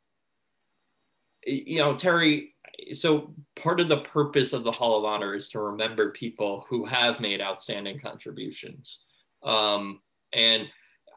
you 1.45 1.79
know, 1.79 1.95
Terry, 1.95 2.53
so 2.93 3.33
part 3.55 3.79
of 3.79 3.87
the 3.87 4.01
purpose 4.01 4.53
of 4.53 4.63
the 4.63 4.71
Hall 4.71 4.97
of 4.97 5.05
Honor 5.05 5.35
is 5.35 5.49
to 5.49 5.59
remember 5.59 6.11
people 6.11 6.65
who 6.69 6.85
have 6.85 7.19
made 7.19 7.41
outstanding 7.41 7.99
contributions. 7.99 8.99
Um, 9.43 10.01
and 10.33 10.67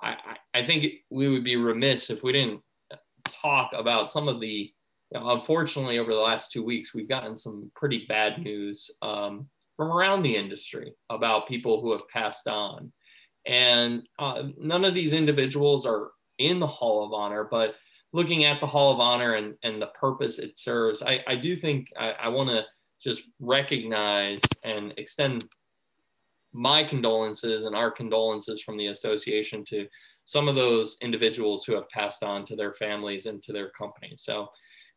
I, 0.02 0.16
I 0.54 0.64
think 0.64 0.86
we 1.10 1.28
would 1.28 1.44
be 1.44 1.56
remiss 1.56 2.10
if 2.10 2.22
we 2.22 2.32
didn't 2.32 2.60
talk 3.24 3.72
about 3.74 4.10
some 4.10 4.28
of 4.28 4.40
the, 4.40 4.72
you 5.12 5.20
know, 5.20 5.30
unfortunately, 5.30 5.98
over 5.98 6.12
the 6.12 6.20
last 6.20 6.52
two 6.52 6.64
weeks, 6.64 6.94
we've 6.94 7.08
gotten 7.08 7.36
some 7.36 7.70
pretty 7.74 8.04
bad 8.08 8.42
news 8.42 8.90
um, 9.02 9.46
from 9.76 9.90
around 9.90 10.22
the 10.22 10.36
industry 10.36 10.92
about 11.10 11.48
people 11.48 11.80
who 11.80 11.92
have 11.92 12.08
passed 12.08 12.48
on. 12.48 12.92
And 13.46 14.08
uh, 14.18 14.44
none 14.58 14.84
of 14.84 14.94
these 14.94 15.12
individuals 15.12 15.84
are 15.86 16.10
in 16.38 16.60
the 16.60 16.66
Hall 16.66 17.04
of 17.04 17.12
Honor, 17.12 17.46
but 17.50 17.74
looking 18.12 18.44
at 18.44 18.60
the 18.60 18.66
Hall 18.66 18.92
of 18.92 19.00
Honor 19.00 19.34
and, 19.34 19.54
and 19.62 19.80
the 19.80 19.88
purpose 19.88 20.38
it 20.38 20.58
serves, 20.58 21.02
I, 21.02 21.22
I 21.26 21.36
do 21.36 21.56
think 21.56 21.92
I, 21.98 22.10
I 22.12 22.28
want 22.28 22.48
to 22.48 22.64
just 23.00 23.22
recognize 23.40 24.40
and 24.64 24.92
extend 24.96 25.44
my 26.52 26.84
condolences 26.84 27.64
and 27.64 27.74
our 27.74 27.90
condolences 27.90 28.62
from 28.62 28.76
the 28.76 28.88
association 28.88 29.64
to 29.64 29.86
some 30.26 30.48
of 30.48 30.56
those 30.56 30.98
individuals 31.00 31.64
who 31.64 31.74
have 31.74 31.88
passed 31.88 32.22
on 32.22 32.44
to 32.44 32.54
their 32.54 32.74
families 32.74 33.26
and 33.26 33.42
to 33.42 33.52
their 33.52 33.70
company. 33.70 34.12
So, 34.16 34.48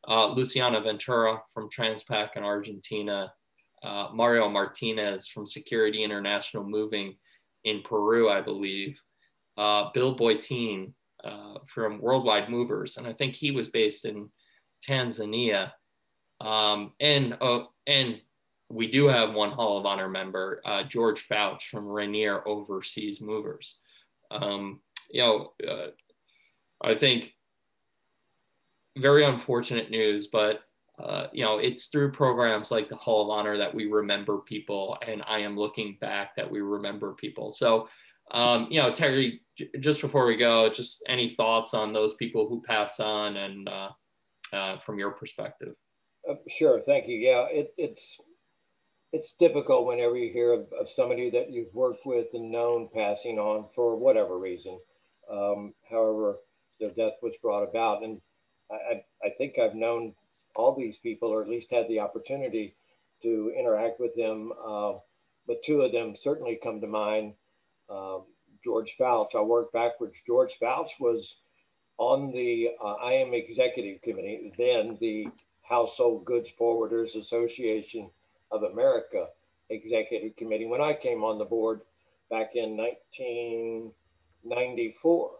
uh, 0.08 0.28
Luciana 0.28 0.82
Ventura 0.82 1.42
from 1.54 1.70
Transpac 1.70 2.36
in 2.36 2.44
Argentina, 2.44 3.34
uh, 3.82 4.10
Mario 4.14 4.50
Martinez 4.50 5.28
from 5.28 5.46
Security 5.46 6.04
International 6.04 6.64
Moving 6.64 7.16
in 7.64 7.82
Peru, 7.82 8.30
I 8.30 8.42
believe, 8.42 9.02
uh, 9.58 9.90
Bill 9.94 10.16
Boytine 10.16 10.94
uh, 11.26 11.60
from 11.68 12.00
Worldwide 12.00 12.50
Movers, 12.50 12.98
and 12.98 13.08
I 13.08 13.14
think 13.14 13.36
he 13.36 13.52
was 13.52 13.70
based 13.70 14.06
in 14.06 14.30
Tanzania. 14.88 15.72
Um, 16.42 16.94
and 17.00 17.38
uh, 17.42 17.64
and 17.88 18.22
we 18.70 18.90
do 18.90 19.08
have 19.08 19.34
one 19.34 19.52
Hall 19.52 19.78
of 19.78 19.86
Honor 19.86 20.10
member, 20.10 20.62
uh, 20.66 20.84
George 20.84 21.28
Fouch 21.28 21.64
from 21.64 21.88
Rainier 21.88 22.48
Overseas 22.48 23.22
Movers. 23.22 23.80
Um, 24.32 24.82
you 25.10 25.22
know, 25.22 25.54
uh, 25.68 25.88
I 26.84 26.96
think 26.96 27.34
very 28.98 29.26
unfortunate 29.26 29.92
news, 29.92 30.28
but 30.28 30.62
uh, 30.98 31.28
you 31.34 31.44
know, 31.44 31.58
it's 31.58 31.88
through 31.88 32.12
programs 32.12 32.72
like 32.72 32.88
the 32.88 32.96
Hall 32.96 33.24
of 33.24 33.30
Honor 33.30 33.58
that 33.58 33.74
we 33.74 33.86
remember 33.88 34.38
people, 34.38 34.98
and 35.06 35.22
I 35.28 35.40
am 35.40 35.58
looking 35.58 35.98
back 36.00 36.36
that 36.36 36.50
we 36.50 36.62
remember 36.62 37.14
people. 37.14 37.52
So, 37.52 37.90
um, 38.32 38.68
you 38.70 38.82
know, 38.82 38.92
Terry, 38.92 39.42
just 39.80 40.02
before 40.02 40.26
we 40.26 40.36
go, 40.36 40.70
just 40.70 41.04
any 41.08 41.30
thoughts 41.30 41.74
on 41.74 41.94
those 41.94 42.14
people 42.16 42.48
who 42.50 42.62
pass 42.62 43.00
on, 43.00 43.38
and 43.38 43.70
uh, 43.70 43.90
uh, 44.54 44.80
from 44.80 45.00
your 45.00 45.12
perspective? 45.12 45.76
Uh, 46.30 46.36
sure, 46.58 46.82
thank 46.86 47.08
you. 47.08 47.18
Yeah, 47.18 47.46
it, 47.50 47.74
it's 47.78 48.02
it's 49.14 49.34
difficult 49.40 49.86
whenever 49.86 50.18
you 50.18 50.34
hear 50.34 50.52
of, 50.52 50.68
of 50.78 50.88
somebody 50.94 51.30
that 51.30 51.50
you've 51.50 51.74
worked 51.74 52.06
with 52.06 52.28
and 52.34 52.52
known 52.52 52.90
passing 52.94 53.40
on 53.40 53.66
for 53.74 53.96
whatever 53.96 54.38
reason. 54.38 54.78
Um, 55.32 55.74
however, 55.90 56.40
their 56.82 56.92
death 56.92 57.18
was 57.22 57.34
brought 57.42 57.64
about. 57.64 58.04
And 58.04 58.20
I, 58.70 59.04
I 59.24 59.30
think 59.38 59.58
I've 59.58 59.76
known 59.76 60.14
all 60.56 60.76
these 60.76 60.96
people, 61.02 61.30
or 61.30 61.42
at 61.42 61.50
least 61.50 61.68
had 61.72 61.88
the 61.88 62.00
opportunity 62.00 62.76
to 63.22 63.54
interact 63.58 64.02
with 64.02 64.16
them. 64.16 64.52
Uh, 64.68 64.94
but 65.48 65.64
two 65.66 65.82
of 65.82 65.92
them 65.92 66.16
certainly 66.22 66.60
come 66.62 66.82
to 66.82 66.88
mind. 66.88 67.34
Um, 67.90 68.24
George 68.64 68.92
Fouch, 69.00 69.30
I'll 69.36 69.46
work 69.46 69.72
backwards. 69.72 70.16
George 70.26 70.52
Fouch 70.62 70.90
was 71.00 71.36
on 71.98 72.32
the 72.32 72.72
uh, 72.84 72.96
IAM 73.06 73.34
executive 73.34 74.02
committee, 74.02 74.52
then 74.58 74.98
the 75.00 75.28
Household 75.62 76.26
Goods 76.26 76.50
Forwarders 76.60 77.16
Association 77.16 78.10
of 78.52 78.64
America 78.64 79.28
executive 79.70 80.36
committee 80.36 80.66
when 80.66 80.82
I 80.82 80.94
came 80.94 81.24
on 81.24 81.38
the 81.38 81.46
board 81.46 81.82
back 82.30 82.52
in 82.56 82.76
1994. 82.78 85.32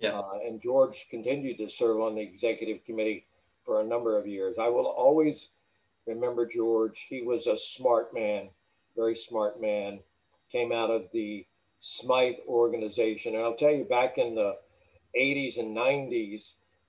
Yeah. 0.00 0.18
Uh, 0.18 0.38
and 0.46 0.60
George 0.62 0.94
continued 1.10 1.58
to 1.58 1.68
serve 1.78 2.00
on 2.00 2.14
the 2.14 2.22
executive 2.22 2.82
committee 2.86 3.26
for 3.64 3.80
a 3.80 3.84
number 3.84 4.18
of 4.18 4.26
years. 4.26 4.56
I 4.60 4.68
will 4.68 4.86
always 4.86 5.46
remember 6.06 6.46
George. 6.46 6.96
He 7.08 7.22
was 7.22 7.46
a 7.46 7.56
smart 7.76 8.12
man, 8.14 8.48
very 8.96 9.18
smart 9.28 9.60
man. 9.60 10.00
Came 10.50 10.72
out 10.72 10.90
of 10.90 11.04
the 11.12 11.46
Smythe 11.82 12.36
organization. 12.46 13.34
And 13.34 13.44
I'll 13.44 13.56
tell 13.56 13.70
you, 13.70 13.84
back 13.84 14.18
in 14.18 14.34
the 14.34 14.56
80s 15.16 15.58
and 15.58 15.76
90s 15.76 16.42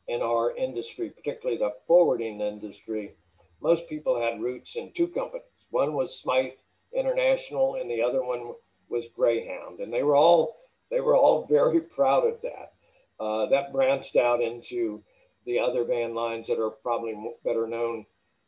in 0.08 0.22
our 0.22 0.56
industry, 0.56 1.10
particularly 1.10 1.58
the 1.58 1.74
forwarding 1.88 2.42
industry, 2.42 3.16
most 3.62 3.88
people 3.88 4.20
had 4.20 4.42
roots 4.42 4.72
in 4.76 4.92
two 4.96 5.08
companies. 5.08 5.46
One 5.70 5.94
was 5.94 6.20
Smythe 6.20 6.54
International, 6.94 7.76
and 7.76 7.90
the 7.90 8.02
other 8.02 8.24
one 8.24 8.54
was 8.90 9.06
Greyhound, 9.16 9.80
and 9.80 9.92
they 9.92 10.04
were 10.04 10.16
all 10.16 10.58
they 10.90 11.00
were 11.00 11.16
all 11.16 11.48
very 11.48 11.80
proud 11.80 12.28
of 12.28 12.42
that. 12.42 12.74
Uh, 13.18 13.46
that 13.50 13.72
branched 13.72 14.18
out 14.18 14.42
into 14.42 15.02
the 15.46 15.58
other 15.58 15.86
van 15.86 16.14
lines 16.14 16.46
that 16.48 16.60
are 16.60 16.70
probably 16.70 17.16
better 17.46 17.68
known 17.68 18.06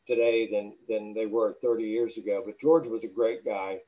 today 0.08 0.50
than 0.52 0.74
than 0.89 1.14
they 1.14 1.26
were 1.26 1.56
30 1.62 1.84
years 1.84 2.18
ago. 2.18 2.44
But 2.46 2.60
George 2.60 2.88
was 2.88 3.04
a 3.04 3.08
great 3.08 3.46
guy, 3.46 3.80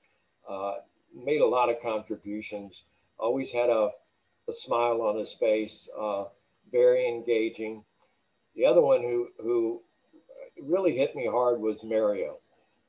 uh, 0.50 0.76
made 1.16 1.42
a 1.42 1.48
lot 1.48 1.70
of 1.70 1.82
contributions, 1.82 2.74
always 3.18 3.52
had 3.52 3.70
a, 3.70 3.90
a 4.48 4.54
smile 4.66 5.02
on 5.02 5.18
his 5.18 5.34
face, 5.40 5.74
uh, 6.00 6.26
very 6.72 7.08
engaging. 7.08 7.84
The 8.56 8.66
other 8.66 8.82
one 8.82 9.02
who 9.02 9.30
who 9.42 9.82
really 10.62 10.96
hit 10.96 11.16
me 11.16 11.28
hard 11.30 11.60
was 11.60 11.78
Mario. 11.84 12.38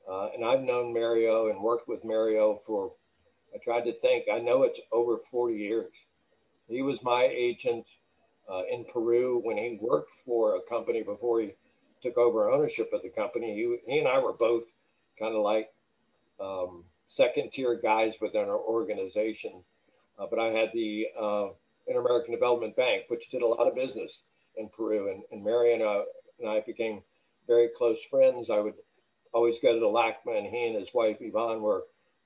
Uh, 0.09 0.29
and 0.33 0.45
I've 0.45 0.61
known 0.61 0.93
Mario 0.93 1.49
and 1.49 1.61
worked 1.61 1.87
with 1.87 2.03
Mario 2.05 2.61
for, 2.65 2.93
I 3.53 3.57
tried 3.63 3.81
to 3.81 3.99
think, 3.99 4.25
I 4.33 4.39
know 4.39 4.63
it's 4.63 4.79
over 4.91 5.17
40 5.29 5.55
years. 5.55 5.91
He 6.69 6.81
was 6.81 6.97
my 7.03 7.23
agent 7.23 7.85
uh, 8.49 8.61
in 8.71 8.85
Peru 8.85 9.41
when 9.43 9.57
he 9.57 9.77
worked 9.81 10.11
for 10.25 10.55
a 10.55 10.61
company 10.69 11.03
before 11.03 11.41
he 11.41 11.51
took 12.01 12.17
over 12.17 12.49
ownership 12.49 12.89
of 12.93 13.01
the 13.01 13.09
company. 13.09 13.53
He, 13.53 13.91
he 13.91 13.99
and 13.99 14.07
I 14.07 14.19
were 14.19 14.33
both 14.33 14.63
kind 15.19 15.35
of 15.35 15.41
like 15.41 15.69
um, 16.39 16.85
second 17.09 17.51
tier 17.53 17.79
guys 17.81 18.13
within 18.21 18.41
our 18.41 18.59
organization. 18.59 19.63
Uh, 20.19 20.25
but 20.29 20.39
I 20.39 20.47
had 20.47 20.69
the 20.73 21.05
uh, 21.19 21.47
Inter 21.87 22.01
American 22.01 22.33
Development 22.33 22.75
Bank, 22.75 23.03
which 23.07 23.23
did 23.31 23.41
a 23.41 23.47
lot 23.47 23.67
of 23.67 23.75
business 23.75 24.11
in 24.57 24.69
Peru. 24.69 25.11
And, 25.11 25.23
and 25.31 25.43
Mario 25.43 25.73
and, 25.75 25.83
uh, 25.83 26.03
and 26.39 26.49
I 26.49 26.61
became 26.65 27.01
very 27.47 27.69
close 27.77 27.97
friends. 28.09 28.47
I 28.51 28.59
would 28.59 28.73
always 29.33 29.55
go 29.61 29.73
to 29.73 29.79
the 29.79 29.85
LACMA, 29.85 30.37
and 30.37 30.47
he 30.47 30.65
and 30.65 30.75
his 30.75 30.89
wife 30.93 31.17
Yvonne 31.19 31.61
were 31.61 31.83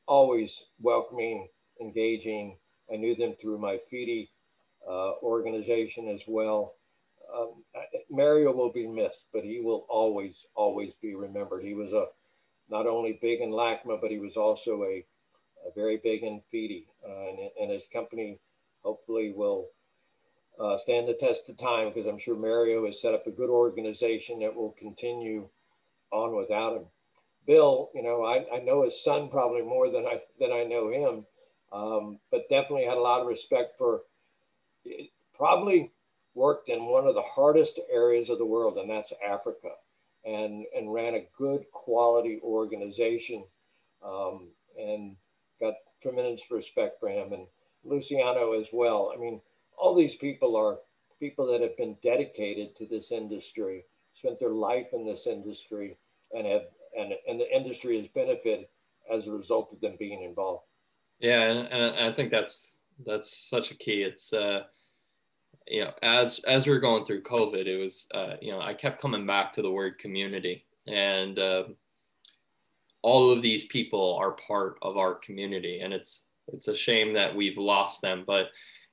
always 0.08 0.50
welcoming, 0.82 1.48
engaging. 1.80 2.58
I 2.92 2.98
knew 2.98 3.16
them 3.16 3.36
through 3.42 3.60
my 3.60 3.78
FIDI 3.90 4.30
uh, 4.88 5.14
organization 5.22 6.10
as 6.10 6.20
well. 6.28 6.76
Um, 7.34 7.64
Mario 8.10 8.52
will 8.52 8.72
be 8.72 8.88
missed, 8.88 9.24
but 9.32 9.44
he 9.44 9.62
will 9.62 9.86
always, 9.90 10.34
always 10.56 10.92
be 11.02 11.16
remembered. 11.16 11.64
He 11.64 11.74
was 11.74 11.94
a 11.94 12.08
not 12.72 12.88
only 12.88 13.19
big 13.22 13.41
in 13.41 13.51
LACMA, 13.51 13.99
but 14.01 14.09
he 14.09 14.17
was 14.17 14.38
also 14.38 14.84
a, 14.84 15.05
a 15.67 15.72
very 15.76 15.97
big 15.97 16.24
in 16.24 16.41
FIDI, 16.49 16.88
uh, 17.07 17.30
and, 17.30 17.39
and, 17.61 17.72
his 17.72 17.84
company 17.91 18.39
hopefully 18.82 19.34
will 19.36 19.67
uh, 20.59 20.78
stand 20.84 21.07
the 21.07 21.17
test 21.19 21.41
of 21.49 21.57
time 21.57 21.89
because 21.89 22.07
I'm 22.07 22.19
sure 22.19 22.36
Mario 22.36 22.86
has 22.86 23.01
set 23.01 23.13
up 23.13 23.28
a 23.28 23.32
good 23.32 23.49
organization 23.49 24.39
that 24.39 24.55
will 24.55 24.76
continue 24.80 25.47
on 26.11 26.36
without 26.36 26.78
him. 26.78 26.86
Bill, 27.45 27.89
you 27.93 28.03
know, 28.03 28.24
I, 28.24 28.45
I 28.55 28.59
know 28.59 28.84
his 28.84 29.03
son 29.03 29.30
probably 29.30 29.61
more 29.61 29.89
than 29.89 30.05
I 30.05 30.22
than 30.39 30.51
I 30.51 30.63
know 30.63 30.89
him, 30.89 31.26
um, 31.74 32.19
but 32.30 32.49
definitely 32.49 32.86
had 32.86 32.97
a 32.97 33.01
lot 33.01 33.22
of 33.22 33.28
respect 33.28 33.78
for. 33.78 34.01
Probably 35.36 35.91
worked 36.36 36.69
in 36.69 36.86
one 36.86 37.07
of 37.07 37.15
the 37.15 37.24
hardest 37.24 37.80
areas 37.91 38.30
of 38.30 38.38
the 38.38 38.45
world, 38.45 38.78
and 38.78 38.89
that's 38.89 39.11
Africa, 39.28 39.69
and 40.26 40.65
and 40.76 40.93
ran 40.93 41.15
a 41.15 41.28
good 41.38 41.65
quality 41.72 42.39
organization, 42.43 43.43
um, 44.03 44.47
and 44.80 45.15
got 45.59 45.74
tremendous 46.01 46.41
respect 46.49 46.99
for 46.99 47.09
him 47.09 47.34
and 47.34 47.45
Luciano 47.84 48.53
as 48.53 48.65
well. 48.72 49.11
I 49.15 49.19
mean, 49.19 49.41
all 49.78 49.95
these 49.95 50.15
people 50.19 50.55
are 50.55 50.78
people 51.19 51.45
that 51.51 51.61
have 51.61 51.78
been 51.78 51.95
dedicated 52.03 52.76
to 52.78 52.86
this 52.86 53.11
industry, 53.11 53.86
spent 54.17 54.39
their 54.39 54.49
life 54.49 54.88
in 54.93 55.05
this 55.05 55.26
industry, 55.26 55.97
and 56.34 56.45
have 56.47 56.63
and 56.97 57.13
and 57.28 57.39
the 57.39 57.55
industry 57.55 57.99
has 57.99 58.07
benefited 58.13 58.67
as 59.11 59.26
a 59.28 59.32
result 59.32 59.69
of 59.72 59.82
them 59.82 59.95
being 59.97 60.24
involved. 60.24 60.63
Yeah, 61.19 61.43
and, 61.43 61.67
and 61.67 62.09
I 62.09 62.11
think 62.11 62.32
that's 62.32 62.76
that's 63.05 63.49
such 63.49 63.72
a 63.72 63.76
key. 63.76 64.03
It's 64.03 64.34
uh, 64.34 64.63
you 65.68 65.84
know, 65.84 65.91
as 66.01 66.39
as 66.47 66.68
we 66.68 66.74
are 66.74 66.80
going 66.80 67.05
through 67.05 67.24
COVID, 67.24 67.66
it 67.66 67.78
was 67.78 68.07
uh, 68.14 68.36
you 68.41 68.51
know, 68.51 68.62
I 68.62 68.74
kept 68.74 69.01
coming 69.01 69.26
back 69.26 69.51
to 69.53 69.62
the 69.62 69.72
word 69.72 69.99
community, 69.99 70.66
and 70.88 71.38
uh, 71.39 71.64
all 73.01 73.32
of 73.32 73.41
these 73.41 73.66
people 73.66 74.18
are 74.20 74.32
part 74.34 74.78
of 74.82 74.97
our 74.97 75.16
community, 75.16 75.80
and 75.82 75.93
it's 75.93 76.24
it's 76.47 76.68
a 76.68 76.76
shame 76.76 77.14
that 77.14 77.36
we've 77.36 77.57
lost 77.57 78.01
them, 78.01 78.24
but 78.26 78.49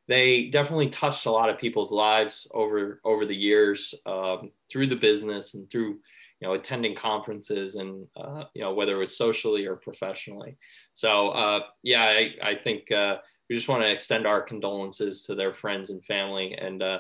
they 0.07 0.47
definitely 0.47 0.89
touched 0.89 1.27
a 1.27 1.31
lot 1.31 1.51
of 1.51 1.59
people's 1.59 1.93
lives 1.93 2.49
over 2.53 3.01
over 3.05 3.27
the 3.27 3.37
years 3.37 3.95
um, 4.07 4.51
through 4.71 4.87
the 4.87 4.97
business 4.97 5.55
and 5.55 5.71
through 5.71 5.99
you 6.41 6.49
know 6.49 6.55
attending 6.55 6.95
conferences 6.95 7.75
and 7.75 8.07
uh, 8.17 8.45
you 8.55 8.63
know 8.63 8.73
whether 8.73 8.97
it 8.97 8.99
was 8.99 9.17
socially 9.17 9.67
or 9.67 9.77
professionally. 9.77 10.57
So 10.95 11.31
uh, 11.31 11.61
yeah 11.83 12.05
I, 12.05 12.35
I 12.43 12.55
think 12.55 12.91
uh, 12.91 13.19
we 13.49 13.55
just 13.55 13.69
want 13.69 13.83
to 13.83 13.91
extend 13.91 14.27
our 14.27 14.43
condolences 14.43 15.23
to 15.23 15.35
their 15.35 15.53
friends 15.53 15.91
and 15.91 16.05
family 16.05 16.55
and 16.55 16.83
uh, 16.83 16.99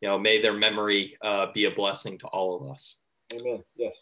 you 0.00 0.08
know 0.08 0.18
may 0.18 0.40
their 0.40 0.52
memory 0.52 1.16
uh, 1.22 1.46
be 1.52 1.66
a 1.66 1.70
blessing 1.70 2.18
to 2.18 2.26
all 2.28 2.56
of 2.56 2.70
us. 2.70 2.96
Amen. 3.34 3.62
Yes. 3.76 3.94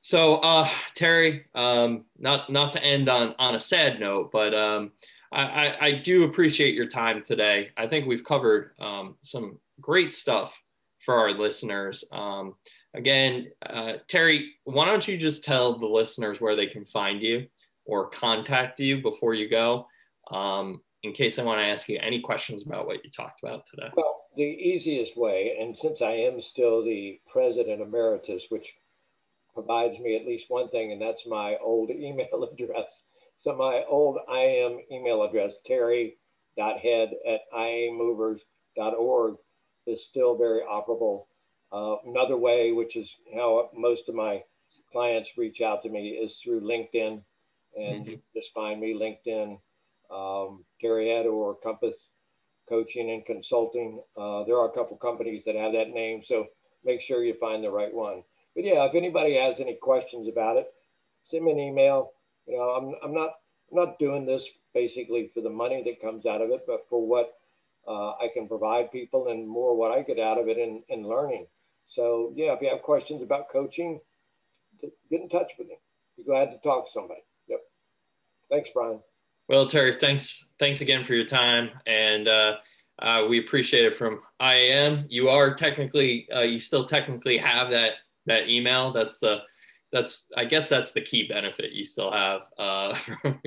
So 0.00 0.36
uh, 0.36 0.68
terry 0.94 1.46
um, 1.54 2.04
not 2.18 2.50
not 2.50 2.72
to 2.72 2.82
end 2.82 3.08
on 3.08 3.34
on 3.38 3.54
a 3.54 3.60
sad 3.60 4.00
note 4.00 4.30
but 4.32 4.54
um, 4.54 4.92
I, 5.34 5.76
I, 5.80 5.92
do 5.92 6.22
appreciate 6.24 6.76
your 6.76 6.86
time 6.86 7.20
today. 7.20 7.70
I 7.76 7.88
think 7.88 8.06
we've 8.06 8.22
covered 8.22 8.70
um, 8.78 9.16
some 9.20 9.58
great 9.80 10.12
stuff 10.12 10.56
for 11.00 11.16
our 11.16 11.32
listeners. 11.32 12.04
Um, 12.12 12.54
again, 12.94 13.50
uh, 13.66 13.94
Terry, 14.08 14.54
why 14.64 14.86
don't 14.86 15.06
you 15.06 15.16
just 15.16 15.44
tell 15.44 15.76
the 15.78 15.86
listeners 15.86 16.40
where 16.40 16.54
they 16.56 16.66
can 16.66 16.84
find 16.84 17.20
you 17.20 17.46
or 17.84 18.08
contact 18.08 18.80
you 18.80 19.02
before 19.02 19.34
you 19.34 19.48
go, 19.48 19.86
um, 20.30 20.80
in 21.04 21.12
case 21.12 21.38
I 21.38 21.44
want 21.44 21.60
to 21.60 21.66
ask 21.66 21.88
you 21.88 21.98
any 22.00 22.20
questions 22.20 22.64
about 22.64 22.86
what 22.86 23.04
you 23.04 23.10
talked 23.10 23.42
about 23.42 23.64
today? 23.70 23.88
Well, 23.96 24.22
the 24.36 24.42
easiest 24.42 25.16
way, 25.16 25.56
and 25.60 25.76
since 25.80 26.00
I 26.02 26.12
am 26.12 26.40
still 26.42 26.84
the 26.84 27.20
president 27.30 27.80
emeritus, 27.80 28.42
which 28.48 28.66
provides 29.52 29.98
me 30.00 30.16
at 30.16 30.26
least 30.26 30.46
one 30.48 30.68
thing, 30.70 30.92
and 30.92 31.00
that's 31.00 31.22
my 31.26 31.56
old 31.62 31.90
email 31.90 32.48
address. 32.50 32.86
So 33.42 33.54
my 33.54 33.84
old 33.88 34.18
IAM 34.28 34.80
email 34.90 35.22
address, 35.22 35.52
terry.head 35.66 37.10
at 37.28 37.40
iamovers.org, 37.54 39.36
is 39.86 40.06
still 40.10 40.36
very 40.36 40.62
operable 40.62 41.26
uh, 41.72 41.96
another 42.06 42.38
way, 42.38 42.72
which 42.72 42.96
is 42.96 43.08
how 43.34 43.68
most 43.76 44.02
of 44.08 44.14
my 44.14 44.42
clients 44.90 45.28
reach 45.36 45.60
out 45.60 45.82
to 45.82 45.90
me, 45.90 46.10
is 46.10 46.32
through 46.42 46.60
LinkedIn. 46.60 47.22
And 47.76 48.06
mm-hmm. 48.06 48.14
just 48.34 48.48
find 48.54 48.80
me 48.80 48.94
LinkedIn, 48.94 49.58
um, 50.10 50.64
Terry 50.84 51.26
or 51.26 51.56
Compass 51.62 51.94
Coaching 52.68 53.10
and 53.10 53.24
Consulting. 53.24 54.02
Uh, 54.16 54.44
there 54.44 54.56
are 54.56 54.68
a 54.68 54.72
couple 54.72 54.96
companies 54.96 55.42
that 55.46 55.54
have 55.54 55.72
that 55.72 55.90
name, 55.90 56.22
so 56.28 56.46
make 56.84 57.00
sure 57.00 57.24
you 57.24 57.34
find 57.40 57.64
the 57.64 57.70
right 57.70 57.92
one. 57.92 58.22
But 58.54 58.64
yeah, 58.64 58.84
if 58.84 58.94
anybody 58.94 59.36
has 59.36 59.54
any 59.58 59.78
questions 59.80 60.28
about 60.28 60.58
it, 60.58 60.72
send 61.30 61.44
me 61.44 61.52
an 61.52 61.58
email. 61.58 62.12
You 62.46 62.58
know, 62.58 62.62
I'm, 62.62 62.94
I'm 63.02 63.14
not 63.14 63.30
I'm 63.70 63.78
not 63.78 63.98
doing 63.98 64.26
this 64.26 64.42
basically 64.74 65.30
for 65.32 65.40
the 65.40 65.50
money 65.50 65.82
that 65.84 66.02
comes 66.06 66.26
out 66.26 66.42
of 66.42 66.50
it, 66.50 66.64
but 66.66 66.86
for 66.90 67.04
what 67.06 67.38
uh, 67.88 68.10
I 68.12 68.28
can 68.34 68.46
provide 68.46 68.92
people 68.92 69.28
and 69.28 69.48
more 69.48 69.76
what 69.76 69.90
I 69.90 70.02
get 70.02 70.18
out 70.18 70.38
of 70.38 70.48
it 70.48 70.58
in, 70.58 70.82
in 70.88 71.08
learning. 71.08 71.46
So 71.96 72.32
yeah, 72.36 72.52
if 72.52 72.60
you 72.60 72.68
have 72.68 72.82
questions 72.82 73.22
about 73.22 73.50
coaching, 73.50 74.00
get 74.82 75.20
in 75.20 75.28
touch 75.28 75.50
with 75.58 75.68
me. 75.68 75.78
Be 76.16 76.24
glad 76.24 76.46
to 76.46 76.58
talk 76.58 76.86
to 76.86 76.90
somebody. 76.92 77.22
Yep. 77.48 77.60
Thanks, 78.50 78.68
Brian. 78.74 79.00
Well, 79.48 79.66
Terry, 79.66 79.94
thanks 79.94 80.46
thanks 80.58 80.80
again 80.80 81.04
for 81.04 81.14
your 81.14 81.26
time, 81.26 81.70
and 81.86 82.28
uh, 82.28 82.56
Uh, 83.00 83.26
we 83.28 83.40
appreciate 83.40 83.84
it 83.84 83.94
from 83.94 84.20
IAM. 84.40 85.04
You 85.08 85.28
are 85.28 85.52
technically, 85.54 86.30
uh, 86.30 86.42
you 86.42 86.60
still 86.60 86.84
technically 86.84 87.36
have 87.38 87.70
that 87.70 87.94
that 88.26 88.48
email. 88.48 88.92
That's 88.92 89.18
the 89.18 89.42
that's 89.90 90.26
I 90.36 90.44
guess 90.44 90.68
that's 90.68 90.92
the 90.92 91.00
key 91.00 91.26
benefit 91.26 91.72
you 91.72 91.84
still 91.84 92.12
have 92.12 92.42
uh, 92.56 92.94
from 92.94 93.40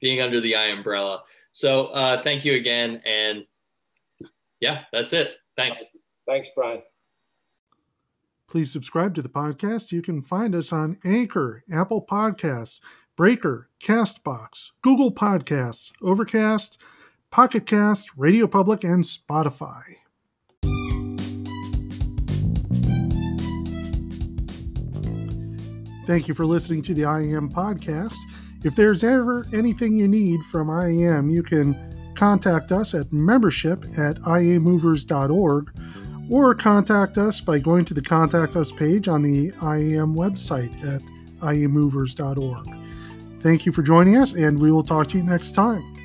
being 0.00 0.20
under 0.20 0.40
the 0.40 0.54
I 0.56 0.66
umbrella. 0.66 1.22
So 1.50 1.86
uh, 1.88 2.22
thank 2.22 2.44
you 2.44 2.54
again, 2.54 3.02
and 3.04 3.44
yeah, 4.60 4.84
that's 4.92 5.12
it. 5.12 5.36
Thanks. 5.56 5.84
Thanks, 6.26 6.48
Brian. 6.54 6.82
Please 8.48 8.70
subscribe 8.70 9.14
to 9.14 9.22
the 9.22 9.28
podcast. 9.28 9.92
You 9.92 10.02
can 10.02 10.22
find 10.22 10.54
us 10.54 10.72
on 10.72 10.98
Anchor, 11.04 11.64
Apple 11.72 12.04
Podcasts, 12.04 12.80
Breaker, 13.22 13.68
Castbox, 13.80 14.72
Google 14.82 15.12
Podcasts, 15.12 15.92
Overcast, 16.02 16.76
Pocket 17.30 17.66
Cast, 17.66 18.10
Radio 18.16 18.48
Public, 18.48 18.82
and 18.82 19.04
Spotify. 19.04 19.84
Thank 26.04 26.26
you 26.26 26.34
for 26.34 26.44
listening 26.44 26.82
to 26.82 26.94
the 26.94 27.02
IAM 27.02 27.52
podcast. 27.52 28.16
If 28.64 28.74
there's 28.74 29.04
ever 29.04 29.46
anything 29.52 29.96
you 29.96 30.08
need 30.08 30.40
from 30.50 30.68
IAM, 30.68 31.30
you 31.30 31.44
can 31.44 31.76
contact 32.16 32.72
us 32.72 32.92
at 32.92 33.12
membership 33.12 33.84
at 33.96 34.16
iamovers.org 34.22 35.70
or 36.28 36.54
contact 36.56 37.18
us 37.18 37.40
by 37.40 37.60
going 37.60 37.84
to 37.84 37.94
the 37.94 38.02
Contact 38.02 38.56
Us 38.56 38.72
page 38.72 39.06
on 39.06 39.22
the 39.22 39.52
IAM 39.62 40.16
website 40.16 40.74
at 40.84 41.02
iamovers.org. 41.38 42.81
Thank 43.42 43.66
you 43.66 43.72
for 43.72 43.82
joining 43.82 44.16
us, 44.16 44.34
and 44.34 44.56
we 44.60 44.70
will 44.70 44.84
talk 44.84 45.08
to 45.08 45.18
you 45.18 45.24
next 45.24 45.52
time. 45.52 46.01